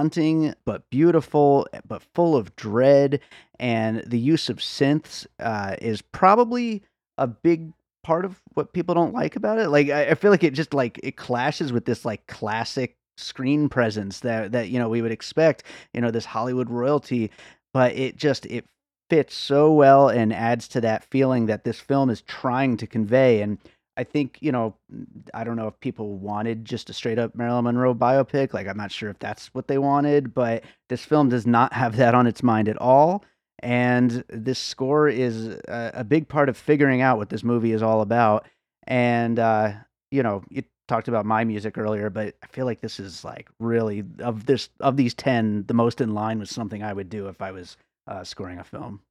Haunting 0.00 0.54
but 0.64 0.88
beautiful 0.88 1.66
but 1.86 2.02
full 2.14 2.34
of 2.34 2.56
dread. 2.56 3.20
And 3.58 4.02
the 4.06 4.18
use 4.18 4.48
of 4.48 4.56
synths 4.56 5.26
uh, 5.38 5.76
is 5.82 6.00
probably 6.00 6.82
a 7.18 7.26
big 7.26 7.72
part 8.02 8.24
of 8.24 8.40
what 8.54 8.72
people 8.72 8.94
don't 8.94 9.12
like 9.12 9.36
about 9.36 9.58
it. 9.58 9.68
Like 9.68 9.90
I, 9.90 10.10
I 10.10 10.14
feel 10.14 10.30
like 10.30 10.44
it 10.44 10.54
just 10.54 10.72
like 10.72 10.98
it 11.02 11.16
clashes 11.16 11.70
with 11.70 11.84
this 11.84 12.06
like 12.06 12.26
classic 12.26 12.96
screen 13.18 13.68
presence 13.68 14.20
that 14.20 14.52
that 14.52 14.70
you 14.70 14.78
know 14.78 14.88
we 14.88 15.02
would 15.02 15.12
expect 15.12 15.64
you 15.92 16.00
know 16.00 16.10
this 16.10 16.24
hollywood 16.24 16.70
royalty. 16.70 17.30
But 17.74 17.94
it 17.94 18.16
just 18.16 18.46
it 18.46 18.64
fits 19.10 19.34
so 19.34 19.70
well 19.70 20.08
and 20.08 20.32
adds 20.32 20.66
to 20.68 20.80
that 20.80 21.04
feeling 21.04 21.46
that 21.46 21.64
this 21.64 21.78
film 21.78 22.08
is 22.08 22.22
trying 22.22 22.78
to 22.78 22.86
convey. 22.86 23.42
And 23.42 23.58
I 23.96 24.04
think, 24.04 24.38
you 24.40 24.52
know, 24.52 24.76
I 25.34 25.44
don't 25.44 25.56
know 25.56 25.66
if 25.66 25.78
people 25.80 26.16
wanted 26.16 26.64
just 26.64 26.88
a 26.88 26.92
straight 26.92 27.18
up 27.18 27.34
Marilyn 27.34 27.64
Monroe 27.64 27.94
biopic. 27.94 28.54
Like, 28.54 28.66
I'm 28.66 28.76
not 28.76 28.92
sure 28.92 29.10
if 29.10 29.18
that's 29.18 29.48
what 29.48 29.68
they 29.68 29.78
wanted, 29.78 30.32
but 30.32 30.64
this 30.88 31.04
film 31.04 31.28
does 31.28 31.46
not 31.46 31.72
have 31.72 31.96
that 31.96 32.14
on 32.14 32.26
its 32.26 32.42
mind 32.42 32.68
at 32.68 32.80
all. 32.80 33.24
And 33.62 34.24
this 34.28 34.58
score 34.58 35.08
is 35.08 35.48
a, 35.68 35.90
a 35.94 36.04
big 36.04 36.28
part 36.28 36.48
of 36.48 36.56
figuring 36.56 37.02
out 37.02 37.18
what 37.18 37.28
this 37.28 37.44
movie 37.44 37.72
is 37.72 37.82
all 37.82 38.00
about. 38.00 38.46
And, 38.86 39.38
uh, 39.38 39.72
you 40.10 40.22
know, 40.22 40.42
you 40.48 40.62
talked 40.88 41.08
about 41.08 41.26
my 41.26 41.44
music 41.44 41.76
earlier, 41.76 42.10
but 42.10 42.34
I 42.42 42.46
feel 42.46 42.64
like 42.64 42.80
this 42.80 42.98
is 42.98 43.22
like 43.22 43.48
really 43.60 44.02
of 44.20 44.46
this 44.46 44.70
of 44.80 44.96
these 44.96 45.14
ten, 45.14 45.64
the 45.66 45.74
most 45.74 46.00
in 46.00 46.14
line 46.14 46.38
with 46.38 46.50
something 46.50 46.82
I 46.82 46.92
would 46.92 47.10
do 47.10 47.28
if 47.28 47.42
I 47.42 47.52
was 47.52 47.76
uh, 48.06 48.24
scoring 48.24 48.58
a 48.58 48.64
film. 48.64 49.02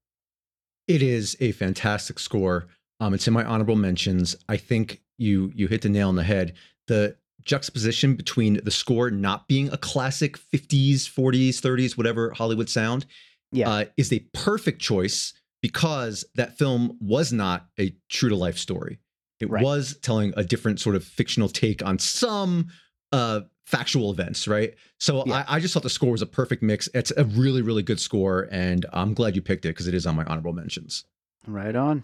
It 0.88 1.04
is 1.04 1.38
a 1.40 1.52
fantastic 1.52 2.18
score. 2.18 2.68
Um, 3.00 3.14
it's 3.14 3.28
in 3.28 3.34
my 3.34 3.44
honorable 3.44 3.76
mentions. 3.76 4.36
I 4.48 4.58
think 4.58 5.02
you 5.18 5.52
you 5.56 5.68
hit 5.68 5.82
the 5.82 5.90
nail 5.90 6.10
on 6.10 6.16
the 6.16 6.24
head. 6.24 6.54
The 6.88 7.16
juxtaposition 7.44 8.16
between 8.16 8.60
the 8.64 8.72
score 8.72 9.10
not 9.10 9.48
being 9.48 9.70
a 9.72 9.78
classic 9.78 10.38
50s, 10.38 11.02
40s, 11.10 11.56
30s, 11.62 11.98
whatever 11.98 12.32
Hollywood 12.32 12.70
sound, 12.70 13.06
Yeah. 13.52 13.70
uh, 13.70 13.86
is 13.98 14.12
a 14.12 14.20
perfect 14.34 14.82
choice 14.82 15.34
because 15.62 16.26
that 16.36 16.58
film 16.58 16.98
was 17.00 17.32
not 17.32 17.68
a 17.80 17.96
true 18.10 18.30
to 18.30 18.36
life 18.36 18.58
story. 18.58 19.00
It 19.40 19.50
Right. 19.50 19.64
was 19.64 19.98
telling 20.02 20.34
a 20.36 20.44
different 20.44 20.80
sort 20.82 20.96
of 20.98 21.04
fictional 21.04 21.48
take 21.48 21.84
on 21.84 21.98
some 21.98 22.68
uh, 23.14 23.42
factual 23.66 24.12
events, 24.12 24.48
right? 24.48 24.76
So 25.00 25.24
Yeah. 25.26 25.46
I, 25.48 25.56
I 25.56 25.60
just 25.60 25.74
thought 25.74 25.84
the 25.84 25.90
score 25.90 26.12
was 26.12 26.22
a 26.22 26.26
perfect 26.28 26.62
mix. 26.62 26.90
It's 26.94 27.12
a 27.16 27.24
really, 27.24 27.62
really 27.62 27.84
good 27.84 28.00
score, 28.00 28.48
and 28.52 28.86
I'm 28.92 29.14
glad 29.14 29.36
you 29.36 29.42
picked 29.42 29.66
it 29.66 29.70
because 29.70 29.88
it 29.88 29.94
is 29.94 30.06
on 30.06 30.16
my 30.16 30.26
honorable 30.26 30.54
mentions. 30.54 31.06
Right 31.48 31.76
on. 31.76 32.04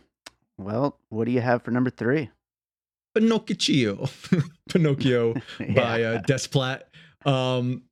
Well, 0.57 0.99
what 1.09 1.25
do 1.25 1.31
you 1.31 1.41
have 1.41 1.63
for 1.63 1.71
number 1.71 1.89
three? 1.89 2.29
Pinocchio, 3.13 4.07
Pinocchio 4.69 5.33
by 5.75 6.03
uh, 6.03 6.21
Desplat. 6.23 6.81
Um, 7.25 7.83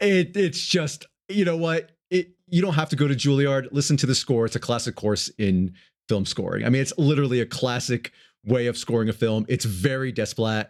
it 0.00 0.36
it's 0.36 0.66
just 0.66 1.06
you 1.28 1.44
know 1.44 1.56
what 1.56 1.92
it 2.10 2.30
you 2.48 2.62
don't 2.62 2.74
have 2.74 2.88
to 2.90 2.96
go 2.96 3.06
to 3.06 3.14
Juilliard. 3.14 3.68
Listen 3.72 3.96
to 3.98 4.06
the 4.06 4.14
score. 4.14 4.46
It's 4.46 4.56
a 4.56 4.60
classic 4.60 4.96
course 4.96 5.28
in 5.38 5.74
film 6.08 6.26
scoring. 6.26 6.64
I 6.64 6.70
mean, 6.70 6.82
it's 6.82 6.92
literally 6.98 7.40
a 7.40 7.46
classic 7.46 8.12
way 8.44 8.66
of 8.66 8.76
scoring 8.76 9.08
a 9.08 9.12
film. 9.12 9.46
It's 9.48 9.64
very 9.64 10.12
Desplat. 10.12 10.68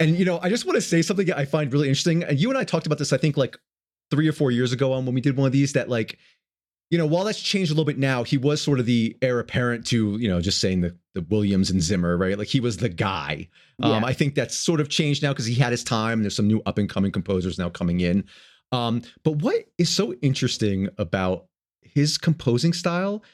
And 0.00 0.18
you 0.18 0.24
know, 0.24 0.40
I 0.42 0.48
just 0.48 0.66
want 0.66 0.76
to 0.76 0.80
say 0.80 1.02
something 1.02 1.30
I 1.32 1.44
find 1.44 1.72
really 1.72 1.88
interesting. 1.88 2.24
And 2.24 2.40
you 2.40 2.48
and 2.48 2.58
I 2.58 2.64
talked 2.64 2.86
about 2.86 2.98
this, 2.98 3.12
I 3.12 3.18
think, 3.18 3.36
like 3.36 3.56
three 4.10 4.26
or 4.26 4.32
four 4.32 4.50
years 4.50 4.72
ago 4.72 4.92
on 4.92 5.04
when 5.06 5.14
we 5.14 5.20
did 5.20 5.36
one 5.36 5.46
of 5.46 5.52
these. 5.52 5.74
That 5.74 5.88
like, 5.88 6.18
you 6.90 6.98
know, 6.98 7.06
while 7.06 7.24
that's 7.24 7.40
changed 7.40 7.70
a 7.70 7.74
little 7.74 7.84
bit 7.84 7.98
now, 7.98 8.24
he 8.24 8.38
was 8.38 8.60
sort 8.60 8.80
of 8.80 8.86
the 8.86 9.16
heir 9.22 9.38
apparent 9.38 9.86
to 9.88 10.16
you 10.18 10.28
know 10.28 10.40
just 10.40 10.60
saying 10.60 10.80
the 10.80 10.96
the 11.14 11.22
Williams 11.22 11.70
and 11.70 11.82
Zimmer, 11.82 12.16
right? 12.16 12.38
Like 12.38 12.48
he 12.48 12.60
was 12.60 12.78
the 12.78 12.88
guy. 12.88 13.48
Um, 13.82 14.04
I 14.04 14.12
think 14.12 14.34
that's 14.34 14.56
sort 14.56 14.80
of 14.80 14.88
changed 14.88 15.22
now 15.22 15.32
because 15.32 15.46
he 15.46 15.54
had 15.54 15.72
his 15.72 15.84
time. 15.84 16.14
And 16.14 16.24
there's 16.24 16.36
some 16.36 16.48
new 16.48 16.62
up 16.66 16.78
and 16.78 16.88
coming 16.88 17.12
composers 17.12 17.58
now 17.58 17.68
coming 17.68 18.00
in. 18.00 18.24
Um, 18.72 19.02
but 19.24 19.36
what 19.36 19.64
is 19.78 19.88
so 19.88 20.14
interesting 20.14 20.88
about 20.98 21.46
his 21.82 22.18
composing 22.18 22.72
style 22.72 23.24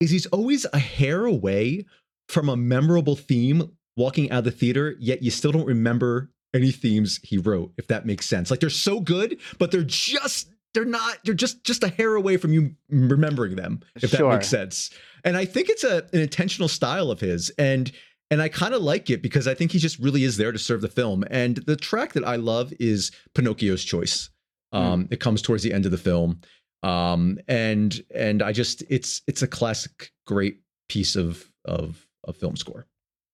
is 0.00 0.10
he's 0.10 0.26
always 0.26 0.66
a 0.72 0.78
hair 0.78 1.24
away 1.24 1.84
from 2.28 2.48
a 2.48 2.56
memorable 2.56 3.16
theme 3.16 3.75
walking 3.96 4.30
out 4.30 4.38
of 4.38 4.44
the 4.44 4.50
theater, 4.50 4.96
yet 4.98 5.22
you 5.22 5.30
still 5.30 5.52
don't 5.52 5.66
remember 5.66 6.30
any 6.54 6.70
themes 6.70 7.20
he 7.22 7.38
wrote, 7.38 7.72
if 7.76 7.86
that 7.88 8.06
makes 8.06 8.26
sense. 8.26 8.50
Like 8.50 8.60
they're 8.60 8.70
so 8.70 9.00
good, 9.00 9.38
but 9.58 9.70
they're 9.70 9.82
just 9.82 10.48
they're 10.74 10.84
not 10.84 11.18
they're 11.24 11.34
just 11.34 11.64
just 11.64 11.82
a 11.82 11.88
hair 11.88 12.14
away 12.14 12.36
from 12.36 12.52
you 12.52 12.74
remembering 12.90 13.56
them, 13.56 13.80
if 13.96 14.10
Sure. 14.10 14.28
that 14.30 14.36
makes 14.36 14.48
sense. 14.48 14.90
And 15.24 15.36
I 15.36 15.44
think 15.44 15.68
it's 15.68 15.84
a 15.84 16.04
an 16.12 16.20
intentional 16.20 16.68
style 16.68 17.10
of 17.10 17.20
his. 17.20 17.50
And 17.58 17.90
and 18.30 18.42
I 18.42 18.48
kind 18.48 18.74
of 18.74 18.82
like 18.82 19.08
it 19.08 19.22
because 19.22 19.46
I 19.46 19.54
think 19.54 19.72
he 19.72 19.78
just 19.78 19.98
really 19.98 20.24
is 20.24 20.36
there 20.36 20.52
to 20.52 20.58
serve 20.58 20.80
the 20.80 20.88
film. 20.88 21.24
And 21.30 21.56
the 21.58 21.76
track 21.76 22.12
that 22.14 22.24
I 22.24 22.36
love 22.36 22.72
is 22.80 23.12
Pinocchio's 23.34 23.84
Choice. 23.84 24.30
Um, 24.72 25.04
mm. 25.04 25.12
It 25.12 25.20
comes 25.20 25.42
towards 25.42 25.62
the 25.62 25.72
end 25.72 25.84
of 25.84 25.92
the 25.92 25.98
film, 25.98 26.40
um, 26.82 27.38
and 27.48 28.02
and 28.14 28.42
I 28.42 28.52
just 28.52 28.82
it's 28.90 29.22
it's 29.26 29.42
a 29.42 29.46
classic, 29.46 30.12
great 30.26 30.60
piece 30.88 31.14
of 31.16 31.50
of 31.64 32.06
a 32.26 32.32
film 32.32 32.56
score. 32.56 32.86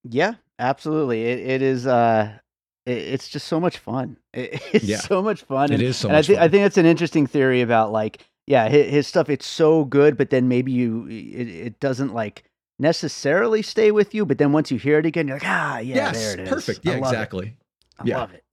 Yeah, 0.08 0.34
absolutely. 0.58 1.24
It 1.24 1.38
it 1.38 1.62
is. 1.62 1.86
Uh, 1.86 2.38
it, 2.86 2.98
it's 2.98 3.28
just 3.28 3.46
so 3.48 3.60
much 3.60 3.78
fun. 3.78 4.16
It, 4.34 4.62
it's 4.72 4.84
yeah. 4.86 4.96
so 4.96 5.20
much 5.20 5.42
fun. 5.42 5.64
And, 5.64 5.82
it 5.82 5.82
is 5.82 5.98
so 5.98 6.08
much 6.08 6.16
I, 6.16 6.22
th- 6.22 6.38
fun. 6.38 6.44
I 6.46 6.48
think 6.48 6.64
it's 6.64 6.78
an 6.78 6.86
interesting 6.86 7.26
theory 7.26 7.60
about 7.60 7.92
like 7.92 8.24
yeah, 8.46 8.68
his, 8.68 8.90
his, 8.90 9.06
stuff. 9.06 9.28
It's 9.28 9.46
so 9.46 9.84
good, 9.84 10.16
but 10.16 10.30
then 10.30 10.48
maybe 10.48 10.72
you 10.72 11.06
it, 11.08 11.78
doesn't 11.80 12.14
like 12.14 12.44
necessarily 12.78 13.60
stay 13.60 13.90
with 13.90 14.14
you. 14.14 14.24
But 14.24 14.38
then 14.38 14.52
once 14.52 14.70
you 14.70 14.78
hear 14.78 14.98
it 14.98 15.06
again, 15.06 15.28
you're 15.28 15.36
like, 15.36 15.46
ah, 15.46 15.78
yeah, 15.78 15.94
yes, 15.96 16.18
there 16.18 16.32
it 16.32 16.40
is. 16.40 16.48
Perfect. 16.48 16.80
Yeah, 16.82 16.94
exactly. 16.94 17.48
It. 17.48 17.54
I 17.98 18.04
yeah. 18.06 18.18
love 18.18 18.32
it. 18.32 18.44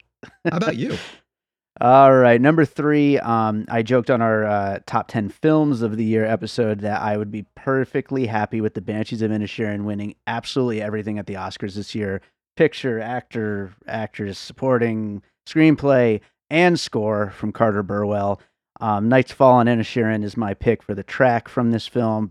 How 0.52 0.58
about 0.58 0.76
you? 0.84 0.98
All 1.82 2.14
right, 2.14 2.42
number 2.42 2.66
three. 2.66 3.18
Um, 3.20 3.66
I 3.70 3.84
joked 3.84 4.10
on 4.10 4.22
our 4.22 4.44
uh, 4.44 4.80
top 4.86 5.08
ten 5.08 5.30
films 5.30 5.82
of 5.82 5.96
the 5.96 6.04
year 6.04 6.26
episode 6.26 6.82
that 6.82 7.02
I 7.02 7.16
would 7.16 7.32
be 7.32 7.46
perfectly 7.56 8.26
happy 8.26 8.60
with 8.60 8.74
the 8.74 8.82
Banshees 8.82 9.22
of 9.22 9.32
Inisherin 9.32 9.86
winning 9.86 10.16
absolutely 10.28 10.82
everything 10.82 11.18
at 11.18 11.26
the 11.26 11.36
Oscars 11.36 11.76
this 11.76 11.96
year: 11.96 12.20
picture, 12.58 13.00
actor, 13.00 13.74
actress, 13.88 14.38
supporting, 14.38 15.24
screenplay, 15.48 16.20
and 16.50 16.78
score 16.78 17.30
from 17.30 17.54
Carter 17.54 17.82
Burwell. 17.82 18.42
Um, 18.82 19.08
Nights 19.08 19.32
Fall 19.32 19.54
on 19.54 19.68
Inisherin 19.68 20.26
is 20.26 20.36
my 20.36 20.54
pick 20.54 20.84
for 20.84 20.94
the 20.94 21.04
track 21.04 21.48
from 21.48 21.72
this 21.72 21.88
film. 21.88 22.30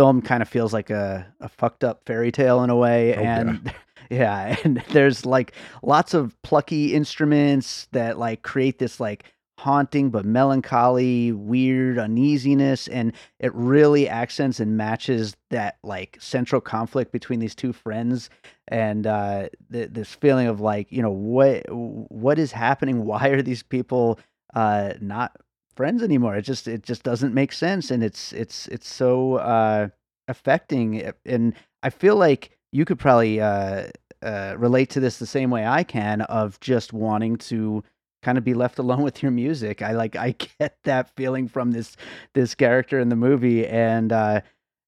Film 0.00 0.22
kind 0.22 0.40
of 0.40 0.48
feels 0.48 0.72
like 0.72 0.88
a, 0.88 1.26
a 1.40 1.48
fucked 1.50 1.84
up 1.84 2.00
fairy 2.06 2.32
tale 2.32 2.64
in 2.64 2.70
a 2.70 2.76
way. 2.76 3.14
Oh, 3.14 3.20
and 3.20 3.60
yeah. 4.10 4.48
yeah, 4.48 4.56
and 4.64 4.82
there's 4.92 5.26
like 5.26 5.52
lots 5.82 6.14
of 6.14 6.34
plucky 6.42 6.94
instruments 6.94 7.86
that 7.92 8.18
like 8.18 8.40
create 8.40 8.78
this 8.78 8.98
like 8.98 9.24
haunting 9.58 10.08
but 10.08 10.24
melancholy, 10.24 11.32
weird 11.32 11.98
uneasiness. 11.98 12.88
And 12.88 13.12
it 13.40 13.54
really 13.54 14.08
accents 14.08 14.58
and 14.58 14.74
matches 14.74 15.36
that 15.50 15.76
like 15.82 16.16
central 16.18 16.62
conflict 16.62 17.12
between 17.12 17.38
these 17.38 17.54
two 17.54 17.74
friends 17.74 18.30
and 18.68 19.06
uh, 19.06 19.50
th- 19.70 19.90
this 19.92 20.14
feeling 20.14 20.46
of 20.46 20.62
like, 20.62 20.90
you 20.90 21.02
know, 21.02 21.10
what 21.10 21.62
what 21.68 22.38
is 22.38 22.52
happening? 22.52 23.04
Why 23.04 23.28
are 23.28 23.42
these 23.42 23.62
people 23.62 24.18
uh, 24.54 24.94
not 25.02 25.36
friends 25.74 26.02
anymore. 26.02 26.36
It 26.36 26.42
just 26.42 26.68
it 26.68 26.82
just 26.82 27.02
doesn't 27.02 27.34
make 27.34 27.52
sense, 27.52 27.90
and 27.90 28.02
it's 28.02 28.32
it's 28.32 28.68
it's 28.68 28.88
so 28.88 29.36
uh, 29.36 29.88
affecting. 30.28 31.10
And 31.24 31.54
I 31.82 31.90
feel 31.90 32.16
like 32.16 32.56
you 32.72 32.84
could 32.84 32.98
probably 32.98 33.40
uh, 33.40 33.88
uh, 34.22 34.54
relate 34.58 34.90
to 34.90 35.00
this 35.00 35.18
the 35.18 35.26
same 35.26 35.50
way 35.50 35.66
I 35.66 35.82
can 35.82 36.22
of 36.22 36.60
just 36.60 36.92
wanting 36.92 37.36
to 37.36 37.82
kind 38.22 38.38
of 38.38 38.44
be 38.44 38.54
left 38.54 38.78
alone 38.84 39.02
with 39.02 39.22
your 39.22 39.32
music. 39.32 39.82
I 39.82 39.92
like 39.92 40.16
I 40.16 40.34
get 40.58 40.78
that 40.84 41.14
feeling 41.16 41.48
from 41.48 41.72
this 41.72 41.96
this 42.34 42.54
character 42.54 42.98
in 42.98 43.08
the 43.08 43.16
movie, 43.16 43.66
and 43.66 44.12
uh, 44.12 44.40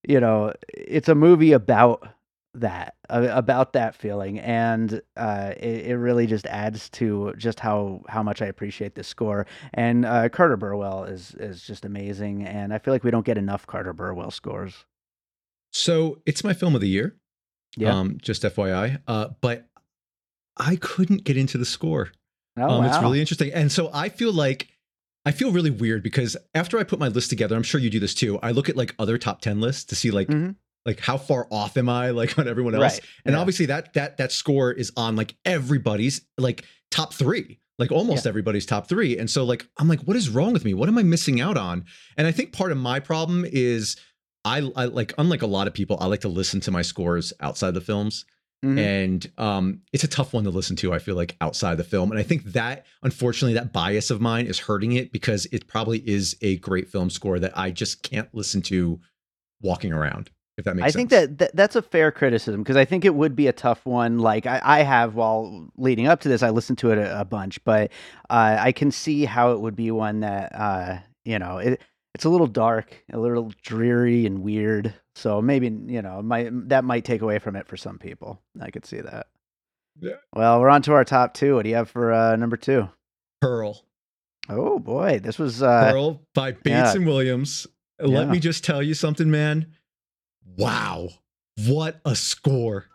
you 0.07 0.21
know, 0.21 0.53
it's 0.69 1.09
a 1.09 1.15
movie 1.15 1.53
about 1.53 2.09
that 2.55 2.97
about 3.09 3.73
that 3.73 3.95
feeling 3.95 4.39
and 4.39 5.01
uh, 5.17 5.53
it, 5.57 5.87
it, 5.87 5.97
really 5.97 6.27
just 6.27 6.47
adds 6.47 6.91
to 6.91 7.33
just 7.39 7.59
how 7.59 8.03
how 8.09 8.23
much 8.23 8.43
i 8.43 8.47
appreciate 8.47 8.95
this 8.95 9.09
score 9.09 9.47
and 9.73 10.05
uh, 10.05 10.29
carter 10.29 10.57
burwell 10.59 11.05
is 11.05 11.35
is 11.37 11.63
just 11.63 11.87
amazing 11.87 12.45
and 12.45 12.75
i 12.75 12.79
feel 12.79 12.93
like 12.93 13.05
we 13.05 13.11
don't 13.11 13.25
get 13.25 13.39
enough 13.39 13.67
carter 13.67 13.95
burwell 13.95 14.31
scores 14.31 14.85
so 15.73 16.21
it's 16.27 16.45
my 16.45 16.53
film 16.53 16.75
of 16.75 16.83
the 16.83 16.89
year 16.89 17.17
yeah 17.79 17.99
um, 17.99 18.19
just 18.21 18.43
fyi 18.43 18.99
uh, 19.07 19.29
but 19.41 19.67
i 20.59 20.77
couldn't 20.77 21.25
get 21.25 21.39
into 21.39 21.57
the 21.57 21.65
score 21.65 22.13
oh, 22.59 22.65
um, 22.65 22.85
wow. 22.85 22.87
it's 22.87 23.03
really 23.03 23.21
interesting 23.21 23.51
and 23.55 23.73
so 23.73 23.91
i 23.95 24.09
feel 24.09 24.33
like 24.33 24.69
I 25.25 25.31
feel 25.31 25.53
really 25.53 25.71
weird 25.71 26.03
because 26.03 26.37
after 26.53 26.81
I 26.81 26.83
put 26.83 26.99
my 26.99 27.07
list 27.07 27.31
together, 27.31 27.55
I'm 27.55 27.63
sure 27.63 27.81
you 27.81 27.91
do 27.91 28.01
this 28.01 28.13
too. 28.13 28.41
I 28.43 28.51
look 28.51 28.69
at 28.69 28.77
like 28.77 28.93
other 28.99 29.19
top 29.19 29.41
10 29.41 29.61
lists 29.61 29.85
to 29.85 29.95
see 29.95 30.11
like 30.11 30.27
mm-hmm 30.27 30.51
like 30.85 31.01
how 31.01 31.17
far 31.17 31.47
off 31.51 31.77
am 31.77 31.89
I 31.89 32.11
like 32.11 32.39
on 32.39 32.49
everyone 32.49 32.75
else? 32.75 32.95
Right. 32.95 33.01
And 33.25 33.35
yeah. 33.35 33.41
obviously 33.41 33.67
that 33.67 33.93
that 33.95 34.17
that 34.17 34.33
score 34.33 34.73
is 34.73 34.93
on 34.97 35.17
like 35.17 35.35
everybody's 35.45 36.23
like 36.39 36.65
top 36.91 37.15
3. 37.15 37.59
Like 37.79 37.91
almost 37.91 38.25
yeah. 38.25 38.31
everybody's 38.31 38.67
top 38.67 38.89
3. 38.89 39.19
And 39.19 39.31
so 39.31 39.45
like 39.45 39.67
I'm 39.79 39.89
like 39.89 40.03
what 40.03 40.17
is 40.17 40.29
wrong 40.29 40.53
with 40.53 40.65
me? 40.65 40.75
What 40.75 40.89
am 40.89 40.99
I 40.99 41.03
missing 41.03 41.41
out 41.41 41.57
on? 41.57 41.85
And 42.17 42.27
I 42.27 42.33
think 42.33 42.53
part 42.53 42.73
of 42.73 42.79
my 42.79 43.01
problem 43.01 43.45
is 43.49 43.97
I, 44.45 44.71
I 44.77 44.87
like 44.87 45.13
unlike 45.19 45.43
a 45.43 45.47
lot 45.47 45.67
of 45.67 45.75
people 45.75 45.97
I 46.01 46.07
like 46.07 46.21
to 46.21 46.29
listen 46.29 46.61
to 46.61 46.71
my 46.71 46.83
scores 46.83 47.33
outside 47.41 47.75
the 47.75 47.81
films. 47.81 48.25
Mm-hmm. 48.65 48.79
And 48.79 49.33
um, 49.39 49.81
it's 49.93 50.05
a 50.05 50.09
tough 50.09 50.33
one 50.33 50.45
to 50.45 50.51
listen 50.51 50.77
to, 50.77 50.93
I 50.93 51.01
feel 51.01 51.17
like, 51.17 51.37
outside 51.41 51.79
the 51.79 51.85
film. 51.85 52.13
And 52.13 52.21
I 52.21 52.23
think 52.23 52.45
that, 52.53 52.87
unfortunately, 53.03 53.55
that 53.55 53.73
bias 53.73 54.09
of 54.09 54.21
mine 54.21 54.47
is 54.47 54.61
hurting 54.61 54.93
it 54.93 55.11
because 55.11 55.49
it 55.51 55.67
probably 55.67 55.99
is 56.09 56.37
a 56.43 56.59
great 56.59 56.89
film 56.89 57.11
score 57.11 57.41
that 57.41 57.59
I 57.59 57.73
just 57.73 58.05
can't 58.05 58.33
listen 58.33 58.63
to 58.63 59.01
walking 59.63 59.93
around 59.93 60.31
if 60.63 60.67
that 60.67 60.77
makes 60.77 60.85
I 60.85 60.91
sense. 60.91 60.95
think 60.95 61.11
that, 61.11 61.39
that 61.39 61.57
that's 61.57 61.75
a 61.75 61.83
fair 61.83 62.13
criticism 62.13 62.63
because 62.63 62.77
I 62.77 62.85
think 62.85 63.05
it 63.05 63.17
would 63.17 63.35
be 63.35 63.49
a 63.49 63.53
tough 63.53 63.85
one. 63.85 64.21
Like 64.21 64.47
I, 64.47 64.61
I 64.63 64.83
have 64.83 65.17
while 65.17 65.69
leading 65.77 66.07
up 66.07 66.21
to 66.21 66.29
this, 66.29 66.41
I 66.41 66.51
listened 66.51 66.79
to 66.79 66.93
it 66.93 66.99
a, 66.99 67.21
a 67.21 67.25
bunch, 67.25 67.63
but 67.65 67.91
uh, 68.31 68.59
I 68.61 68.71
can 68.71 68.93
see 68.93 69.25
how 69.25 69.53
it 69.53 69.61
would 69.61 69.75
be 69.75 69.91
one 69.91 70.21
that 70.21 70.55
uh, 70.55 70.99
you 71.25 71.41
know 71.41 71.59
it, 71.59 71.83
it's 72.15 72.25
a 72.25 72.29
little 72.29 72.47
dark, 72.47 73.05
a 73.13 73.19
little 73.19 73.53
dreary 73.63 74.25
and 74.25 74.43
weird. 74.43 74.95
So 75.17 75.43
maybe 75.43 75.67
you 75.67 76.01
know 76.01 76.23
might 76.23 76.51
that 76.69 76.85
might 76.85 77.05
take 77.05 77.23
away 77.23 77.41
from 77.41 77.57
it 77.57 77.67
for 77.67 77.77
some 77.77 77.99
people. 77.99 78.41
I 78.61 78.71
could 78.71 78.87
see 78.87 79.01
that. 79.01 79.27
Yeah. 80.01 80.17
Well, 80.33 80.61
we're 80.61 80.71
on 80.71 80.83
to 80.83 80.93
our 80.93 81.05
top 81.05 81.35
two. 81.35 81.57
What 81.57 81.65
do 81.65 81.71
you 81.71 81.77
have 81.77 81.91
for 81.91 82.13
uh, 82.13 82.37
number 82.37 82.57
two? 82.57 82.89
Pearl. 83.41 83.85
Oh 84.49 84.79
boy, 84.79 85.19
this 85.21 85.41
was 85.41 85.61
uh, 85.61 85.91
Pearl 85.91 86.23
by 86.35 86.53
Bates 86.53 86.67
yeah. 86.67 86.95
and 86.95 87.07
Williams. 87.07 87.67
Let 87.99 88.27
yeah. 88.27 88.33
me 88.33 88.39
just 88.39 88.65
tell 88.65 88.81
you 88.81 88.95
something, 88.95 89.29
man 89.29 89.67
Wow, 90.57 91.09
what 91.67 92.01
a 92.05 92.15
score! 92.15 92.87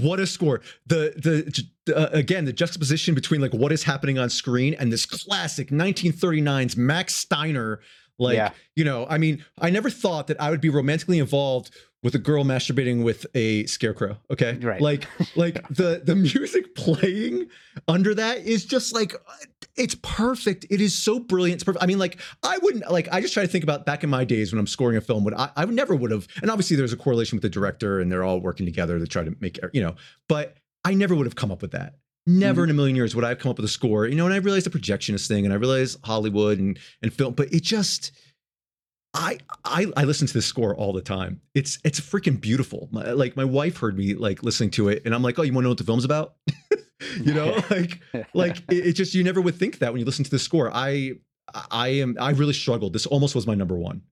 What 0.00 0.20
a 0.20 0.26
score! 0.26 0.60
The 0.86 1.12
the 1.86 1.94
uh, 1.94 2.08
again 2.12 2.44
the 2.44 2.52
juxtaposition 2.52 3.14
between 3.14 3.40
like 3.40 3.52
what 3.52 3.72
is 3.72 3.82
happening 3.82 4.18
on 4.18 4.30
screen 4.30 4.74
and 4.74 4.92
this 4.92 5.06
classic 5.06 5.70
1939's 5.70 6.76
Max 6.76 7.14
Steiner. 7.14 7.80
Like 8.18 8.36
yeah. 8.36 8.50
you 8.76 8.84
know, 8.84 9.06
I 9.08 9.18
mean, 9.18 9.44
I 9.58 9.70
never 9.70 9.90
thought 9.90 10.28
that 10.28 10.40
I 10.40 10.50
would 10.50 10.60
be 10.60 10.70
romantically 10.70 11.18
involved 11.18 11.74
with 12.04 12.14
a 12.14 12.18
girl 12.18 12.44
masturbating 12.44 13.02
with 13.02 13.26
a 13.34 13.64
scarecrow. 13.66 14.18
Okay, 14.30 14.56
right? 14.58 14.80
Like 14.80 15.08
like 15.34 15.66
the 15.70 16.02
the 16.04 16.14
music 16.14 16.74
playing 16.76 17.48
under 17.88 18.14
that 18.14 18.38
is 18.38 18.64
just 18.64 18.94
like 18.94 19.14
it's 19.76 19.96
perfect. 20.02 20.66
It 20.70 20.80
is 20.80 20.94
so 20.96 21.18
brilliant. 21.18 21.56
It's 21.56 21.64
perfect. 21.64 21.82
I 21.82 21.86
mean, 21.86 21.98
like 21.98 22.20
I 22.42 22.58
wouldn't 22.58 22.90
like. 22.90 23.08
I 23.12 23.20
just 23.20 23.34
try 23.34 23.42
to 23.42 23.48
think 23.48 23.64
about 23.64 23.84
back 23.86 24.04
in 24.04 24.10
my 24.10 24.24
days 24.24 24.52
when 24.52 24.58
I'm 24.60 24.66
scoring 24.66 24.96
a 24.96 25.00
film. 25.00 25.24
Would 25.24 25.34
I? 25.34 25.50
I 25.56 25.64
never 25.64 25.94
would 25.96 26.10
have. 26.10 26.28
And 26.42 26.50
obviously, 26.50 26.76
there's 26.76 26.92
a 26.92 26.96
correlation 26.96 27.36
with 27.36 27.42
the 27.42 27.48
director, 27.48 28.00
and 28.00 28.10
they're 28.10 28.24
all 28.24 28.40
working 28.40 28.66
together 28.66 28.98
to 28.98 29.06
try 29.06 29.24
to 29.24 29.34
make 29.40 29.58
you 29.72 29.82
know. 29.82 29.96
But 30.28 30.56
I 30.84 30.94
never 30.94 31.14
would 31.14 31.26
have 31.26 31.36
come 31.36 31.50
up 31.50 31.62
with 31.62 31.72
that. 31.72 31.96
Never 32.26 32.62
Mhm. 32.62 32.64
in 32.64 32.70
a 32.70 32.74
million 32.74 32.96
years 32.96 33.14
would 33.14 33.24
I 33.24 33.28
have 33.30 33.38
come 33.38 33.50
up 33.50 33.56
with 33.58 33.64
a 33.66 33.68
score. 33.68 34.06
You 34.06 34.14
know, 34.14 34.24
and 34.24 34.32
I 34.32 34.38
realized 34.38 34.64
the 34.66 34.70
projectionist 34.78 35.28
thing, 35.28 35.44
and 35.44 35.52
I 35.52 35.56
realized 35.56 35.98
Hollywood 36.04 36.58
and 36.58 36.78
and 37.02 37.12
film, 37.12 37.34
but 37.34 37.52
it 37.52 37.62
just. 37.62 38.12
I, 39.16 39.38
I 39.64 39.86
I 39.96 40.02
listen 40.04 40.26
to 40.26 40.34
this 40.34 40.44
score 40.46 40.74
all 40.74 40.92
the 40.92 41.00
time. 41.00 41.40
It's 41.54 41.78
it's 41.84 42.00
freaking 42.00 42.40
beautiful. 42.40 42.88
My, 42.90 43.12
like 43.12 43.36
my 43.36 43.44
wife 43.44 43.76
heard 43.76 43.96
me 43.96 44.14
like 44.14 44.42
listening 44.42 44.70
to 44.72 44.88
it, 44.88 45.02
and 45.04 45.14
I'm 45.14 45.22
like, 45.22 45.38
oh, 45.38 45.42
you 45.42 45.52
want 45.52 45.62
to 45.62 45.66
know 45.66 45.70
what 45.70 45.78
the 45.78 45.84
film's 45.84 46.04
about? 46.04 46.34
you 47.20 47.34
know, 47.34 47.56
like 47.70 48.00
like 48.34 48.56
it, 48.70 48.86
it 48.86 48.92
just 48.94 49.14
you 49.14 49.24
never 49.24 49.40
would 49.40 49.56
think 49.56 49.78
that 49.78 49.92
when 49.92 50.00
you 50.00 50.06
listen 50.06 50.24
to 50.24 50.30
the 50.30 50.38
score. 50.38 50.70
I 50.72 51.12
I 51.70 51.88
am 51.88 52.16
I 52.20 52.30
really 52.30 52.52
struggled. 52.52 52.92
This 52.92 53.06
almost 53.06 53.34
was 53.34 53.46
my 53.46 53.54
number 53.54 53.76
one. 53.76 54.02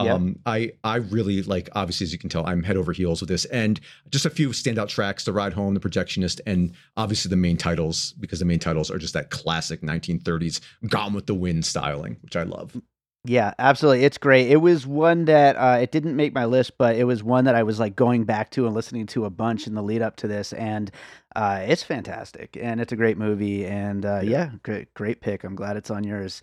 Yeah. 0.00 0.14
Um, 0.14 0.38
I 0.46 0.72
I 0.84 0.96
really 0.96 1.42
like 1.42 1.68
obviously 1.72 2.04
as 2.04 2.12
you 2.12 2.18
can 2.18 2.30
tell 2.30 2.46
I'm 2.46 2.62
head 2.62 2.76
over 2.76 2.92
heels 2.92 3.20
with 3.20 3.28
this, 3.28 3.44
and 3.46 3.80
just 4.10 4.26
a 4.26 4.30
few 4.30 4.50
standout 4.50 4.88
tracks: 4.88 5.24
"The 5.24 5.32
Ride 5.32 5.52
Home," 5.54 5.74
"The 5.74 5.80
Projectionist," 5.80 6.40
and 6.46 6.72
obviously 6.96 7.28
the 7.30 7.36
main 7.36 7.56
titles 7.56 8.12
because 8.20 8.38
the 8.38 8.44
main 8.44 8.60
titles 8.60 8.90
are 8.90 8.98
just 8.98 9.14
that 9.14 9.30
classic 9.30 9.80
1930s 9.82 10.60
Gone 10.88 11.14
with 11.14 11.26
the 11.26 11.34
Wind 11.34 11.64
styling, 11.66 12.16
which 12.22 12.36
I 12.36 12.44
love. 12.44 12.80
Yeah, 13.24 13.52
absolutely. 13.58 14.04
It's 14.04 14.16
great. 14.16 14.50
It 14.50 14.58
was 14.58 14.86
one 14.86 15.24
that 15.24 15.56
uh, 15.56 15.78
it 15.82 15.90
didn't 15.90 16.14
make 16.14 16.32
my 16.32 16.44
list, 16.44 16.78
but 16.78 16.94
it 16.96 17.04
was 17.04 17.22
one 17.22 17.44
that 17.44 17.56
I 17.56 17.64
was 17.64 17.80
like 17.80 17.96
going 17.96 18.24
back 18.24 18.50
to 18.52 18.66
and 18.66 18.74
listening 18.74 19.06
to 19.08 19.24
a 19.24 19.30
bunch 19.30 19.66
in 19.66 19.74
the 19.74 19.82
lead 19.82 20.00
up 20.00 20.16
to 20.18 20.28
this, 20.28 20.52
and 20.52 20.90
uh, 21.36 21.60
it's 21.66 21.82
fantastic 21.82 22.56
and 22.60 22.80
it's 22.80 22.92
a 22.92 22.96
great 22.96 23.18
movie. 23.18 23.66
And 23.66 24.04
uh, 24.04 24.20
Yeah. 24.22 24.30
yeah, 24.30 24.50
great, 24.62 24.92
great 24.94 25.20
pick. 25.20 25.44
I'm 25.44 25.54
glad 25.54 25.76
it's 25.76 25.90
on 25.90 26.04
yours. 26.04 26.42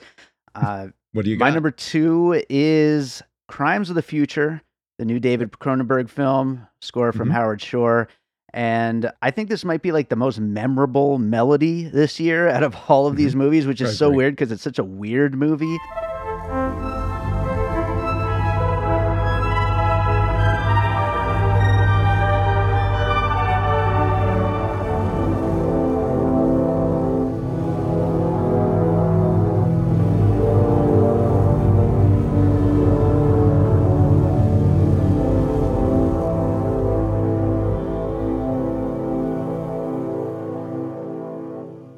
Uh, 0.53 0.87
What 1.13 1.23
do 1.23 1.31
you 1.31 1.37
my 1.37 1.47
got? 1.47 1.53
number 1.53 1.71
two 1.71 2.43
is 2.49 3.21
Crimes 3.47 3.89
of 3.89 3.95
the 3.95 4.01
Future, 4.01 4.61
the 4.99 5.05
new 5.05 5.17
David 5.19 5.51
Cronenberg 5.51 6.09
film, 6.09 6.67
score 6.81 7.13
from 7.13 7.29
Mhm. 7.29 7.33
Howard 7.33 7.61
Shore. 7.61 8.09
And 8.53 9.09
I 9.21 9.31
think 9.31 9.47
this 9.49 9.63
might 9.63 9.81
be 9.81 9.91
like 9.93 10.09
the 10.09 10.15
most 10.17 10.39
memorable 10.41 11.17
melody 11.17 11.85
this 11.87 12.19
year 12.19 12.49
out 12.49 12.63
of 12.63 12.75
all 12.89 13.07
of 13.07 13.15
these 13.15 13.33
movies, 13.35 13.65
which 13.65 13.79
is 13.81 13.97
so 13.97 14.09
weird 14.09 14.33
because 14.33 14.51
it's 14.51 14.63
such 14.63 14.77
a 14.79 14.83
weird 14.83 15.35
movie. 15.35 15.77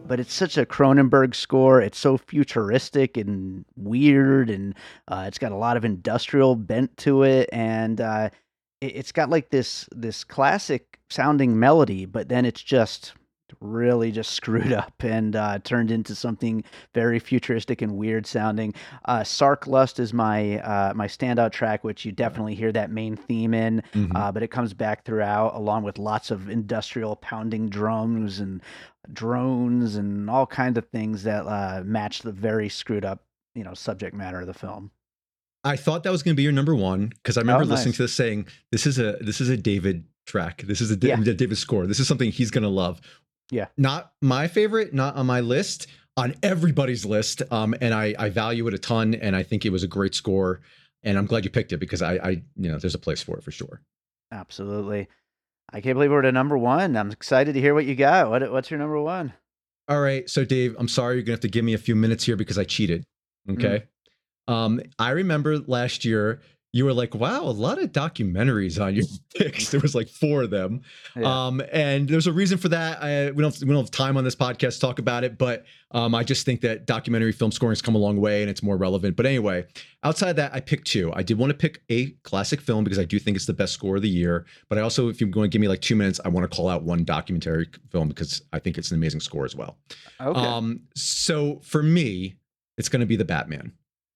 But 0.07 0.19
it's 0.19 0.33
such 0.33 0.57
a 0.57 0.65
Cronenberg 0.65 1.35
score. 1.35 1.81
It's 1.81 1.97
so 1.97 2.17
futuristic 2.17 3.17
and 3.17 3.65
weird, 3.75 4.49
and 4.49 4.75
uh, 5.07 5.25
it's 5.27 5.37
got 5.37 5.51
a 5.51 5.57
lot 5.57 5.77
of 5.77 5.85
industrial 5.85 6.55
bent 6.55 6.95
to 6.97 7.23
it, 7.23 7.49
and 7.51 7.99
uh, 8.01 8.29
it, 8.81 8.95
it's 8.95 9.11
got 9.11 9.29
like 9.29 9.49
this 9.49 9.87
this 9.91 10.23
classic 10.23 10.99
sounding 11.09 11.59
melody, 11.59 12.05
but 12.05 12.29
then 12.29 12.45
it's 12.45 12.61
just 12.61 13.13
really 13.59 14.11
just 14.11 14.31
screwed 14.39 14.71
up 14.73 14.93
and 15.01 15.35
uh, 15.35 15.59
turned 15.59 15.91
into 15.91 16.15
something 16.15 16.63
very 16.93 17.19
futuristic 17.19 17.81
and 17.81 17.93
weird 17.97 18.25
sounding. 18.25 18.73
Uh, 19.05 19.23
Sark 19.23 19.67
Lust 19.67 19.99
is 19.99 20.13
my 20.13 20.59
uh, 20.59 20.93
my 20.95 21.07
standout 21.07 21.51
track, 21.51 21.83
which 21.83 22.05
you 22.05 22.11
definitely 22.11 22.55
hear 22.55 22.71
that 22.71 22.91
main 22.91 23.15
theme 23.15 23.53
in 23.53 23.81
Mhm. 23.93 24.15
uh, 24.15 24.31
but 24.31 24.43
it 24.43 24.49
comes 24.49 24.73
back 24.73 25.05
throughout 25.05 25.55
along 25.55 25.83
with 25.83 25.97
lots 25.97 26.31
of 26.31 26.49
industrial 26.49 27.15
pounding 27.17 27.69
drums 27.69 28.39
and 28.39 28.61
drones 29.13 29.95
and 29.95 30.29
all 30.29 30.45
kinds 30.45 30.77
of 30.77 30.85
things 30.89 31.23
that 31.23 31.45
uh, 31.47 31.81
match 31.85 32.21
the 32.21 32.31
very 32.31 32.67
screwed 32.69 33.05
up 33.05 33.23
you 33.55 33.63
know 33.63 33.73
subject 33.73 34.13
matter 34.15 34.41
of 34.41 34.47
the 34.47 34.53
film 34.53 34.91
I 35.63 35.75
thought 35.75 36.03
that 36.03 36.11
was 36.11 36.23
going 36.23 36.33
to 36.35 36.37
be 36.37 36.43
your 36.43 36.51
number 36.51 36.75
one 36.75 37.09
because 37.09 37.37
I 37.37 37.41
remember 37.41 37.63
Oh, 37.63 37.67
listening 37.67 37.93
to 37.95 38.03
this 38.03 38.13
saying 38.13 38.47
this 38.71 38.85
is 38.85 38.99
a 38.99 39.17
this 39.21 39.41
is 39.41 39.49
a 39.49 39.57
David 39.57 40.05
track. 40.25 40.61
This 40.63 40.81
is 40.81 40.91
a, 40.91 40.97
Yeah. 41.01 41.19
a 41.19 41.33
David 41.33 41.57
score. 41.57 41.87
This 41.87 41.99
is 41.99 42.07
something 42.07 42.31
he's 42.31 42.51
going 42.51 42.63
to 42.63 42.69
love. 42.69 43.01
Yeah. 43.51 43.67
Not 43.77 44.11
my 44.21 44.47
favorite, 44.47 44.93
not 44.93 45.15
on 45.15 45.25
my 45.25 45.39
list, 45.39 45.87
on 46.17 46.35
everybody's 46.43 47.05
list. 47.05 47.41
Um, 47.51 47.73
and 47.81 47.93
I 47.93 48.13
I 48.19 48.29
value 48.29 48.67
it 48.67 48.73
a 48.73 48.77
ton, 48.79 49.13
and 49.15 49.35
I 49.35 49.43
think 49.43 49.65
it 49.65 49.71
was 49.71 49.83
a 49.83 49.87
great 49.87 50.15
score. 50.15 50.61
And 51.03 51.17
I'm 51.17 51.25
glad 51.25 51.45
you 51.45 51.49
picked 51.51 51.71
it 51.71 51.77
because 51.77 52.01
I 52.01 52.15
I 52.15 52.29
you 52.55 52.69
know 52.71 52.77
there's 52.79 52.95
a 52.95 52.99
place 52.99 53.21
for 53.21 53.37
it 53.37 53.43
for 53.43 53.51
sure. 53.51 53.81
absolutely 54.31 55.07
i 55.71 55.79
can't 55.79 55.95
believe 55.95 56.11
we're 56.11 56.21
to 56.21 56.31
number 56.31 56.57
one 56.57 56.97
i'm 56.97 57.11
excited 57.11 57.53
to 57.53 57.61
hear 57.61 57.73
what 57.73 57.85
you 57.85 57.95
got 57.95 58.29
what, 58.29 58.51
what's 58.51 58.69
your 58.69 58.77
number 58.79 58.99
one 58.99 59.31
All 59.87 60.01
right, 60.01 60.29
so 60.29 60.43
Dave, 60.43 60.75
I'm 60.77 60.89
sorry 60.89 61.15
you're 61.15 61.23
gonna 61.23 61.35
have 61.35 61.39
to 61.41 61.47
give 61.47 61.63
me 61.63 61.73
a 61.73 61.77
few 61.77 61.95
minutes 61.95 62.25
here 62.25 62.35
because 62.35 62.57
I 62.57 62.65
cheated. 62.65 63.05
Okay. 63.49 63.83
Um, 64.49 64.81
I 64.99 65.11
remember 65.11 65.59
last 65.59 66.03
year 66.03 66.41
you 66.73 66.85
were 66.85 66.93
like, 66.93 67.15
"Wow, 67.15 67.43
a 67.43 67.49
lot 67.51 67.81
of 67.81 67.91
documentaries 67.91 68.81
on 68.83 68.93
your 68.93 69.05
picks." 69.35 69.69
There 69.69 69.79
was 69.79 69.95
like 69.95 70.09
four 70.09 70.43
of 70.43 70.49
them, 70.49 70.81
Yeah. 71.15 71.47
um, 71.47 71.61
and 71.71 72.07
there's 72.07 72.27
a 72.27 72.33
reason 72.33 72.57
for 72.57 72.69
that. 72.69 73.01
I, 73.01 73.31
we 73.31 73.41
don't 73.41 73.57
we 73.61 73.67
don't 73.67 73.77
have 73.77 73.91
time 73.91 74.17
on 74.17 74.23
this 74.23 74.35
podcast 74.35 74.75
to 74.75 74.79
talk 74.81 74.99
about 74.99 75.23
it, 75.23 75.37
but 75.37 75.65
um, 75.91 76.13
I 76.13 76.23
just 76.23 76.45
think 76.45 76.61
that 76.61 76.85
documentary 76.85 77.31
film 77.31 77.51
scoring 77.51 77.71
has 77.71 77.81
come 77.81 77.95
a 77.95 77.97
long 77.99 78.19
way 78.19 78.41
and 78.41 78.49
it's 78.49 78.61
more 78.61 78.75
relevant. 78.77 79.15
But 79.15 79.25
anyway, 79.25 79.65
outside 80.03 80.31
of 80.31 80.35
that, 80.35 80.53
I 80.53 80.59
picked 80.59 80.87
two. 80.87 81.13
I 81.13 81.23
did 81.23 81.37
want 81.37 81.49
to 81.51 81.57
pick 81.57 81.81
a 81.89 82.07
classic 82.23 82.59
film 82.59 82.83
because 82.83 82.99
I 82.99 83.05
do 83.05 83.17
think 83.19 83.37
it's 83.37 83.45
the 83.45 83.53
best 83.53 83.73
score 83.73 83.95
of 83.95 84.01
the 84.01 84.09
year. 84.09 84.45
But 84.67 84.77
I 84.77 84.81
also, 84.81 85.07
if 85.07 85.21
you're 85.21 85.29
going 85.29 85.49
to 85.49 85.53
give 85.55 85.61
me 85.61 85.69
like 85.69 85.81
two 85.81 85.95
minutes, 85.95 86.19
I 86.25 86.27
want 86.29 86.49
to 86.49 86.53
call 86.53 86.67
out 86.67 86.83
one 86.83 87.05
documentary 87.05 87.69
film 87.89 88.09
because 88.09 88.41
I 88.51 88.59
think 88.59 88.77
it's 88.77 88.91
an 88.91 88.97
amazing 88.97 89.21
score 89.21 89.45
as 89.45 89.55
well. 89.55 89.77
okay 90.19 90.37
Um, 90.39 90.81
so 90.95 91.61
for 91.63 91.81
me, 91.81 92.35
it's 92.77 92.89
going 92.89 92.99
to 92.99 93.05
be 93.07 93.15
The 93.15 93.25
Batman 93.25 93.71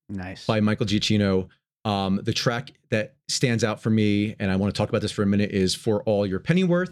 nice 0.10 0.46
by 0.46 0.60
Michael 0.60 0.86
Giacchino. 0.86 1.48
Um, 1.84 2.20
the 2.24 2.34
track 2.34 2.72
that 2.90 3.16
stands 3.28 3.64
out 3.64 3.82
for 3.82 3.90
me, 3.90 4.36
and 4.40 4.52
I 4.52 4.56
want 4.56 4.74
to 4.74 4.78
talk 4.78 4.90
about 4.90 5.02
this 5.02 5.12
for 5.12 5.24
a 5.24 5.28
minute, 5.28 5.52
is 5.52 5.74
For 5.74 6.04
All 6.04 6.26
Your 6.26 6.40
Pennyworth. 6.40 6.92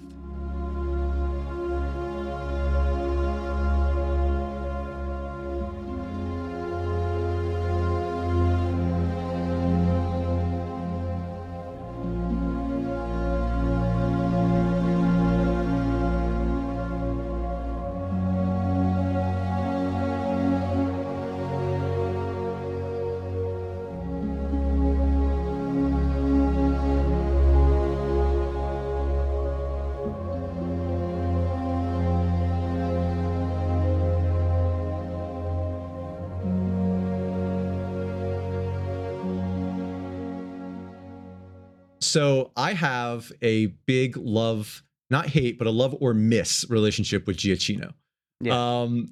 So 42.10 42.51
I 42.55 42.74
have 42.74 43.32
a 43.41 43.68
big 43.86 44.18
love, 44.18 44.84
not 45.10 45.28
hate, 45.28 45.57
but 45.57 45.68
a 45.68 45.72
love 45.72 45.95
or 45.99 46.14
miss 46.14 46.66
relationship 46.70 47.28
with 47.28 47.38
Giacchino. 47.38 47.93
Yeah. 48.41 48.82
Um, 48.82 49.12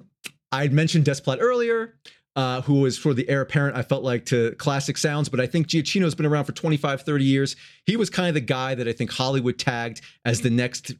I'd 0.52 0.72
mentioned 0.72 1.04
Desplat 1.04 1.38
earlier, 1.40 1.94
uh, 2.36 2.62
who 2.62 2.80
was 2.80 2.96
for 2.96 3.14
the 3.14 3.28
heir 3.28 3.42
apparent, 3.42 3.76
I 3.76 3.82
felt 3.82 4.02
like, 4.02 4.24
to 4.26 4.54
classic 4.56 4.96
sounds, 4.96 5.28
but 5.28 5.40
I 5.40 5.46
think 5.46 5.66
Giacchino's 5.66 6.14
been 6.14 6.26
around 6.26 6.44
for 6.44 6.52
25, 6.52 7.02
30 7.02 7.24
years. 7.24 7.56
He 7.86 7.96
was 7.96 8.08
kind 8.10 8.28
of 8.28 8.34
the 8.34 8.40
guy 8.40 8.74
that 8.74 8.88
I 8.88 8.92
think 8.92 9.10
Hollywood 9.12 9.58
tagged 9.58 10.00
as 10.24 10.40
the 10.40 10.50
next 10.50 10.92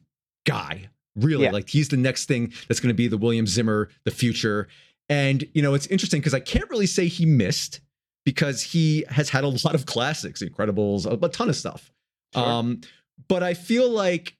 guy. 0.45 0.89
Really, 1.15 1.45
Yeah. 1.45 1.51
like 1.51 1.67
he's 1.69 1.89
the 1.89 1.97
next 1.97 2.25
thing 2.27 2.53
that's 2.67 2.79
going 2.79 2.89
to 2.89 2.93
be 2.93 3.07
the 3.07 3.17
William 3.17 3.47
Zimmer, 3.47 3.89
the 4.05 4.11
future. 4.11 4.67
And, 5.09 5.43
you 5.53 5.61
know, 5.61 5.73
it's 5.73 5.87
interesting 5.87 6.21
because 6.21 6.35
I 6.35 6.39
can't 6.39 6.69
really 6.69 6.85
say 6.85 7.07
he 7.07 7.25
missed 7.25 7.81
because 8.29 8.61
he 8.61 9.03
has 9.09 9.27
had 9.27 9.43
a 9.43 9.47
lot 9.65 9.73
of 9.73 9.87
classics, 9.87 10.43
Incredibles, 10.43 11.07
a, 11.07 11.25
a 11.25 11.29
ton 11.29 11.49
of 11.49 11.55
stuff. 11.55 11.91
Sure. 12.35 12.45
Um, 12.45 12.81
but 13.27 13.41
I 13.41 13.55
feel 13.55 13.89
like 13.89 14.37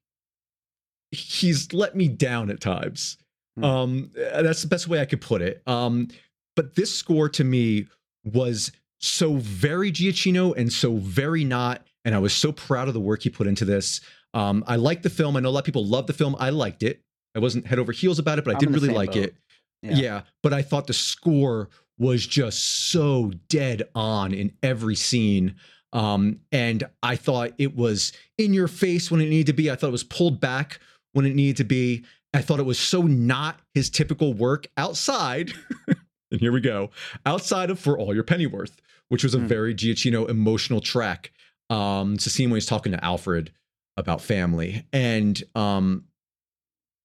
he's 1.10 1.74
let 1.74 1.96
me 1.96 2.08
down 2.08 2.52
at 2.52 2.62
times. 2.62 3.18
Hmm. 3.58 3.64
Um, 3.64 4.12
uh, 4.32 4.44
that's 4.44 4.62
the 4.62 4.68
best 4.68 4.88
way 4.88 5.02
I 5.02 5.06
could 5.06 5.22
put 5.22 5.42
it. 5.42 5.64
Um, 5.66 6.10
but 6.56 6.76
this 6.76 6.94
score 6.96 7.30
to 7.30 7.44
me 7.44 7.88
was 8.24 8.72
so 9.00 9.38
very 9.38 9.92
Giacchino 9.92 10.56
and 10.56 10.72
so 10.72 10.98
very 10.98 11.44
not. 11.44 11.88
And 12.06 12.14
I 12.14 12.20
was 12.20 12.34
so 12.34 12.52
proud 12.52 12.88
of 12.90 12.94
the 12.94 13.00
work 13.00 13.24
he 13.24 13.30
put 13.32 13.48
into 13.48 13.66
this. 13.66 14.02
Um, 14.36 14.64
I 14.68 14.76
liked 14.76 15.02
the 15.02 15.10
film. 15.10 15.36
I 15.36 15.40
know 15.40 15.50
a 15.50 15.52
lot 15.52 15.60
of 15.60 15.66
people 15.66 15.86
love 15.86 16.06
the 16.06 16.14
film. 16.14 16.36
I 16.40 16.52
liked 16.52 16.84
it. 16.84 17.02
I 17.36 17.40
wasn't 17.40 17.66
head 17.66 17.80
over 17.80 17.92
heels 17.92 18.20
about 18.20 18.38
it, 18.38 18.46
but 18.46 18.52
I 18.52 18.54
I'm 18.54 18.60
did 18.60 18.70
really 18.70 18.94
like 18.94 19.14
boat. 19.14 19.24
it. 19.24 19.36
Yeah. 19.82 19.96
Yeah. 19.96 20.22
but 20.44 20.54
I 20.54 20.62
thought 20.62 20.86
the 20.86 20.94
score 20.94 21.70
was 22.00 22.26
just 22.26 22.90
so 22.92 23.32
dead 23.50 23.84
on 23.94 24.34
in 24.34 24.52
every 24.64 24.96
scene. 24.96 25.56
Um, 25.92 26.40
and 26.52 26.84
I 27.04 27.16
thought 27.16 27.52
it 27.58 27.76
was 27.76 28.14
in 28.38 28.54
your 28.54 28.68
face 28.68 29.12
when 29.12 29.22
it 29.22 29.30
needed 29.30 29.48
to 29.48 29.54
be. 29.54 29.70
I 29.70 29.76
thought 29.76 29.88
it 29.88 29.92
was 29.92 30.04
pulled 30.04 30.40
back 30.40 30.80
when 31.14 31.26
it 31.26 31.36
needed 31.36 31.58
to 31.58 31.64
be. 31.64 32.06
I 32.34 32.42
thought 32.42 32.60
it 32.60 32.66
was 32.66 32.80
so 32.80 33.02
not 33.02 33.60
his 33.74 33.90
typical 33.90 34.34
work 34.34 34.68
outside. 34.78 35.52
and 36.32 36.40
here 36.40 36.52
we 36.52 36.62
go 36.62 36.92
outside 37.26 37.70
of 37.70 37.80
For 37.80 37.98
All 37.98 38.14
Your 38.14 38.24
Pennyworth, 38.24 38.80
which 39.10 39.24
was 39.24 39.34
a 39.36 39.40
Hmm. 39.40 39.48
very 39.48 39.76
Giacchino 39.76 40.30
emotional 40.30 40.80
track. 40.80 41.32
Um, 41.72 42.14
it's 42.16 42.26
a 42.28 42.30
scene 42.30 42.50
when 42.50 42.58
he's 42.58 42.66
talking 42.68 42.92
to 42.92 43.04
Alfred 43.04 43.52
about 43.98 44.22
family. 44.22 44.86
And 44.94 45.42
um, 45.56 46.06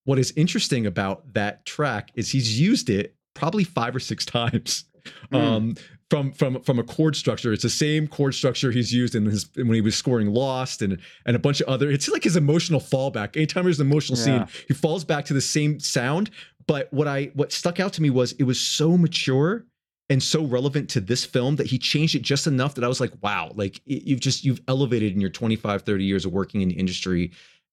what 0.05 0.19
is 0.19 0.33
interesting 0.37 0.87
about 0.87 1.33
that 1.33 1.65
track 1.65 2.11
is 2.15 2.31
he's 2.31 2.61
used 2.61 2.91
it 2.91 3.17
probably 3.35 3.65
five 3.65 3.95
or 3.95 4.01
six 4.01 4.25
times. 4.39 4.85
Um, 5.33 5.75
from 6.11 6.33
from 6.33 6.61
from 6.63 6.79
a 6.79 6.83
chord 6.83 7.15
structure, 7.17 7.53
it's 7.53 7.63
the 7.63 7.69
same 7.71 8.07
chord 8.09 8.35
structure 8.35 8.71
he's 8.71 8.93
used 8.93 9.15
in 9.15 9.27
his 9.27 9.49
when 9.57 9.73
he 9.73 9.81
was 9.81 9.95
scoring 9.97 10.29
Lost 10.33 10.81
and 10.81 10.99
and 11.27 11.37
a 11.37 11.39
bunch 11.39 11.61
of 11.61 11.69
other. 11.69 11.91
It's 11.91 12.09
like 12.09 12.25
his 12.25 12.37
emotional 12.37 12.81
fallback. 12.81 13.37
Anytime 13.37 13.65
there's 13.65 13.81
an 13.81 13.87
emotional 13.87 14.19
Yeah. 14.19 14.47
scene, 14.47 14.65
he 14.69 14.75
falls 14.75 15.05
back 15.05 15.25
to 15.27 15.35
the 15.35 15.41
same 15.41 15.79
sound. 15.81 16.31
But 16.67 16.91
what 16.93 17.07
I 17.09 17.31
what 17.35 17.53
stuck 17.53 17.81
out 17.81 17.93
to 17.95 18.03
me 18.03 18.09
was 18.11 18.33
it 18.33 18.45
was 18.45 18.61
so 18.61 18.97
mature 18.97 19.67
and 20.11 20.23
so 20.23 20.45
relevant 20.45 20.89
to 20.91 21.01
this 21.01 21.25
film 21.25 21.57
that 21.57 21.67
he 21.67 21.79
changed 21.79 22.15
it 22.15 22.23
just 22.23 22.47
enough 22.47 22.75
that 22.75 22.85
I 22.85 22.89
was 22.89 23.01
like, 23.01 23.13
wow, 23.23 23.53
like 23.55 23.81
it, 23.87 24.05
you've 24.05 24.21
just 24.21 24.45
you've 24.45 24.61
elevated 24.69 25.13
in 25.15 25.21
your 25.21 25.31
25, 25.31 25.83
30 25.83 26.05
years 26.05 26.25
of 26.25 26.33
working 26.33 26.61
in 26.63 26.69
the 26.69 26.75
industry. 26.75 27.33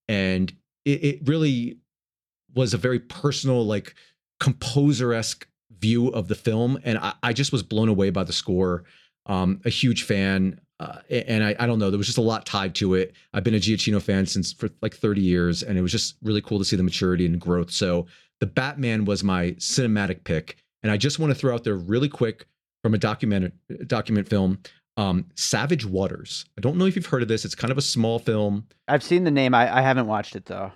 And 0.09 0.51
it, 0.85 1.03
it 1.03 1.19
really 1.27 1.77
was 2.55 2.73
a 2.73 2.77
very 2.77 2.99
personal, 2.99 3.65
like 3.65 3.95
composer-esque 4.39 5.47
view 5.81 6.09
of 6.09 6.27
the 6.27 6.35
film. 6.35 6.79
And 6.83 6.97
I, 6.97 7.13
I 7.23 7.33
just 7.33 7.51
was 7.51 7.63
blown 7.63 7.89
away 7.89 8.09
by 8.09 8.23
the 8.23 8.33
score. 8.33 8.83
Um, 9.25 9.61
a 9.65 9.69
huge 9.69 10.03
fan. 10.03 10.59
Uh, 10.79 10.99
and 11.09 11.43
I, 11.43 11.55
I 11.59 11.67
don't 11.67 11.77
know, 11.77 11.91
there 11.91 11.97
was 11.97 12.07
just 12.07 12.17
a 12.17 12.23
lot 12.23 12.45
tied 12.45 12.73
to 12.75 12.95
it. 12.95 13.13
I've 13.33 13.43
been 13.43 13.53
a 13.53 13.59
Giacchino 13.59 14.01
fan 14.01 14.25
since 14.25 14.51
for 14.51 14.69
like 14.81 14.95
30 14.95 15.21
years, 15.21 15.61
and 15.61 15.77
it 15.77 15.81
was 15.83 15.91
just 15.91 16.15
really 16.23 16.41
cool 16.41 16.57
to 16.57 16.65
see 16.65 16.75
the 16.75 16.81
maturity 16.81 17.27
and 17.27 17.39
growth. 17.39 17.69
So 17.69 18.07
the 18.39 18.47
Batman 18.47 19.05
was 19.05 19.23
my 19.23 19.51
cinematic 19.51 20.23
pick. 20.23 20.57
And 20.81 20.91
I 20.91 20.97
just 20.97 21.19
want 21.19 21.31
to 21.31 21.35
throw 21.35 21.53
out 21.53 21.63
there 21.63 21.75
really 21.75 22.09
quick 22.09 22.47
from 22.83 22.95
a 22.95 22.97
document 22.97 23.53
document 23.87 24.27
film, 24.27 24.57
um, 24.97 25.25
Savage 25.35 25.85
Waters. 25.85 26.45
I 26.57 26.61
don't 26.61 26.77
know 26.77 26.85
if 26.85 26.95
you've 26.95 27.05
heard 27.05 27.21
of 27.21 27.27
this. 27.27 27.45
It's 27.45 27.53
kind 27.55 27.71
of 27.71 27.77
a 27.77 27.83
small 27.83 28.17
film. 28.17 28.65
I've 28.87 29.03
seen 29.03 29.23
the 29.23 29.31
name. 29.31 29.53
I, 29.53 29.77
I 29.77 29.81
haven't 29.81 30.07
watched 30.07 30.35
it 30.35 30.45
though. 30.45 30.71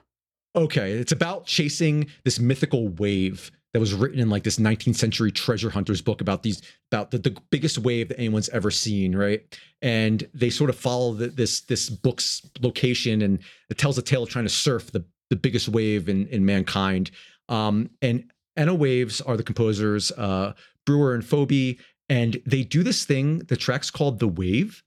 Okay, 0.55 0.93
it's 0.93 1.11
about 1.11 1.45
chasing 1.45 2.07
this 2.23 2.39
mythical 2.39 2.87
wave 2.89 3.51
that 3.75 3.81
was 3.81 3.93
written 3.93 4.21
in 4.21 4.29
like 4.29 4.43
this 4.43 4.55
19th 4.57 4.95
century 4.95 5.33
treasure 5.33 5.69
hunters 5.69 6.01
book 6.01 6.21
about 6.21 6.43
these 6.43 6.61
about 6.93 7.11
the, 7.11 7.17
the 7.17 7.35
biggest 7.49 7.77
wave 7.77 8.07
that 8.07 8.17
anyone's 8.17 8.47
ever 8.47 8.71
seen, 8.71 9.13
right? 9.13 9.41
And 9.81 10.25
they 10.33 10.49
sort 10.49 10.69
of 10.69 10.77
follow 10.77 11.13
the, 11.13 11.27
this 11.27 11.59
this 11.59 11.89
book's 11.89 12.49
location, 12.61 13.21
and 13.21 13.37
it 13.69 13.77
tells 13.77 13.97
a 13.97 14.01
tale 14.01 14.23
of 14.23 14.29
trying 14.29 14.45
to 14.45 14.49
surf 14.49 14.91
the 14.93 15.03
the 15.29 15.35
biggest 15.35 15.67
wave 15.67 16.07
in 16.07 16.25
in 16.27 16.45
mankind. 16.45 17.11
Um, 17.49 17.89
and 18.01 18.31
Enna 18.55 18.73
Waves 18.73 19.19
are 19.19 19.35
the 19.35 19.43
composers, 19.43 20.09
uh, 20.13 20.53
Brewer 20.85 21.13
and 21.13 21.25
Phoebe, 21.25 21.77
and 22.07 22.41
they 22.45 22.63
do 22.63 22.81
this 22.81 23.03
thing. 23.03 23.39
The 23.39 23.57
track's 23.57 23.91
called 23.91 24.19
"The 24.19 24.29
Wave." 24.29 24.85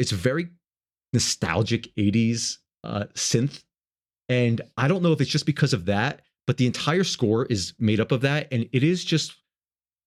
It's 0.00 0.12
very 0.12 0.48
nostalgic 1.12 1.94
80s 1.96 2.56
uh, 2.84 3.04
synth. 3.14 3.62
And 4.28 4.62
I 4.76 4.88
don't 4.88 5.02
know 5.02 5.12
if 5.12 5.20
it's 5.20 5.30
just 5.30 5.46
because 5.46 5.72
of 5.72 5.84
that, 5.86 6.22
but 6.46 6.56
the 6.56 6.66
entire 6.66 7.04
score 7.04 7.44
is 7.46 7.74
made 7.78 8.00
up 8.00 8.10
of 8.12 8.22
that. 8.22 8.48
And 8.50 8.68
it 8.72 8.82
is 8.82 9.04
just, 9.04 9.34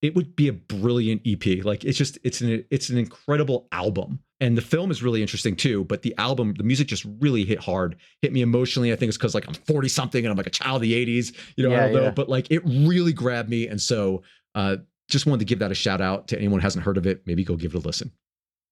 it 0.01 0.15
would 0.15 0.35
be 0.35 0.47
a 0.47 0.53
brilliant 0.53 1.21
EP. 1.25 1.63
Like 1.63 1.83
it's 1.83 1.97
just, 1.97 2.17
it's 2.23 2.41
an, 2.41 2.65
it's 2.71 2.89
an 2.89 2.97
incredible 2.97 3.67
album. 3.71 4.19
And 4.39 4.57
the 4.57 4.61
film 4.61 4.91
is 4.91 5.03
really 5.03 5.21
interesting 5.21 5.55
too, 5.55 5.83
but 5.85 6.01
the 6.01 6.15
album, 6.17 6.55
the 6.57 6.63
music 6.63 6.87
just 6.87 7.05
really 7.19 7.45
hit 7.45 7.59
hard, 7.59 7.97
hit 8.21 8.33
me 8.33 8.41
emotionally. 8.41 8.91
I 8.91 8.95
think 8.95 9.09
it's 9.09 9.17
because 9.17 9.35
like 9.35 9.47
I'm 9.47 9.53
40 9.53 9.87
something 9.89 10.25
and 10.25 10.31
I'm 10.31 10.37
like 10.37 10.47
a 10.47 10.51
child 10.51 10.77
of 10.77 10.81
the 10.81 11.05
80s, 11.05 11.35
you 11.55 11.67
know, 11.67 11.75
I 11.75 11.79
don't 11.81 11.93
know, 11.93 12.03
yeah. 12.05 12.11
but 12.11 12.29
like 12.29 12.49
it 12.49 12.63
really 12.65 13.13
grabbed 13.13 13.49
me. 13.49 13.67
And 13.67 13.79
so, 13.79 14.23
uh, 14.55 14.77
just 15.09 15.25
wanted 15.25 15.39
to 15.39 15.45
give 15.45 15.59
that 15.59 15.71
a 15.71 15.75
shout 15.75 16.01
out 16.01 16.29
to 16.29 16.37
anyone 16.37 16.59
who 16.59 16.63
hasn't 16.63 16.83
heard 16.83 16.97
of 16.97 17.05
it. 17.05 17.21
Maybe 17.25 17.43
go 17.43 17.55
give 17.55 17.75
it 17.75 17.77
a 17.77 17.85
listen. 17.85 18.11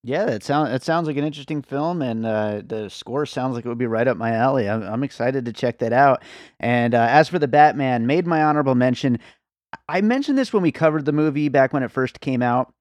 Yeah, 0.04 0.24
that 0.24 0.42
sounds 0.42 0.70
that 0.70 0.82
sounds 0.82 1.06
like 1.06 1.16
an 1.16 1.24
interesting 1.24 1.62
film, 1.62 2.02
and 2.02 2.26
uh, 2.26 2.62
the 2.66 2.88
score 2.88 3.24
sounds 3.24 3.54
like 3.54 3.64
it 3.64 3.68
would 3.68 3.78
be 3.78 3.86
right 3.86 4.08
up 4.08 4.16
my 4.16 4.32
alley. 4.32 4.68
I'm, 4.68 4.82
I'm 4.82 5.04
excited 5.04 5.44
to 5.44 5.52
check 5.52 5.78
that 5.78 5.92
out. 5.92 6.24
And 6.58 6.92
uh, 6.94 7.06
as 7.08 7.28
for 7.28 7.38
the 7.38 7.46
Batman, 7.46 8.06
made 8.06 8.26
my 8.26 8.42
honorable 8.42 8.74
mention. 8.74 9.18
I 9.88 10.00
mentioned 10.02 10.38
this 10.38 10.52
when 10.52 10.62
we 10.62 10.72
covered 10.72 11.04
the 11.04 11.12
movie 11.12 11.48
back 11.48 11.72
when 11.72 11.82
it 11.84 11.90
first 11.92 12.20
came 12.20 12.42
out. 12.42 12.72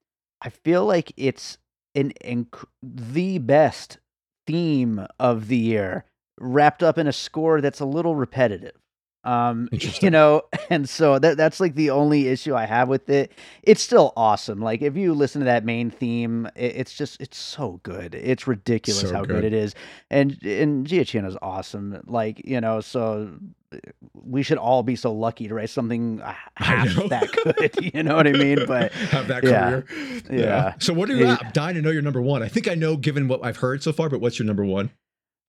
I 0.41 0.49
feel 0.49 0.85
like 0.85 1.13
it's 1.17 1.57
an 1.95 2.13
inc- 2.25 2.65
the 2.83 3.39
best 3.39 3.99
theme 4.47 5.05
of 5.19 5.47
the 5.47 5.57
year, 5.57 6.05
wrapped 6.39 6.83
up 6.83 6.97
in 6.97 7.07
a 7.07 7.13
score 7.13 7.61
that's 7.61 7.81
a 7.81 7.85
little 7.85 8.15
repetitive. 8.15 8.77
Um, 9.23 9.69
you 10.01 10.09
know, 10.09 10.43
and 10.69 10.87
so 10.89 11.19
that 11.19 11.37
that's 11.37 11.59
like 11.59 11.75
the 11.75 11.89
only 11.91 12.27
issue 12.27 12.55
I 12.55 12.65
have 12.65 12.87
with 12.87 13.09
it. 13.09 13.31
It's 13.63 13.81
still 13.81 14.13
awesome. 14.15 14.61
Like 14.61 14.81
if 14.81 14.95
you 14.95 15.13
listen 15.13 15.41
to 15.41 15.45
that 15.45 15.63
main 15.65 15.91
theme, 15.91 16.47
it, 16.55 16.75
it's 16.77 16.93
just 16.93 17.21
it's 17.21 17.37
so 17.37 17.79
good. 17.83 18.15
It's 18.15 18.47
ridiculous 18.47 19.01
So 19.01 19.13
how 19.13 19.21
good. 19.21 19.41
good. 19.41 19.45
it 19.45 19.53
is, 19.53 19.75
and 20.09 20.41
and 20.43 20.87
Giacchino's 20.87 21.37
awesome. 21.41 22.01
Like 22.07 22.41
you 22.45 22.59
know, 22.61 22.81
so 22.81 23.31
uh, 23.73 23.77
we 24.13 24.43
should 24.43 24.57
all 24.57 24.83
be 24.83 24.95
so 24.95 25.13
lucky 25.13 25.47
to 25.47 25.53
write 25.53 25.69
something 25.69 26.21
half 26.55 26.95
that 27.09 27.31
good. 27.31 27.93
You 27.93 28.03
know 28.03 28.15
what 28.15 28.27
I 28.27 28.31
mean? 28.33 28.65
But 28.65 28.91
have 28.93 29.27
that 29.27 29.43
yeah, 29.43 29.81
career. 29.81 29.85
yeah. 30.31 30.73
So 30.79 30.93
what 30.93 31.09
are 31.09 31.15
you 31.15 31.27
I'm 31.27 31.51
dying 31.53 31.75
to 31.75 31.81
know 31.81 31.91
your 31.91 32.01
number 32.01 32.21
one. 32.21 32.41
I 32.43 32.47
think 32.47 32.67
I 32.67 32.73
know 32.75 32.97
given 32.97 33.27
what 33.27 33.43
I've 33.43 33.57
heard 33.57 33.83
so 33.83 33.93
far, 33.93 34.09
but 34.09 34.19
what's 34.19 34.39
your 34.39 34.45
number 34.45 34.65
one? 34.65 34.91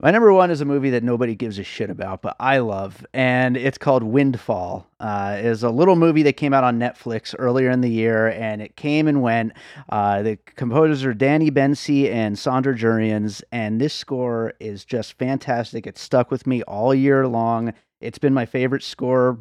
My 0.03 0.11
number 0.11 0.32
one 0.32 0.50
is 0.50 0.61
a 0.61 0.64
movie 0.64 0.90
that 0.90 1.05
nobody 1.05 1.36
gives 1.36 1.61
a 1.61 1.62
shit 1.62 1.88
about, 1.88 2.22
but 2.22 2.34
I 2.40 2.59
love, 2.59 3.07
and 3.14 3.57
it's 3.57 3.78
called 3.78 4.03
Windfall. 4.03 4.84
Uh, 4.98 5.38
is 5.38 5.62
a 5.62 5.70
little 5.70 5.94
movie 5.94 6.24
that 6.24 6.32
came 6.32 6.53
out 6.53 6.64
on 6.64 6.80
Netflix 6.80 7.36
earlier 7.38 7.70
in 7.70 7.82
the 7.82 7.88
year, 7.88 8.26
and 8.30 8.61
it 8.61 8.74
came 8.74 9.07
and 9.07 9.22
went. 9.22 9.53
Uh, 9.90 10.22
the 10.22 10.38
composers 10.57 11.05
are 11.05 11.14
Danny 11.14 11.53
Bensi 11.53 12.12
and 12.12 12.34
Saunder 12.34 12.76
Jurriaans, 12.76 13.44
and 13.53 13.80
this 13.80 13.94
score 13.94 14.55
is 14.59 14.84
just 14.84 15.12
fantastic. 15.18 15.86
It 15.86 15.96
stuck 15.96 16.32
with 16.32 16.48
me 16.48 16.64
all 16.64 16.92
year 16.92 17.28
long. 17.28 17.72
It's 18.03 18.18
been 18.18 18.34
my 18.34 18.46
favorite 18.46 18.82
score 18.82 19.38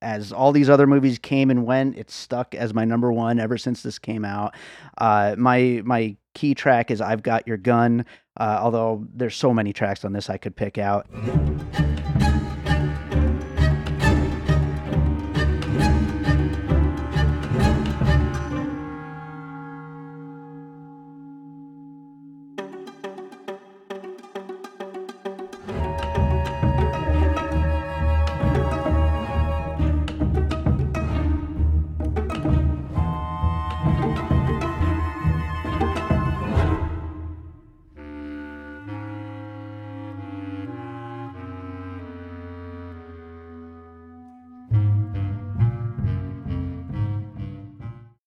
as 0.00 0.32
all 0.32 0.52
these 0.52 0.70
other 0.70 0.86
movies 0.86 1.18
came 1.18 1.50
and 1.50 1.66
went. 1.66 1.96
It's 1.96 2.14
stuck 2.14 2.54
as 2.54 2.72
my 2.72 2.84
number 2.84 3.12
one 3.12 3.38
ever 3.38 3.58
since 3.58 3.82
this 3.82 3.98
came 3.98 4.24
out. 4.24 4.54
Uh, 4.98 5.34
my 5.38 5.82
my 5.84 6.16
key 6.34 6.54
track 6.54 6.90
is 6.90 7.00
"I've 7.00 7.22
Got 7.22 7.46
Your 7.46 7.56
Gun." 7.56 8.06
Uh, 8.38 8.58
although 8.60 9.06
there's 9.14 9.34
so 9.34 9.52
many 9.52 9.72
tracks 9.72 10.04
on 10.04 10.12
this 10.12 10.28
I 10.28 10.36
could 10.36 10.54
pick 10.56 10.78
out. 10.78 11.06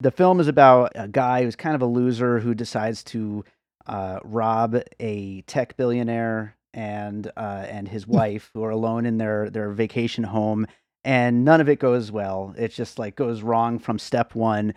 The 0.02 0.12
film 0.12 0.40
is 0.40 0.48
about 0.48 0.94
a 0.96 1.08
guy 1.08 1.44
who's 1.44 1.56
kind 1.56 1.76
of 1.76 1.82
a 1.82 1.86
loser 1.86 2.40
who 2.40 2.54
decides 2.54 3.04
to 3.06 3.44
uh, 3.86 4.20
rob 4.24 4.78
a 5.00 5.42
tech 5.42 5.76
billionaire 5.76 6.56
and 6.74 7.28
uh, 7.36 7.66
and 7.68 7.88
his 7.88 8.08
wife 8.08 8.50
who 8.54 8.64
are 8.64 8.70
alone 8.70 9.06
in 9.06 9.18
their 9.18 9.50
their 9.50 9.72
vacation 9.72 10.24
home, 10.24 10.68
and 11.04 11.44
none 11.44 11.60
of 11.60 11.68
it 11.68 11.80
goes 11.80 12.12
well. 12.12 12.54
It 12.58 12.70
just 12.70 12.98
like 12.98 13.16
goes 13.16 13.42
wrong 13.42 13.80
from 13.80 14.00
step 14.00 14.36
one. 14.36 14.74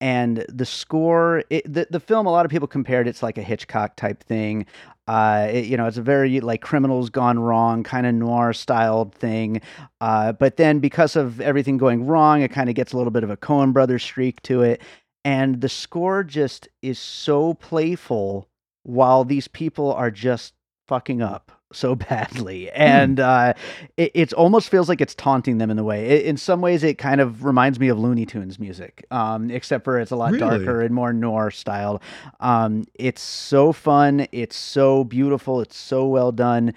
And 0.00 0.44
the 0.48 0.66
score, 0.66 1.44
it, 1.50 1.72
the 1.72 1.86
the 1.90 2.00
film, 2.00 2.26
a 2.26 2.30
lot 2.30 2.44
of 2.44 2.50
people 2.50 2.68
compared 2.68 3.08
it's 3.08 3.22
like 3.22 3.38
a 3.38 3.42
Hitchcock 3.42 3.96
type 3.96 4.22
thing. 4.22 4.66
Uh, 5.06 5.48
it, 5.50 5.66
you 5.66 5.76
know, 5.76 5.86
it's 5.86 5.96
a 5.96 6.02
very 6.02 6.40
like 6.40 6.62
criminals 6.62 7.10
gone 7.10 7.38
wrong 7.38 7.82
kind 7.82 8.06
of 8.06 8.14
noir 8.14 8.52
styled 8.52 9.14
thing. 9.14 9.60
Uh, 10.00 10.32
but 10.32 10.56
then 10.56 10.78
because 10.78 11.16
of 11.16 11.40
everything 11.40 11.76
going 11.76 12.06
wrong, 12.06 12.42
it 12.42 12.50
kind 12.50 12.68
of 12.68 12.74
gets 12.74 12.92
a 12.92 12.96
little 12.96 13.10
bit 13.10 13.24
of 13.24 13.30
a 13.30 13.36
Coen 13.36 13.72
Brothers 13.72 14.02
streak 14.02 14.42
to 14.42 14.62
it. 14.62 14.80
And 15.24 15.60
the 15.60 15.68
score 15.68 16.22
just 16.22 16.68
is 16.82 16.98
so 16.98 17.54
playful 17.54 18.48
while 18.82 19.24
these 19.24 19.48
people 19.48 19.92
are 19.92 20.10
just 20.10 20.54
fucking 20.86 21.22
up 21.22 21.53
so 21.74 21.94
badly. 22.10 22.70
And 22.70 23.20
uh 23.20 23.54
it 23.96 24.10
it's 24.14 24.32
almost 24.32 24.68
feels 24.68 24.88
like 24.88 25.00
it's 25.00 25.14
taunting 25.14 25.58
them 25.58 25.70
in 25.70 25.76
the 25.76 25.84
way. 25.84 26.12
I 26.12 26.28
in 26.28 26.36
some 26.36 26.60
ways 26.60 26.82
it 26.82 26.98
kind 26.98 27.20
of 27.20 27.44
reminds 27.44 27.78
me 27.80 27.88
of 27.88 27.98
looney 27.98 28.26
tunes 28.26 28.58
music 28.58 29.06
um 29.10 29.50
except 29.50 29.84
for 29.84 29.98
it's 29.98 30.10
a 30.10 30.16
lot 30.16 30.32
Really? 30.32 30.40
darker 30.64 30.80
and 30.82 30.94
more 30.94 31.12
noir 31.12 31.50
style. 31.50 32.00
Um 32.40 32.84
it's 32.94 33.22
so 33.22 33.72
fun. 33.72 34.26
It's 34.32 34.56
so 34.56 35.04
beautiful. 35.04 35.60
It's 35.60 35.76
so 35.76 36.06
well 36.06 36.32
done. 36.32 36.74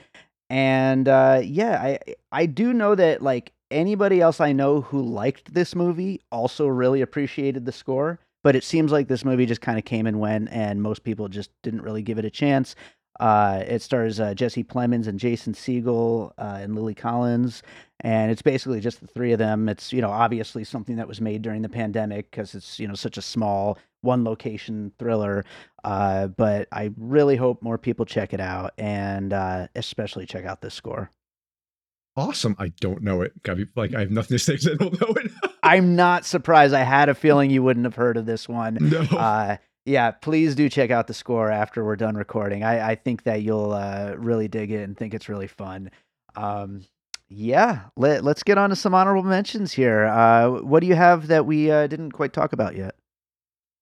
And 0.49 1.07
uh 1.07 1.41
yeah 1.43 1.81
i 1.81 1.99
i 2.31 2.45
do 2.45 2.73
know 2.73 2.95
that 2.95 3.21
like 3.21 3.51
anybody 3.69 4.21
else 4.21 4.39
i 4.39 4.53
know 4.53 4.79
who 4.79 5.01
liked 5.01 5.53
this 5.53 5.75
movie 5.75 6.21
also 6.31 6.67
really 6.67 7.01
appreciated 7.01 7.65
the 7.65 7.71
score 7.73 8.17
but 8.43 8.55
it 8.55 8.63
seems 8.63 8.93
like 8.93 9.09
this 9.09 9.25
movie 9.25 9.45
just 9.45 9.59
kind 9.59 9.77
of 9.77 9.83
came 9.83 10.07
and 10.07 10.21
went 10.21 10.47
and 10.53 10.81
most 10.81 11.03
people 11.03 11.27
just 11.27 11.49
didn't 11.63 11.81
really 11.81 12.01
give 12.01 12.17
it 12.17 12.23
a 12.23 12.29
chance 12.29 12.75
uh, 13.20 13.63
it 13.68 13.82
stars 13.82 14.20
uh, 14.20 14.34
Jesse 14.34 14.63
Plemons 14.63 15.07
and 15.07 15.20
Jason 15.20 15.53
Segel 15.53 16.32
uh, 16.38 16.59
and 16.61 16.76
Lily 16.76 16.93
Collins, 16.95 17.63
and 18.01 18.32
it's 18.32 18.41
basically 18.41 18.80
just 18.80 19.01
the 19.01 19.07
three 19.07 19.32
of 19.32 19.39
them. 19.39 19.68
It's 19.70 19.91
you 19.93 20.01
know 20.01 20.11
obviously 20.11 20.63
something 20.63 20.95
that 20.97 21.07
was 21.07 21.20
made 21.22 21.41
during 21.41 21.61
the 21.61 21.70
pandemic 21.70 22.30
because 22.32 22.53
it's 22.55 22.80
you 22.80 22.88
know 22.88 22.93
such 22.95 23.18
a 23.18 23.22
small 23.22 23.78
one 24.01 24.24
location 24.24 24.91
thriller. 24.99 25.43
Uh, 25.84 26.28
but 26.28 26.68
I 26.72 26.91
really 26.97 27.36
hope 27.36 27.61
more 27.61 27.78
people 27.78 28.05
check 28.05 28.34
it 28.34 28.39
out 28.39 28.74
and 28.78 29.34
uh, 29.34 29.68
especially 29.76 30.26
check 30.26 30.45
out 30.45 30.61
this 30.61 30.74
score. 30.74 31.11
Awesome. 32.15 32.55
I 32.57 32.70
don't 32.80 33.03
know 33.03 33.22
it. 33.22 33.32
Gotta 33.43 33.68
like 33.76 33.93
I 33.93 33.99
have 34.01 34.11
nothing 34.11 34.36
to 34.38 34.39
say 34.43 34.53
'cause 34.57 34.68
I 34.68 34.74
don't 34.76 34.99
know 34.99 35.13
it. 35.15 35.32
I'm 35.61 35.95
not 35.95 36.26
surprised. 36.26 36.74
I 36.74 36.84
had 36.84 37.09
a 37.09 37.13
feeling 37.15 37.51
you 37.51 37.61
wouldn't 37.61 37.86
have 37.86 37.95
heard 37.95 38.18
of 38.18 38.26
this 38.26 38.49
one. 38.49 38.78
no. 38.82 39.57
Yeah, 39.88 40.11
please 40.11 40.53
do 40.53 40.67
check 40.69 40.91
out 40.91 41.07
the 41.07 41.13
score 41.13 41.49
after 41.49 41.83
we're 41.83 41.95
done 41.95 42.15
recording. 42.15 42.63
I, 42.63 42.91
I 42.91 42.95
think 42.95 43.23
that 43.23 43.41
you'll 43.41 43.71
uh, 43.71 44.15
really 44.17 44.47
dig 44.49 44.69
it 44.69 44.83
and 44.83 44.97
think 44.97 45.13
it's 45.13 45.29
really 45.29 45.47
fun. 45.47 45.89
Um, 46.35 46.83
yeah, 47.29 47.85
let, 47.95 48.23
let's 48.23 48.43
get 48.43 48.57
on 48.57 48.69
to 48.69 48.75
some 48.75 48.93
honorable 48.93 49.23
mentions 49.23 49.71
here. 49.71 50.05
Uh, 50.05 50.49
what 50.61 50.81
do 50.81 50.88
you 50.88 50.95
have 50.95 51.27
that 51.27 51.45
we 51.45 51.71
uh, 51.71 51.88
didn't 51.88 52.11
quite 52.11 52.33
talk 52.33 52.51
about 52.53 52.75
yet? 52.75 52.95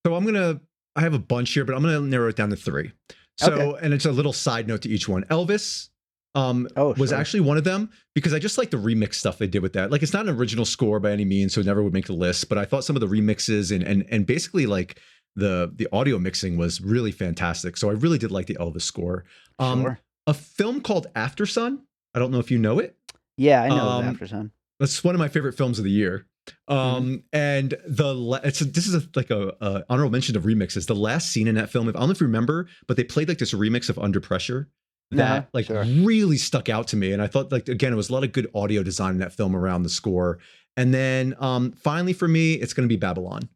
So 0.06 0.16
I'm 0.16 0.24
gonna. 0.26 0.62
I 0.96 1.02
have 1.02 1.14
a 1.16 1.20
bunch 1.20 1.52
here, 1.52 1.66
but 1.66 1.76
I'm 1.76 1.82
gonna 1.82 2.00
narrow 2.00 2.30
it 2.30 2.36
down 2.36 2.52
to 2.52 2.56
three. 2.56 2.92
So, 3.38 3.52
Okay. 3.52 3.80
and 3.86 3.94
it's 3.94 4.06
a 4.06 4.12
little 4.12 4.32
side 4.32 4.68
note 4.68 4.84
to 4.84 4.90
each 4.90 5.10
one. 5.10 5.24
Elvis, 5.26 5.90
um, 6.36 6.68
Oh, 6.78 6.94
was 6.94 7.10
sure. 7.10 7.20
actually 7.20 7.42
one 7.42 7.58
of 7.58 7.64
them 7.66 7.90
because 8.14 8.34
I 8.34 8.40
just 8.40 8.58
like 8.58 8.70
the 8.72 8.78
remix 8.78 9.16
stuff 9.16 9.40
they 9.40 9.48
did 9.48 9.62
with 9.62 9.74
that. 9.74 9.92
Like, 9.92 10.04
it's 10.04 10.14
not 10.14 10.28
an 10.28 10.36
original 10.36 10.64
score 10.64 11.00
by 11.00 11.12
any 11.12 11.26
means, 11.26 11.54
so 11.54 11.60
it 11.62 11.66
never 11.66 11.84
would 11.84 11.94
make 11.94 12.06
the 12.06 12.14
list. 12.14 12.48
But 12.48 12.58
I 12.58 12.66
thought 12.66 12.84
some 12.86 12.96
of 12.96 13.00
the 13.02 13.08
remixes 13.08 13.76
and 13.76 13.84
and 13.84 14.06
and 14.10 14.26
basically 14.26 14.68
like 14.68 15.00
the 15.36 15.72
the 15.76 15.88
audio 15.92 16.20
mixing 16.20 16.58
was 16.58 16.82
really 16.82 17.12
fantastic. 17.12 17.78
So 17.78 17.90
I 17.90 17.94
really 17.94 18.18
did 18.18 18.32
like 18.32 18.48
the 18.48 18.56
Elvis 18.56 18.84
score. 18.84 19.26
Um, 19.60 19.82
sure. 19.82 20.00
A 20.28 20.34
film 20.34 20.82
called 20.82 21.08
Aftersun. 21.14 21.82
I 22.14 22.20
don't 22.20 22.32
know 22.32 22.40
if 22.40 22.50
you 22.50 22.58
know 22.58 22.80
it. 22.80 22.96
Yeah, 23.38 23.64
I 23.64 23.70
know 23.70 23.88
um, 23.90 24.06
After 24.06 24.28
Sun. 24.28 24.52
That's 24.80 25.04
one 25.04 25.16
of 25.16 25.20
my 25.20 25.28
favorite 25.28 25.54
films 25.54 25.78
of 25.78 25.86
the 25.86 25.92
year. 25.92 26.26
Um, 26.68 27.24
and 27.34 27.72
the 27.88 28.40
it's 28.44 28.62
a, 28.62 28.66
this 28.66 28.88
is 28.88 28.96
a, 28.96 29.08
like 29.16 29.32
a, 29.32 29.54
a 29.62 29.84
honorable 29.90 30.12
mention 30.12 30.36
of 30.38 30.44
remixes. 30.44 30.86
The 30.86 30.96
last 30.96 31.32
scene 31.32 31.48
in 31.48 31.56
that 31.56 31.70
film, 31.70 31.90
if 31.90 31.96
I 31.96 32.00
don't 32.00 32.10
know 32.10 32.12
if 32.14 32.22
you 32.22 32.28
remember, 32.28 32.68
but 32.88 32.98
they 32.98 33.04
played 33.04 33.28
like 33.28 33.40
this 33.40 33.54
remix 33.54 33.90
of 33.90 33.98
Under 33.98 34.22
Pressure 34.22 34.70
that 35.12 35.32
Uh-huh, 35.32 35.48
like 35.54 35.66
sure. 35.68 35.84
really 35.84 36.38
stuck 36.38 36.70
out 36.70 36.88
to 36.90 36.98
me. 36.98 37.14
And 37.14 37.22
I 37.22 37.28
thought 37.28 37.52
like 37.52 37.68
again, 37.68 37.94
it 37.94 37.96
was 37.96 38.10
a 38.10 38.14
lot 38.14 38.24
of 38.24 38.32
good 38.32 38.50
audio 38.56 38.84
design 38.84 39.12
in 39.12 39.18
that 39.20 39.34
film 39.34 39.56
around 39.56 39.84
the 39.84 39.90
score. 39.90 40.40
And 40.78 40.94
then 40.94 41.36
um, 41.40 41.72
finally 41.72 42.14
for 42.14 42.28
me, 42.28 42.54
it's 42.54 42.74
going 42.74 42.88
to 42.88 42.94
be 42.94 42.98
Babylon. 42.98 43.50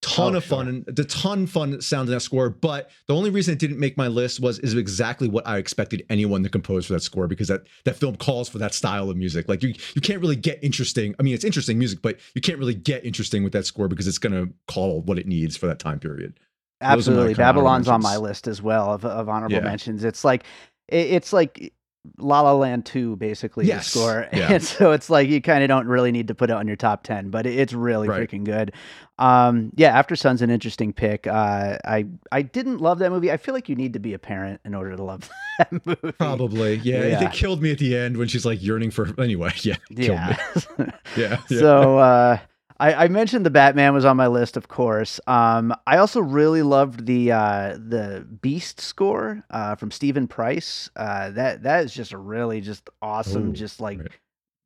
Ton 0.00 0.34
Oh, 0.34 0.38
of 0.38 0.44
fun 0.44 0.68
and 0.68 0.86
the 0.86 1.04
ton 1.04 1.46
fun 1.46 1.80
sound 1.80 2.08
in 2.08 2.14
that 2.14 2.20
score. 2.20 2.50
But 2.50 2.88
the 3.08 3.14
only 3.16 3.30
reason 3.30 3.52
it 3.52 3.58
didn't 3.58 3.80
make 3.80 3.96
my 3.96 4.06
list 4.06 4.38
was 4.38 4.60
is 4.60 4.74
exactly 4.74 5.28
what 5.28 5.44
I 5.46 5.58
expected 5.58 6.04
anyone 6.08 6.44
to 6.44 6.48
compose 6.48 6.86
for 6.86 6.92
that 6.92 7.00
score 7.02 7.26
because 7.26 7.48
that 7.48 7.62
that 7.84 7.96
film 7.96 8.14
calls 8.16 8.48
for 8.48 8.58
that 8.58 8.74
style 8.74 9.10
of 9.10 9.16
music. 9.16 9.48
Like 9.48 9.62
you 9.62 9.74
you 9.94 10.00
can't 10.00 10.20
really 10.20 10.36
get 10.36 10.62
interesting. 10.62 11.16
I 11.18 11.24
mean, 11.24 11.34
it's 11.34 11.44
interesting 11.44 11.78
music, 11.78 12.00
but 12.00 12.18
you 12.34 12.40
can't 12.40 12.58
really 12.60 12.74
get 12.74 13.04
interesting 13.04 13.42
with 13.42 13.52
that 13.54 13.66
score 13.66 13.88
because 13.88 14.06
it's 14.06 14.18
gonna 14.18 14.46
call 14.68 15.02
what 15.02 15.18
it 15.18 15.26
needs 15.26 15.56
for 15.56 15.66
that 15.66 15.80
time 15.80 15.98
period. 15.98 16.38
those 16.86 17.08
are 17.08 17.12
my 17.12 17.28
Absolutely, 17.28 17.30
kind 17.30 17.48
of 17.48 17.56
honorable 17.56 17.64
Babylon's 17.64 17.88
on 17.88 18.00
my 18.02 18.16
list 18.18 18.46
as 18.46 18.62
well 18.62 18.92
of, 18.94 19.04
of 19.04 19.28
honorable 19.28 19.54
Yeah. 19.56 19.60
mentions. 19.62 20.04
It's 20.04 20.24
like 20.24 20.44
it, 20.86 21.10
it's 21.10 21.32
like 21.32 21.72
La 22.18 22.40
La 22.40 22.52
Land 22.52 22.86
2, 22.86 23.16
basically, 23.16 23.66
Yes, 23.66 23.92
the 23.92 23.98
score. 23.98 24.28
yeah. 24.32 24.52
And 24.52 24.62
so 24.62 24.92
it's 24.92 25.10
like 25.10 25.28
you 25.28 25.42
kind 25.42 25.62
of 25.62 25.68
don't 25.68 25.86
really 25.86 26.10
need 26.12 26.28
to 26.28 26.34
put 26.34 26.48
it 26.50 26.54
on 26.54 26.66
your 26.66 26.76
top 26.76 27.02
10, 27.02 27.30
but 27.30 27.44
it's 27.46 27.72
really 27.72 28.08
Right. 28.08 28.28
freaking 28.28 28.44
good. 28.44 28.72
Um, 29.18 29.72
yeah, 29.74 30.00
Aftersun's 30.00 30.40
an 30.42 30.48
interesting 30.50 30.92
pick. 30.92 31.26
Uh, 31.26 31.76
I, 31.84 32.06
I 32.32 32.42
didn't 32.42 32.78
love 32.78 33.00
that 33.00 33.10
movie. 33.10 33.30
I 33.32 33.36
feel 33.36 33.52
like 33.52 33.68
you 33.68 33.74
need 33.74 33.92
to 33.94 33.98
be 33.98 34.14
a 34.14 34.18
parent 34.18 34.60
in 34.64 34.74
order 34.74 34.96
to 34.96 35.02
love 35.02 35.28
that 35.58 35.72
movie. 35.86 36.12
Probably, 36.12 36.76
yeah. 36.76 37.04
Yeah. 37.04 37.24
It 37.24 37.32
killed 37.32 37.60
me 37.60 37.72
at 37.72 37.78
the 37.78 37.96
end 37.96 38.16
when 38.16 38.28
she's 38.28 38.46
like 38.46 38.62
yearning 38.62 38.90
for. 38.90 39.08
Anyway, 39.20 39.52
yeah, 39.62 39.74
it 39.90 39.96
killed 39.96 40.20
me. 40.20 40.36
Yeah. 40.78 40.90
Yeah, 41.16 41.40
yeah. 41.50 41.58
so 41.60 41.98
uh, 41.98 42.38
I, 42.80 42.94
I 43.04 43.08
mentioned 43.08 43.44
the 43.44 43.50
Batman 43.50 43.92
was 43.92 44.04
on 44.04 44.16
my 44.16 44.28
list, 44.28 44.56
of 44.56 44.68
course. 44.68 45.18
Um, 45.26 45.74
I 45.86 45.96
also 45.98 46.20
really 46.20 46.62
loved 46.62 47.06
the 47.06 47.32
uh, 47.32 47.72
the 47.74 48.26
Beast 48.40 48.80
score 48.80 49.42
uh, 49.50 49.74
from 49.74 49.90
Steven 49.90 50.28
Price. 50.28 50.88
Uh, 50.94 51.30
that 51.30 51.64
that 51.64 51.84
is 51.84 51.92
just 51.92 52.12
a 52.12 52.18
really 52.18 52.60
just 52.60 52.88
awesome, 53.02 53.50
Oh, 53.50 53.52
just 53.52 53.80
like 53.80 53.98
right. 53.98 54.08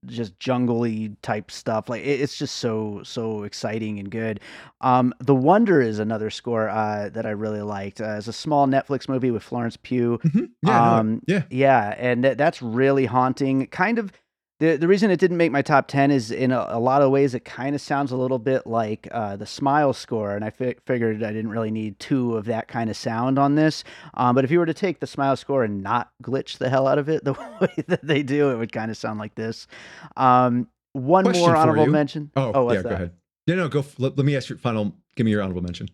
just 0.06 0.38
jungly 0.38 1.16
type 1.22 1.50
stuff. 1.50 1.88
Like 1.88 2.02
it, 2.02 2.20
it's 2.20 2.36
just 2.36 2.56
so 2.56 3.00
so 3.02 3.44
exciting 3.44 3.98
and 3.98 4.10
good. 4.10 4.40
Um, 4.82 5.14
the 5.20 5.34
Wonder 5.34 5.80
is 5.80 5.98
another 5.98 6.28
score 6.30 6.68
uh, 6.68 7.08
that 7.10 7.24
I 7.24 7.30
really 7.30 7.62
liked. 7.62 8.00
Uh, 8.00 8.16
it's 8.18 8.28
a 8.28 8.32
small 8.32 8.66
Netflix 8.66 9.08
movie 9.08 9.30
with 9.30 9.42
Florence 9.42 9.76
Pugh. 9.78 10.20
Mhm. 10.24 10.50
yeah, 10.62 10.80
no, 10.80 10.98
Um, 10.98 11.22
yeah. 11.26 11.42
Yeah, 11.50 11.94
and 11.98 12.24
that, 12.24 12.38
that's 12.38 12.60
really 12.62 13.06
haunting. 13.06 13.66
Kind 13.68 13.98
of 13.98 14.12
the 14.62 14.76
the 14.76 14.86
reason 14.88 15.10
it 15.10 15.18
didn't 15.18 15.36
make 15.36 15.50
my 15.50 15.62
top 15.62 15.88
ten 15.88 16.10
is 16.10 16.30
in 16.30 16.52
a, 16.52 16.64
a 16.68 16.78
lot 16.78 17.02
of 17.02 17.10
ways 17.10 17.34
it 17.34 17.44
kind 17.44 17.74
of 17.74 17.80
sounds 17.80 18.12
a 18.12 18.16
little 18.16 18.38
bit 18.38 18.66
like 18.66 19.08
uh, 19.10 19.34
the 19.36 19.46
Smile 19.46 19.92
score, 19.92 20.36
and 20.36 20.44
I 20.44 20.50
fi- 20.50 20.76
figured 20.86 21.22
I 21.22 21.32
didn't 21.32 21.50
really 21.50 21.70
need 21.70 21.98
two 21.98 22.36
of 22.36 22.44
that 22.46 22.68
kind 22.68 22.88
of 22.88 22.96
sound 22.96 23.38
on 23.38 23.56
this. 23.56 23.82
Um, 24.14 24.34
but 24.34 24.44
if 24.44 24.50
you 24.50 24.58
were 24.60 24.66
to 24.66 24.74
take 24.74 25.00
the 25.00 25.06
Smile 25.06 25.36
score 25.36 25.64
and 25.64 25.82
not 25.82 26.10
glitch 26.22 26.58
the 26.58 26.68
hell 26.70 26.86
out 26.86 26.98
of 26.98 27.08
it 27.08 27.24
the 27.28 27.32
way 27.60 27.84
that 27.88 28.06
they 28.06 28.22
do, 28.22 28.50
it 28.50 28.56
would 28.56 28.72
kind 28.72 28.90
of 28.90 28.96
sound 28.96 29.18
like 29.18 29.34
this. 29.34 29.66
Um, 30.16 30.68
one 30.92 31.24
Question 31.24 31.42
more 31.42 31.56
honorable 31.56 31.86
mention. 31.86 32.30
Oh, 32.36 32.64
what's 32.64 32.76
yeah. 32.76 32.82
Go 32.82 32.88
that? 32.90 32.94
ahead. 32.94 33.12
Yeah, 33.46 33.54
no, 33.56 33.68
go. 33.68 33.80
f- 33.80 33.98
Let, 33.98 34.16
let 34.16 34.24
me 34.26 34.36
ask 34.36 34.48
your 34.48 34.58
final. 34.58 34.94
Give 35.16 35.24
me 35.24 35.30
your 35.32 35.42
honorable 35.42 35.62
mention. 35.62 35.88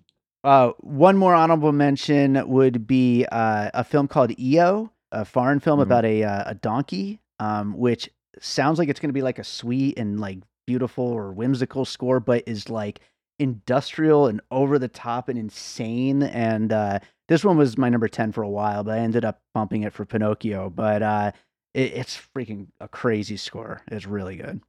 Uh, 0.44 0.72
one 0.80 1.16
more 1.16 1.34
honorable 1.34 1.72
mention 1.72 2.46
would 2.48 2.86
be 2.86 3.24
uh, 3.32 3.70
a 3.74 3.82
film 3.84 4.06
called 4.08 4.38
EO, 4.38 4.90
a 5.10 5.24
foreign 5.24 5.58
film 5.60 5.78
Mhm. 5.80 5.82
about 5.84 6.04
a 6.04 6.22
uh, 6.24 6.50
a 6.50 6.54
donkey, 6.54 7.20
um, 7.40 7.76
which 7.78 8.10
sounds 8.40 8.78
like 8.78 8.88
it's 8.88 9.00
going 9.00 9.10
to 9.10 9.14
be 9.14 9.22
like 9.22 9.38
a 9.38 9.44
sweet 9.44 9.98
and 9.98 10.20
like 10.20 10.38
beautiful 10.66 11.04
or 11.04 11.32
whimsical 11.32 11.84
score, 11.84 12.20
but 12.20 12.44
is 12.46 12.68
like 12.68 13.00
industrial 13.38 14.26
and 14.26 14.40
over 14.50 14.78
the 14.78 14.88
top 14.88 15.28
and 15.28 15.38
insane. 15.38 16.22
And 16.22 16.72
uh, 16.72 16.98
this 17.28 17.44
one 17.44 17.56
was 17.56 17.78
my 17.78 17.88
number 17.88 18.08
ten 18.08 18.32
for 18.32 18.42
a 18.42 18.48
while, 18.48 18.84
but 18.84 18.98
I 18.98 19.00
ended 19.00 19.24
up 19.24 19.40
bumping 19.54 19.82
it 19.82 19.92
for 19.92 20.04
Pinocchio. 20.04 20.70
But 20.70 21.02
uh, 21.02 21.32
it, 21.74 21.92
it's 21.94 22.20
freaking 22.34 22.68
a 22.80 22.88
crazy 22.88 23.36
score. 23.36 23.82
It's 23.88 24.06
really 24.06 24.36
good. 24.36 24.60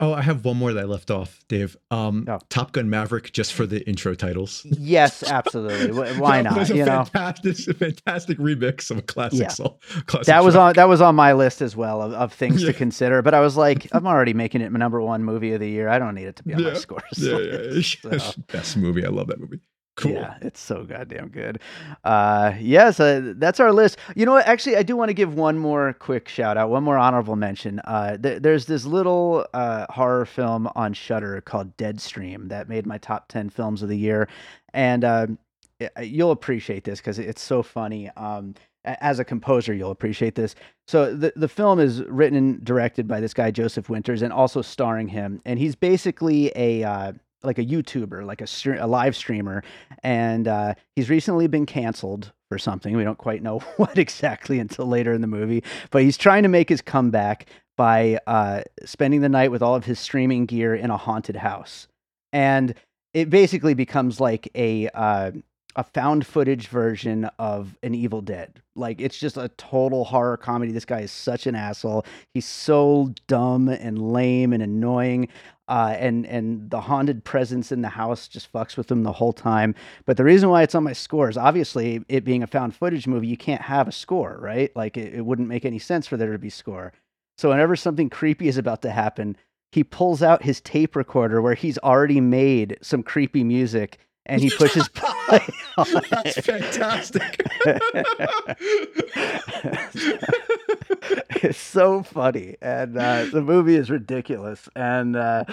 Oh, 0.00 0.14
I 0.14 0.22
have 0.22 0.44
one 0.44 0.56
more 0.56 0.72
that 0.72 0.80
I 0.80 0.86
left 0.86 1.10
off, 1.10 1.40
Dave. 1.48 1.76
Um, 1.90 2.24
Oh. 2.28 2.38
Top 2.48 2.72
Gun 2.72 2.88
Maverick, 2.88 3.32
just 3.32 3.52
for 3.52 3.66
the 3.66 3.86
intro 3.88 4.14
titles. 4.14 4.64
Yes, 4.78 5.22
absolutely. 5.22 5.88
Wh- 5.92 6.18
Why 6.20 6.40
not? 6.42 6.68
You 6.70 6.84
know. 6.86 7.04
fantastic, 7.04 7.68
a 7.68 7.74
fantastic 7.74 8.38
remix 8.38 8.90
of 8.90 8.98
a 8.98 9.02
classic 9.02 9.40
Yeah. 9.40 9.48
song. 9.48 9.74
Classic 10.06 10.26
that 10.26 10.42
was 10.42 10.54
track. 10.54 10.62
on 10.68 10.72
that 10.74 10.88
was 10.88 11.00
on 11.00 11.14
my 11.14 11.32
list 11.34 11.60
as 11.62 11.76
well 11.76 12.00
of, 12.02 12.12
of 12.12 12.32
things 12.32 12.62
Yeah. 12.62 12.68
to 12.68 12.72
consider. 12.72 13.20
But 13.22 13.34
I 13.34 13.40
was 13.40 13.56
like, 13.56 13.86
I'm 13.92 14.06
already 14.06 14.32
making 14.32 14.60
it 14.62 14.72
my 14.72 14.78
number 14.78 15.00
one 15.02 15.22
movie 15.24 15.52
of 15.52 15.60
the 15.60 15.68
year. 15.68 15.88
I 15.88 15.98
don't 15.98 16.14
need 16.14 16.26
it 16.26 16.36
to 16.36 16.42
be 16.44 16.54
on 16.54 16.62
my 16.62 16.74
scores. 16.74 17.02
Yeah, 17.16 17.38
yeah, 17.38 17.56
yeah. 17.72 17.80
So, 18.18 18.32
Best 18.52 18.76
movie. 18.76 19.04
I 19.04 19.08
love 19.10 19.26
that 19.28 19.38
movie. 19.40 19.60
Cool. 19.96 20.12
Yeah, 20.12 20.38
it's 20.40 20.60
so 20.60 20.84
goddamn 20.84 21.28
good. 21.28 21.60
Uh, 22.04 22.54
yes, 22.58 23.00
uh, 23.00 23.34
that's 23.36 23.60
our 23.60 23.70
list. 23.70 23.98
You 24.16 24.24
know 24.24 24.32
what? 24.32 24.46
Actually, 24.46 24.76
I 24.76 24.82
do 24.82 24.96
want 24.96 25.10
to 25.10 25.14
give 25.14 25.34
one 25.34 25.58
more 25.58 25.92
quick 25.92 26.26
shout 26.26 26.56
out, 26.56 26.70
one 26.70 26.82
more 26.84 26.96
honorable 26.96 27.36
mention. 27.36 27.80
Uh, 27.80 28.16
th- 28.16 28.40
there's 28.40 28.64
this 28.64 28.86
little 28.86 29.46
uh, 29.52 29.86
horror 29.90 30.24
film 30.24 30.70
on 30.74 30.94
Shudder 30.94 31.42
called 31.42 31.76
Deadstream 31.76 32.48
that 32.48 32.68
made 32.68 32.86
my 32.86 32.96
top 32.96 33.28
ten 33.28 33.50
films 33.50 33.82
of 33.82 33.90
the 33.90 33.98
year, 33.98 34.26
and 34.72 35.04
um, 35.04 35.38
y- 35.80 35.90
you'll 36.02 36.30
appreciate 36.30 36.84
this 36.84 37.00
because 37.00 37.18
it's 37.18 37.42
so 37.42 37.62
funny. 37.62 38.08
Um, 38.16 38.54
as 38.84 39.18
a 39.18 39.24
composer, 39.24 39.74
you'll 39.74 39.90
appreciate 39.90 40.34
this. 40.34 40.54
So 40.88 41.14
the 41.14 41.30
the 41.36 41.48
film 41.48 41.78
is 41.78 42.02
written 42.04 42.38
and 42.38 42.64
directed 42.64 43.06
by 43.06 43.20
this 43.20 43.34
guy 43.34 43.50
Joseph 43.50 43.90
Winters, 43.90 44.22
and 44.22 44.32
also 44.32 44.62
starring 44.62 45.08
him. 45.08 45.42
And 45.44 45.58
he's 45.58 45.74
basically 45.74 46.50
a 46.56 46.84
uh, 46.84 47.12
like 47.42 47.58
a 47.58 47.64
YouTuber, 47.64 48.24
like 48.24 48.40
a 48.40 48.82
a 48.82 48.86
live 48.86 49.16
streamer, 49.16 49.62
and 50.02 50.46
uh, 50.48 50.74
he's 50.96 51.10
recently 51.10 51.46
been 51.46 51.66
canceled 51.66 52.32
for 52.48 52.58
something. 52.58 52.96
We 52.96 53.04
don't 53.04 53.18
quite 53.18 53.42
know 53.42 53.58
what 53.76 53.98
exactly 53.98 54.58
until 54.58 54.86
later 54.86 55.12
in 55.12 55.20
the 55.20 55.26
movie, 55.26 55.62
but 55.90 56.02
he's 56.02 56.18
trying 56.18 56.42
to 56.42 56.48
make 56.48 56.68
his 56.68 56.82
comeback 56.82 57.46
by 57.76 58.18
uh, 58.26 58.62
spending 58.84 59.20
the 59.20 59.28
night 59.28 59.50
with 59.50 59.62
all 59.62 59.74
of 59.74 59.84
his 59.84 59.98
streaming 59.98 60.46
gear 60.46 60.74
in 60.74 60.90
a 60.90 60.96
haunted 60.96 61.36
house, 61.36 61.88
and 62.32 62.74
it 63.14 63.30
basically 63.30 63.74
becomes 63.74 64.20
like 64.20 64.48
a 64.54 64.88
uh, 64.90 65.32
a 65.76 65.84
found 65.84 66.26
footage 66.26 66.68
version 66.68 67.28
of 67.38 67.76
an 67.82 67.94
Evil 67.94 68.20
Dead. 68.20 68.60
Like 68.74 69.00
it's 69.00 69.18
just 69.18 69.36
a 69.36 69.48
total 69.56 70.04
horror 70.04 70.36
comedy. 70.36 70.72
This 70.72 70.84
guy 70.84 71.00
is 71.00 71.12
such 71.12 71.46
an 71.46 71.54
asshole. 71.54 72.04
He's 72.34 72.46
so 72.46 73.14
dumb 73.28 73.68
and 73.68 74.12
lame 74.12 74.52
and 74.52 74.62
annoying. 74.62 75.28
Uh, 75.70 75.94
and 76.00 76.26
and 76.26 76.68
the 76.68 76.80
haunted 76.80 77.22
presence 77.22 77.70
in 77.70 77.80
the 77.80 77.88
house 77.88 78.26
just 78.26 78.52
fucks 78.52 78.76
with 78.76 78.88
them 78.88 79.04
the 79.04 79.12
whole 79.12 79.32
time. 79.32 79.72
But 80.04 80.16
the 80.16 80.24
reason 80.24 80.48
why 80.48 80.64
it's 80.64 80.74
on 80.74 80.82
my 80.82 80.92
score 80.92 81.28
is 81.28 81.36
obviously 81.36 82.04
it 82.08 82.24
being 82.24 82.42
a 82.42 82.48
found 82.48 82.74
footage 82.74 83.06
movie, 83.06 83.28
you 83.28 83.36
can't 83.36 83.62
have 83.62 83.86
a 83.86 83.92
score, 83.92 84.36
right? 84.40 84.74
Like 84.74 84.96
it, 84.96 85.14
it 85.14 85.24
wouldn't 85.24 85.46
make 85.46 85.64
any 85.64 85.78
sense 85.78 86.08
for 86.08 86.16
there 86.16 86.32
to 86.32 86.38
be 86.38 86.50
score. 86.50 86.92
So 87.38 87.50
whenever 87.50 87.76
something 87.76 88.10
creepy 88.10 88.48
is 88.48 88.58
about 88.58 88.82
to 88.82 88.90
happen, 88.90 89.36
he 89.70 89.84
pulls 89.84 90.24
out 90.24 90.42
his 90.42 90.60
tape 90.60 90.96
recorder 90.96 91.40
where 91.40 91.54
he's 91.54 91.78
already 91.78 92.20
made 92.20 92.76
some 92.82 93.04
creepy 93.04 93.44
music 93.44 93.98
and 94.26 94.42
he 94.42 94.50
pushes 94.50 94.88
play 94.94 95.46
on 95.78 95.86
That's 96.10 96.40
fantastic. 96.40 97.46
it's 101.42 101.58
so 101.58 102.02
funny 102.02 102.56
and 102.60 102.96
uh, 102.96 103.24
the 103.32 103.42
movie 103.42 103.76
is 103.76 103.90
ridiculous 103.90 104.68
and 104.76 105.16
uh, 105.16 105.44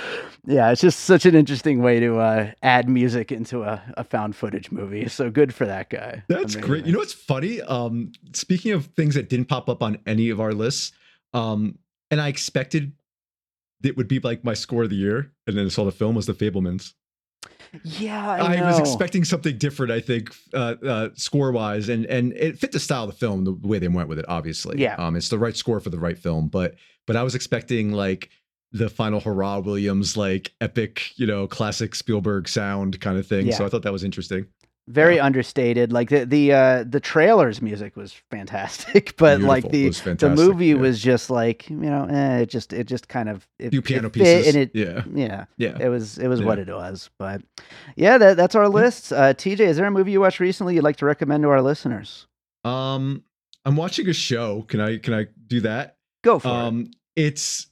yeah 0.46 0.72
it's 0.72 0.82
just 0.82 1.02
such 1.02 1.26
an 1.26 1.36
interesting 1.36 1.82
way 1.82 2.00
to 2.00 2.18
uh, 2.18 2.52
add 2.62 2.90
music 2.90 3.32
into 3.32 3.64
a, 3.64 3.82
a 3.96 4.04
found 4.04 4.36
footage 4.36 4.72
movie 4.72 5.08
so 5.08 5.30
good 5.30 5.54
for 5.54 5.66
that 5.66 5.90
guy 5.90 6.24
That's 6.28 6.56
great. 6.56 6.86
You 6.86 6.94
know 6.94 7.00
what's 7.00 7.14
funny? 7.14 7.62
Um, 7.62 8.12
speaking 8.34 8.72
of 8.72 8.88
things 8.88 9.16
that 9.16 9.30
didn't 9.30 9.46
pop 9.46 9.70
up 9.70 9.82
on 9.82 9.98
any 10.06 10.30
of 10.30 10.40
our 10.40 10.54
lists, 10.54 10.92
um, 11.34 11.78
and 12.12 12.22
I 12.22 12.28
expected 12.28 12.94
it 13.84 13.98
would 13.98 14.08
be 14.08 14.20
like 14.20 14.44
my 14.44 14.54
score 14.54 14.84
of 14.84 14.90
the 14.90 14.96
year, 14.96 15.32
and 15.46 15.58
then 15.58 15.66
I 15.66 15.70
saw 15.70 15.86
the 15.86 15.92
film 15.92 16.16
was 16.16 16.26
The 16.26 16.34
Fabelmans. 16.34 16.94
Yeah 17.84 18.30
I, 18.30 18.56
I, 18.56 18.62
was 18.66 18.80
expecting 18.80 19.24
something 19.24 19.58
different. 19.58 19.92
I 19.92 20.00
think 20.00 20.36
uh, 20.54 20.76
uh, 20.86 21.10
score 21.16 21.52
wise, 21.52 21.90
and 21.90 22.06
and 22.06 22.34
it 22.34 22.60
fit 22.60 22.72
the 22.72 22.80
style 22.80 23.04
of 23.04 23.12
the 23.12 23.16
film, 23.16 23.44
the 23.44 23.54
way 23.54 23.80
they 23.80 23.88
went 23.88 24.10
with 24.10 24.20
it. 24.20 24.26
Obviously, 24.28 24.80
Yeah. 24.80 24.96
Um, 24.96 25.16
it's 25.16 25.30
the 25.30 25.40
right 25.40 25.56
score 25.56 25.80
for 25.80 25.90
the 25.90 26.00
right 26.00 26.18
film, 26.18 26.48
but 26.48 26.76
but 27.06 27.16
I 27.16 27.24
was 27.24 27.36
expecting 27.36 27.92
like 27.92 28.30
the 28.72 28.90
final 28.90 29.20
hurrah 29.20 29.60
Williams 29.60 30.18
like 30.18 30.52
epic, 30.60 31.12
you 31.16 31.26
know, 31.26 31.48
classic 31.48 31.96
Spielberg 31.96 32.50
sound 32.50 33.00
kind 33.00 33.18
of 33.18 33.26
thing. 33.26 33.52
So 33.52 33.66
I 33.66 33.70
thought 33.70 33.84
that 33.84 33.94
was 33.94 34.04
interesting. 34.04 34.46
Very 34.90 35.20
understated 35.20 35.92
like 35.92 36.10
the 36.10 36.26
the 36.26 36.54
uh 36.54 36.84
the 36.88 37.00
trailers 37.02 37.62
music 37.62 37.98
was 37.98 38.14
fantastic 38.32 39.16
but 39.18 39.42
like 39.42 39.70
the 39.70 39.90
the 40.18 40.30
movie 40.30 40.68
yeah. 40.68 40.76
was 40.76 41.00
just 41.02 41.30
like 41.30 41.70
you 41.70 41.76
know 41.76 42.06
eh, 42.06 42.38
it 42.40 42.46
just 42.50 42.72
it 42.72 42.86
just 42.86 43.10
kind 43.10 43.28
of 43.28 43.46
it, 43.60 43.72
few 43.72 43.82
piano 43.82 44.08
it 44.08 44.14
pieces. 44.14 44.48
and 44.48 44.56
it 44.56 44.72
yeah, 44.74 45.04
yeah 45.14 45.46
yeah. 45.58 45.78
it 45.80 45.90
was 45.90 46.18
it 46.18 46.28
was 46.30 46.40
Yeah. 46.40 46.46
what 46.46 46.60
it 46.60 46.70
was 46.70 47.10
but 47.20 47.42
yeah 47.98 48.18
that, 48.18 48.38
that's 48.38 48.56
our 48.56 48.70
list 48.70 49.12
uh 49.12 49.34
tj 49.34 49.60
is 49.60 49.76
there 49.76 49.86
a 49.86 49.92
movie 49.92 50.12
you 50.14 50.22
watched 50.22 50.40
recently 50.40 50.76
you'd 50.76 50.84
like 50.86 50.98
to 50.98 51.06
recommend 51.06 51.44
to 51.44 51.50
our 51.50 51.62
listeners 51.62 52.26
Um, 52.64 53.24
I'm 53.66 53.76
watching 53.76 54.08
a 54.08 54.14
show. 54.14 54.62
Can 54.64 54.80
I 54.80 54.98
can 55.00 55.14
I 55.14 55.28
do 55.48 55.60
that? 55.62 55.98
go 56.24 56.40
for 56.40 56.48
it 56.48 56.52
Um, 56.52 56.92
it's 57.18 57.68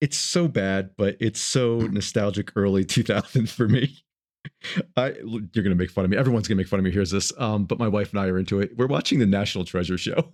it's 0.00 0.16
so 0.16 0.48
bad, 0.48 0.90
but 0.96 1.16
it's 1.20 1.40
so 1.40 1.80
nostalgic 1.80 2.52
early 2.56 2.84
2000s 2.86 3.50
for 3.50 3.68
me. 3.68 3.98
I 4.96 5.14
you're 5.52 5.64
gonna 5.64 5.74
make 5.74 5.90
fun 5.90 6.04
of 6.04 6.10
me. 6.10 6.16
Everyone's 6.16 6.48
gonna 6.48 6.56
make 6.58 6.68
fun 6.68 6.78
of 6.78 6.84
me. 6.84 6.90
Here's 6.90 7.10
this. 7.10 7.32
Um, 7.38 7.64
but 7.64 7.78
my 7.78 7.88
wife 7.88 8.10
and 8.10 8.20
I 8.20 8.26
are 8.26 8.38
into 8.38 8.60
it. 8.60 8.76
We're 8.76 8.86
watching 8.86 9.18
the 9.18 9.26
National 9.26 9.64
Treasure 9.64 9.98
show. 9.98 10.32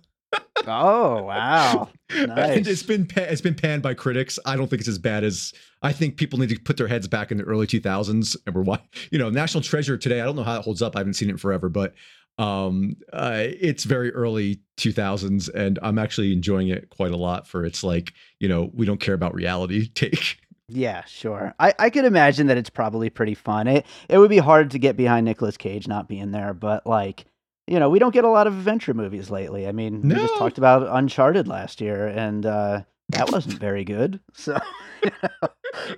oh 0.67 1.21
wow 1.23 1.89
and 2.09 2.27
Nice. 2.35 2.67
it's 2.67 2.83
been 2.83 3.07
it's 3.15 3.41
been 3.41 3.55
panned 3.55 3.81
by 3.83 3.93
critics. 3.93 4.39
I 4.45 4.55
don't 4.55 4.67
think 4.69 4.79
it's 4.79 4.89
as 4.89 4.97
bad 4.97 5.23
as 5.23 5.53
I 5.81 5.91
think 5.93 6.17
people 6.17 6.39
need 6.39 6.49
to 6.49 6.59
put 6.59 6.77
their 6.77 6.87
heads 6.87 7.07
back 7.07 7.31
in 7.31 7.37
the 7.37 7.43
early 7.43 7.67
2000s. 7.67 8.35
And 8.45 8.55
we're 8.55 8.77
you 9.11 9.19
know 9.19 9.29
National 9.29 9.61
Treasure 9.61 9.97
today. 9.97 10.21
I 10.21 10.25
don't 10.25 10.35
know 10.35 10.43
how 10.43 10.57
it 10.59 10.63
holds 10.63 10.81
up. 10.81 10.95
I 10.95 10.99
haven't 10.99 11.13
seen 11.13 11.29
it 11.29 11.39
forever, 11.39 11.69
but 11.69 11.93
um 12.37 12.97
uh 13.13 13.43
it's 13.45 13.85
very 13.85 14.11
early 14.13 14.59
2000s 14.77 15.47
and 15.55 15.79
i'm 15.81 15.97
actually 15.97 16.33
enjoying 16.33 16.67
it 16.67 16.89
quite 16.89 17.13
a 17.13 17.15
lot 17.17 17.47
for 17.47 17.63
its 17.63 17.81
like 17.81 18.11
you 18.41 18.49
know 18.49 18.69
we 18.73 18.85
don't 18.85 18.99
care 18.99 19.13
about 19.13 19.33
reality 19.33 19.87
take 19.95 20.37
yeah 20.67 21.03
sure. 21.05 21.53
I 21.59 21.73
i 21.79 21.89
could 21.89 22.05
imagine 22.05 22.47
that 22.47 22.57
it's 22.57 22.69
probably 22.69 23.09
pretty 23.09 23.33
fun. 23.35 23.67
It 23.67 23.85
it 24.09 24.17
would 24.17 24.29
be 24.29 24.37
hard 24.39 24.71
to 24.71 24.79
get 24.79 24.97
behind 24.97 25.25
Nicolas 25.25 25.57
cage 25.57 25.87
not 25.87 26.07
being 26.07 26.31
there 26.31 26.53
but 26.53 26.85
like 26.87 27.25
you 27.67 27.79
know 27.79 27.89
we 27.89 27.99
don't 27.99 28.13
get 28.13 28.23
a 28.23 28.29
lot 28.29 28.47
of 28.47 28.53
adventure 28.53 28.93
movies 28.93 29.29
lately. 29.29 29.67
I 29.67 29.71
mean 29.71 30.01
we 30.01 30.15
just 30.15 30.35
talked 30.37 30.57
about 30.57 30.87
uncharted 30.89 31.47
last 31.47 31.81
year 31.81 32.07
and 32.07 32.45
uh 32.45 32.81
that 33.09 33.31
wasn't 33.31 33.59
very 33.59 33.83
good 33.83 34.19
so 34.33 34.57
you 35.03 35.11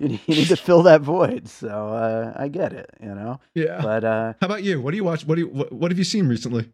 need- 0.08 0.20
you 0.26 0.34
need 0.34 0.48
to 0.48 0.56
fill 0.56 0.82
that 0.82 1.00
void 1.00 1.48
so 1.48 1.68
uh 1.68 2.32
i 2.36 2.48
get 2.48 2.72
it 2.74 2.90
you 3.00 3.14
know? 3.14 3.40
Yeah. 3.54 3.80
But 3.80 4.04
uh 4.04 4.34
how 4.40 4.46
about 4.46 4.62
you? 4.64 4.80
What 4.80 4.90
do 4.90 4.96
you 4.98 5.04
watch 5.04 5.24
what 5.26 5.36
do 5.36 5.42
you 5.42 5.48
what, 5.48 5.72
what 5.72 5.90
have 5.90 5.98
you 5.98 6.04
seen 6.04 6.28
recently? 6.28 6.70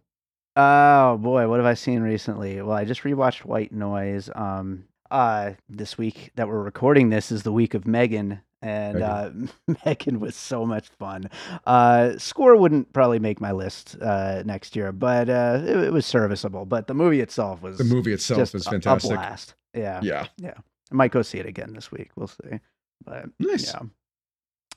Oh 0.57 1.17
boy, 1.17 1.49
what 1.49 1.59
have 1.59 1.67
I 1.67 1.75
seen 1.75 2.03
recently? 2.03 2.63
Well, 2.63 2.77
I 2.77 2.85
just 2.85 3.03
rewatched 3.03 3.45
White 3.45 3.73
Noise. 3.73 4.31
Um, 4.37 4.85
uh, 5.15 5.55
this 5.69 5.97
week 5.97 6.33
that 6.35 6.49
we're 6.49 6.61
recording 6.61 7.09
this 7.09 7.31
is 7.31 7.45
the 7.45 7.53
week 7.53 7.75
of 7.75 7.87
Megan, 7.87 8.41
and 8.61 9.01
uh, 9.01 9.31
Megan 9.87 10.19
was 10.19 10.35
so 10.35 10.67
much 10.67 10.89
fun. 10.89 11.31
Uh, 11.65 12.19
score 12.19 12.57
wouldn't 12.57 12.93
probably 12.93 13.21
make 13.21 13.41
my 13.41 13.53
list 13.53 13.97
uh, 14.03 14.43
next 14.45 14.75
year, 14.75 14.91
but 14.91 15.31
uh, 15.31 15.61
it, 15.65 15.77
it 15.77 15.93
was 15.93 16.05
serviceable. 16.05 16.65
But 16.67 16.89
the 16.89 16.95
movie 16.95 17.21
itself 17.21 17.63
was 17.63 17.79
the 17.79 17.85
movie 17.85 18.13
itself 18.13 18.39
just 18.39 18.57
is 18.57 18.67
fantastic 18.67 19.13
A 19.13 19.15
blast. 19.15 19.55
Yeah, 19.73 20.01
yeah 20.37 20.55
I 20.91 20.95
might 20.95 21.13
go 21.13 21.23
see 21.23 21.39
it 21.39 21.47
again 21.47 21.75
this 21.75 21.93
week. 21.93 22.11
We'll 22.17 22.27
see. 22.27 22.59
But 23.05 23.27
nice 23.39 23.73
yeah. 23.73 23.83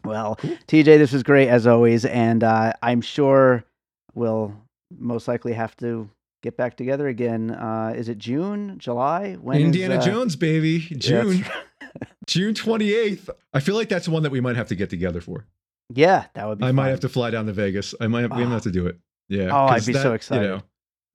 Well, 0.05 0.35
Cool. 0.35 0.51
TJ, 0.67 0.99
this 0.99 1.11
was 1.11 1.23
great 1.23 1.49
as 1.49 1.65
always, 1.65 2.05
and 2.05 2.43
uh, 2.43 2.73
I'm 2.83 3.01
sure 3.01 3.65
we'll 4.13 4.53
most 4.95 5.27
likely 5.27 5.53
have 5.53 5.75
to 5.77 6.07
get 6.41 6.55
back 6.57 6.77
together 6.77 7.07
again. 7.07 7.51
Uh, 7.51 7.93
is 7.95 8.09
it 8.09 8.17
June, 8.17 8.77
July? 8.79 9.33
When 9.35 9.57
is, 9.57 9.63
indiana 9.65 9.95
uh, 9.95 10.01
jones 10.01 10.35
baby 10.35 10.79
june 10.79 11.43
june 12.27 12.53
28th 12.53 13.29
i 13.53 13.59
feel 13.59 13.75
like 13.75 13.89
that's 13.89 14.07
one 14.07 14.23
that 14.23 14.31
we 14.31 14.39
might 14.41 14.55
have 14.55 14.67
to 14.67 14.75
get 14.75 14.89
together 14.89 15.21
for 15.21 15.45
Yeah, 15.93 16.25
that 16.33 16.47
would 16.47 16.59
be. 16.59 16.65
i 16.65 16.71
might 16.71 16.89
have 16.89 16.99
to 17.01 17.09
fly 17.09 17.31
down 17.31 17.45
to 17.47 17.53
vegas 17.53 17.95
i 18.01 18.07
might 18.07 18.21
have, 18.21 18.31
we 18.31 18.43
might 18.45 18.53
have 18.53 18.63
to 18.63 18.71
do 18.71 18.87
it 18.87 18.97
yeah 19.29 19.49
Oh, 19.51 19.67
I'd 19.67 19.85
be 19.85 19.93
so 19.93 20.13
excited. 20.13 20.43
You 20.43 20.47
know, 20.49 20.61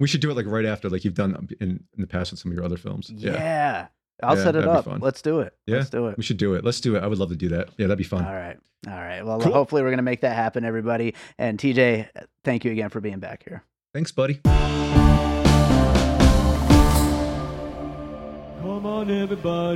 we 0.00 0.08
should 0.08 0.20
do 0.20 0.30
it 0.30 0.34
like 0.34 0.46
right 0.46 0.64
after 0.64 0.88
like 0.90 1.04
you've 1.04 1.14
done 1.14 1.48
in, 1.60 1.70
in 1.70 2.00
the 2.00 2.06
past 2.06 2.30
with 2.32 2.40
some 2.40 2.50
of 2.50 2.56
your 2.56 2.64
other 2.64 2.76
films 2.76 3.10
Yeah, 3.14 3.32
yeah 3.32 3.86
I'll 4.22 4.36
Yeah, 4.36 4.44
set 4.44 4.56
it 4.56 4.66
up. 4.66 4.86
Let's 5.00 5.20
do 5.22 5.40
it. 5.40 5.54
Yeah, 5.66 5.78
Let's 5.78 5.90
do 5.90 6.06
it. 6.08 6.16
we 6.16 6.22
should 6.22 6.36
do 6.38 6.54
it 6.54 6.64
let's 6.64 6.80
do 6.80 6.96
it 6.96 7.02
i 7.02 7.06
would 7.06 7.18
love 7.18 7.28
to 7.30 7.36
do 7.36 7.48
that 7.50 7.68
yeah 7.78 7.86
that'd 7.86 7.98
be 7.98 8.04
fun 8.04 8.24
All 8.24 8.32
right. 8.34 8.58
All 8.88 8.94
right. 8.94 9.24
Well, 9.24 9.38
Cool. 9.40 9.52
hopefully 9.52 9.82
we're 9.82 9.90
gonna 9.90 10.02
make 10.02 10.22
that 10.22 10.34
happen, 10.34 10.64
everybody. 10.64 11.14
And 11.38 11.56
TJ, 11.56 12.08
thank 12.42 12.64
you 12.64 12.72
again 12.72 12.88
for 12.88 13.00
being 13.00 13.20
back 13.20 13.44
here. 13.44 13.62
Thanks 13.92 14.10
buddy 14.10 14.40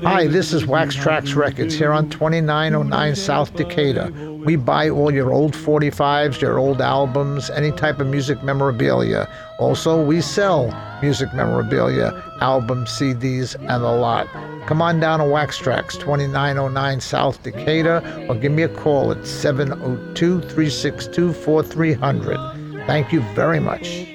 Hi, 0.05 0.27
this 0.29 0.53
is 0.53 0.67
Wax 0.67 0.97
Trax 0.97 1.35
Records 1.35 1.75
here 1.75 1.93
on 1.93 2.09
2909 2.09 3.17
South 3.17 3.55
Decatur. 3.55 4.11
We 4.45 4.57
buy 4.57 4.89
all 4.89 5.13
your 5.13 5.33
old 5.33 5.53
45s, 5.53 6.41
your 6.41 6.59
old 6.59 6.81
albums, 6.81 7.51
any 7.51 7.73
type 7.73 7.99
of 7.99 8.07
music 8.07 8.43
memorabilia. 8.43 9.29
Also, 9.59 10.03
we 10.03 10.21
sell 10.21 10.73
music 11.03 11.35
memorabilia, 11.35 12.13
albums, 12.41 12.91
CDs, 12.91 13.57
and 13.57 13.85
a 13.85 13.93
lot. 13.93 14.29
Come 14.67 14.81
on 14.81 15.01
down 15.01 15.19
to 15.19 15.25
Wax 15.27 15.59
Trax, 15.59 15.93
2909 15.95 17.01
South 17.01 17.43
Decatur, 17.43 18.01
or 18.29 18.37
give 18.37 18.53
me 18.53 18.63
a 18.63 18.69
call 18.69 19.11
at 19.13 19.27
702 19.27 20.41
362 20.41 21.33
4300. 21.33 22.56
Thank 22.87 23.13
you 23.13 23.21
very 23.35 23.59
much. 23.59 24.07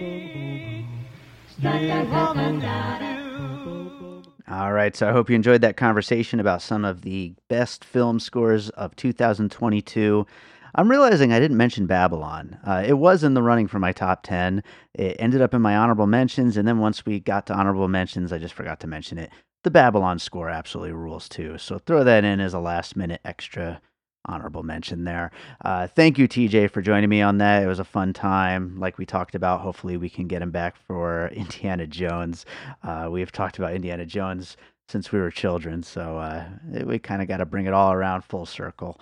All 4.47 4.71
right, 4.71 4.95
so 4.95 5.09
I 5.09 5.11
hope 5.11 5.29
you 5.29 5.35
enjoyed 5.35 5.59
that 5.61 5.75
conversation 5.75 6.39
about 6.39 6.61
some 6.61 6.85
of 6.85 7.01
the 7.01 7.33
best 7.49 7.83
film 7.83 8.19
scores 8.19 8.69
of 8.69 8.95
2022. 8.95 10.25
I'm 10.73 10.89
realizing 10.89 11.33
I 11.33 11.39
didn't 11.39 11.57
mention 11.57 11.85
Babylon. 11.85 12.57
Uh, 12.65 12.81
it 12.85 12.93
was 12.93 13.25
in 13.25 13.33
the 13.33 13.43
running 13.43 13.67
for 13.67 13.79
my 13.79 13.91
top 13.91 14.23
10. 14.23 14.63
It 14.93 15.17
ended 15.19 15.41
up 15.41 15.53
in 15.53 15.61
my 15.61 15.75
honorable 15.75 16.07
mentions, 16.07 16.55
and 16.55 16.65
then 16.65 16.79
once 16.79 17.05
we 17.05 17.19
got 17.19 17.47
to 17.47 17.53
honorable 17.53 17.89
mentions, 17.89 18.31
I 18.31 18.37
just 18.37 18.53
forgot 18.53 18.79
to 18.79 18.87
mention 18.87 19.17
it. 19.17 19.31
The 19.63 19.71
Babylon 19.71 20.17
score 20.17 20.49
absolutely 20.49 20.93
rules 20.93 21.27
too, 21.27 21.57
so 21.57 21.77
throw 21.77 22.05
that 22.05 22.23
in 22.23 22.39
as 22.39 22.53
a 22.53 22.59
last 22.59 22.95
minute 22.95 23.19
extra 23.25 23.81
honorable 24.25 24.63
mention 24.63 25.03
there. 25.03 25.31
Uh, 25.63 25.87
thank 25.87 26.17
you, 26.17 26.27
TJ, 26.27 26.69
for 26.71 26.81
joining 26.81 27.09
me 27.09 27.21
on 27.21 27.37
that. 27.39 27.63
It 27.63 27.67
was 27.67 27.79
a 27.79 27.83
fun 27.83 28.13
time. 28.13 28.79
Like 28.79 28.97
we 28.97 29.05
talked 29.05 29.35
about, 29.35 29.61
hopefully 29.61 29.97
we 29.97 30.09
can 30.09 30.27
get 30.27 30.41
him 30.41 30.51
back 30.51 30.75
for 30.75 31.27
Indiana 31.33 31.87
Jones. 31.87 32.45
Uh, 32.83 33.09
we've 33.11 33.31
talked 33.31 33.57
about 33.57 33.73
Indiana 33.73 34.05
Jones 34.05 34.57
since 34.91 35.11
we 35.11 35.19
were 35.19 35.31
children. 35.31 35.81
So 35.81 36.17
uh, 36.17 36.45
we 36.83 36.99
kind 36.99 37.21
of 37.21 37.27
got 37.27 37.37
to 37.37 37.45
bring 37.45 37.65
it 37.65 37.73
all 37.73 37.93
around 37.93 38.23
full 38.23 38.45
circle. 38.45 38.99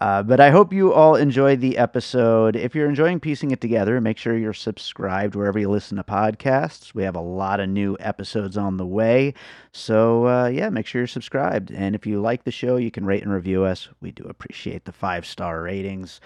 Uh, 0.00 0.22
but 0.22 0.40
I 0.40 0.50
hope 0.50 0.72
you 0.72 0.92
all 0.92 1.16
enjoyed 1.16 1.60
the 1.60 1.76
episode. 1.76 2.54
If 2.54 2.74
you're 2.74 2.88
enjoying 2.88 3.20
piecing 3.20 3.50
it 3.50 3.60
together, 3.60 4.00
make 4.00 4.18
sure 4.18 4.36
you're 4.36 4.52
subscribed 4.52 5.34
wherever 5.34 5.58
you 5.58 5.68
listen 5.68 5.96
to 5.96 6.04
podcasts. 6.04 6.94
We 6.94 7.02
have 7.02 7.16
a 7.16 7.20
lot 7.20 7.60
of 7.60 7.68
new 7.68 7.96
episodes 7.98 8.56
on 8.56 8.76
the 8.76 8.86
way. 8.86 9.34
So 9.72 10.26
uh, 10.28 10.46
yeah, 10.46 10.70
make 10.70 10.86
sure 10.86 11.00
you're 11.00 11.08
subscribed. 11.08 11.70
And 11.72 11.94
if 11.94 12.06
you 12.06 12.20
like 12.20 12.44
the 12.44 12.50
show, 12.52 12.76
you 12.76 12.90
can 12.90 13.04
rate 13.04 13.22
and 13.22 13.32
review 13.32 13.64
us. 13.64 13.88
We 14.00 14.12
do 14.12 14.24
appreciate 14.24 14.84
the 14.84 14.92
five 14.92 15.26
star 15.26 15.62
ratings. 15.62 16.20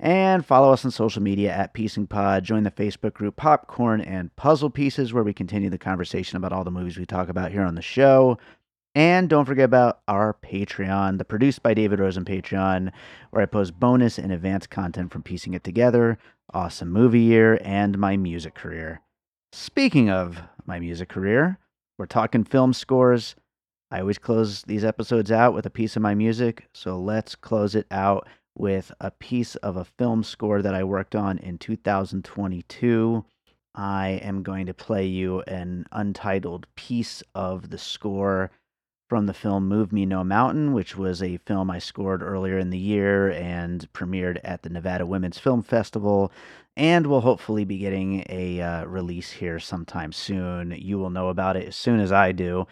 And 0.00 0.44
follow 0.44 0.72
us 0.72 0.84
on 0.84 0.90
social 0.90 1.22
media 1.22 1.52
at 1.52 1.72
Piecing 1.72 2.08
Pod. 2.08 2.44
Join 2.44 2.64
the 2.64 2.70
Facebook 2.70 3.14
group 3.14 3.36
Popcorn 3.36 4.00
and 4.00 4.34
Puzzle 4.36 4.70
Pieces, 4.70 5.12
where 5.12 5.22
we 5.22 5.32
continue 5.32 5.70
the 5.70 5.78
conversation 5.78 6.36
about 6.36 6.52
all 6.52 6.64
the 6.64 6.70
movies 6.70 6.98
we 6.98 7.06
talk 7.06 7.28
about 7.28 7.52
here 7.52 7.62
on 7.62 7.76
the 7.76 7.82
show. 7.82 8.36
And 8.96 9.28
don't 9.28 9.44
forget 9.44 9.64
about 9.64 10.00
our 10.06 10.34
Patreon, 10.34 11.18
the 11.18 11.24
Produced 11.24 11.62
by 11.62 11.74
David 11.74 12.00
Rosen 12.00 12.24
Patreon, 12.24 12.92
where 13.30 13.42
I 13.42 13.46
post 13.46 13.78
bonus 13.78 14.18
and 14.18 14.30
advanced 14.32 14.70
content 14.70 15.12
from 15.12 15.22
Piecing 15.22 15.54
It 15.54 15.64
Together, 15.64 16.18
Awesome 16.52 16.90
Movie 16.92 17.20
Year, 17.20 17.58
and 17.62 17.98
my 17.98 18.16
music 18.16 18.54
career. 18.54 19.00
Speaking 19.52 20.10
of 20.10 20.42
my 20.66 20.78
music 20.80 21.08
career, 21.08 21.58
we're 21.98 22.06
talking 22.06 22.44
film 22.44 22.72
scores. 22.72 23.36
I 23.90 24.00
always 24.00 24.18
close 24.18 24.62
these 24.62 24.84
episodes 24.84 25.30
out 25.30 25.54
with 25.54 25.66
a 25.66 25.70
piece 25.70 25.94
of 25.96 26.02
my 26.02 26.14
music, 26.14 26.66
so 26.72 26.98
let's 26.98 27.36
close 27.36 27.74
it 27.74 27.86
out 27.90 28.28
with 28.56 28.92
a 29.00 29.10
piece 29.10 29.56
of 29.56 29.76
a 29.76 29.84
film 29.84 30.22
score 30.22 30.62
that 30.62 30.74
I 30.74 30.84
worked 30.84 31.14
on 31.14 31.38
in 31.38 31.58
2022. 31.58 33.24
I 33.74 34.08
am 34.22 34.42
going 34.42 34.66
to 34.66 34.74
play 34.74 35.06
you 35.06 35.40
an 35.42 35.86
untitled 35.90 36.66
piece 36.76 37.22
of 37.34 37.70
the 37.70 37.78
score 37.78 38.50
from 39.08 39.26
the 39.26 39.34
film 39.34 39.68
Move 39.68 39.92
Me 39.92 40.06
No 40.06 40.24
Mountain, 40.24 40.72
which 40.72 40.96
was 40.96 41.22
a 41.22 41.36
film 41.38 41.70
I 41.70 41.78
scored 41.78 42.22
earlier 42.22 42.58
in 42.58 42.70
the 42.70 42.78
year 42.78 43.30
and 43.30 43.92
premiered 43.92 44.40
at 44.42 44.62
the 44.62 44.70
Nevada 44.70 45.04
Women's 45.04 45.38
Film 45.38 45.62
Festival. 45.62 46.32
And 46.76 47.06
will 47.06 47.20
hopefully 47.20 47.64
be 47.64 47.78
getting 47.78 48.24
a 48.28 48.60
uh, 48.60 48.84
release 48.86 49.30
here 49.30 49.60
sometime 49.60 50.10
soon. 50.10 50.72
You 50.76 50.98
will 50.98 51.10
know 51.10 51.28
about 51.28 51.56
it 51.56 51.68
as 51.68 51.76
soon 51.76 52.00
as 52.00 52.10
I 52.10 52.32
do. 52.32 52.66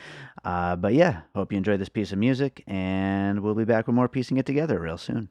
Uh, 0.44 0.74
but 0.74 0.94
yeah, 0.94 1.20
hope 1.36 1.52
you 1.52 1.58
enjoyed 1.58 1.80
this 1.80 1.88
piece 1.88 2.10
of 2.10 2.18
music, 2.18 2.64
and 2.66 3.40
we'll 3.40 3.54
be 3.54 3.64
back 3.64 3.86
with 3.86 3.94
more 3.94 4.08
piecing 4.08 4.38
it 4.38 4.46
together 4.46 4.80
real 4.80 4.98
soon. 4.98 5.28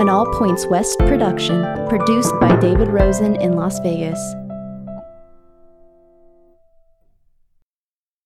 An 0.00 0.08
All 0.08 0.24
Points 0.24 0.64
West 0.66 0.98
production, 1.00 1.62
produced 1.90 2.32
by 2.40 2.58
David 2.58 2.88
Rosen 2.88 3.36
in 3.36 3.52
Las 3.52 3.78
Vegas. 3.80 4.18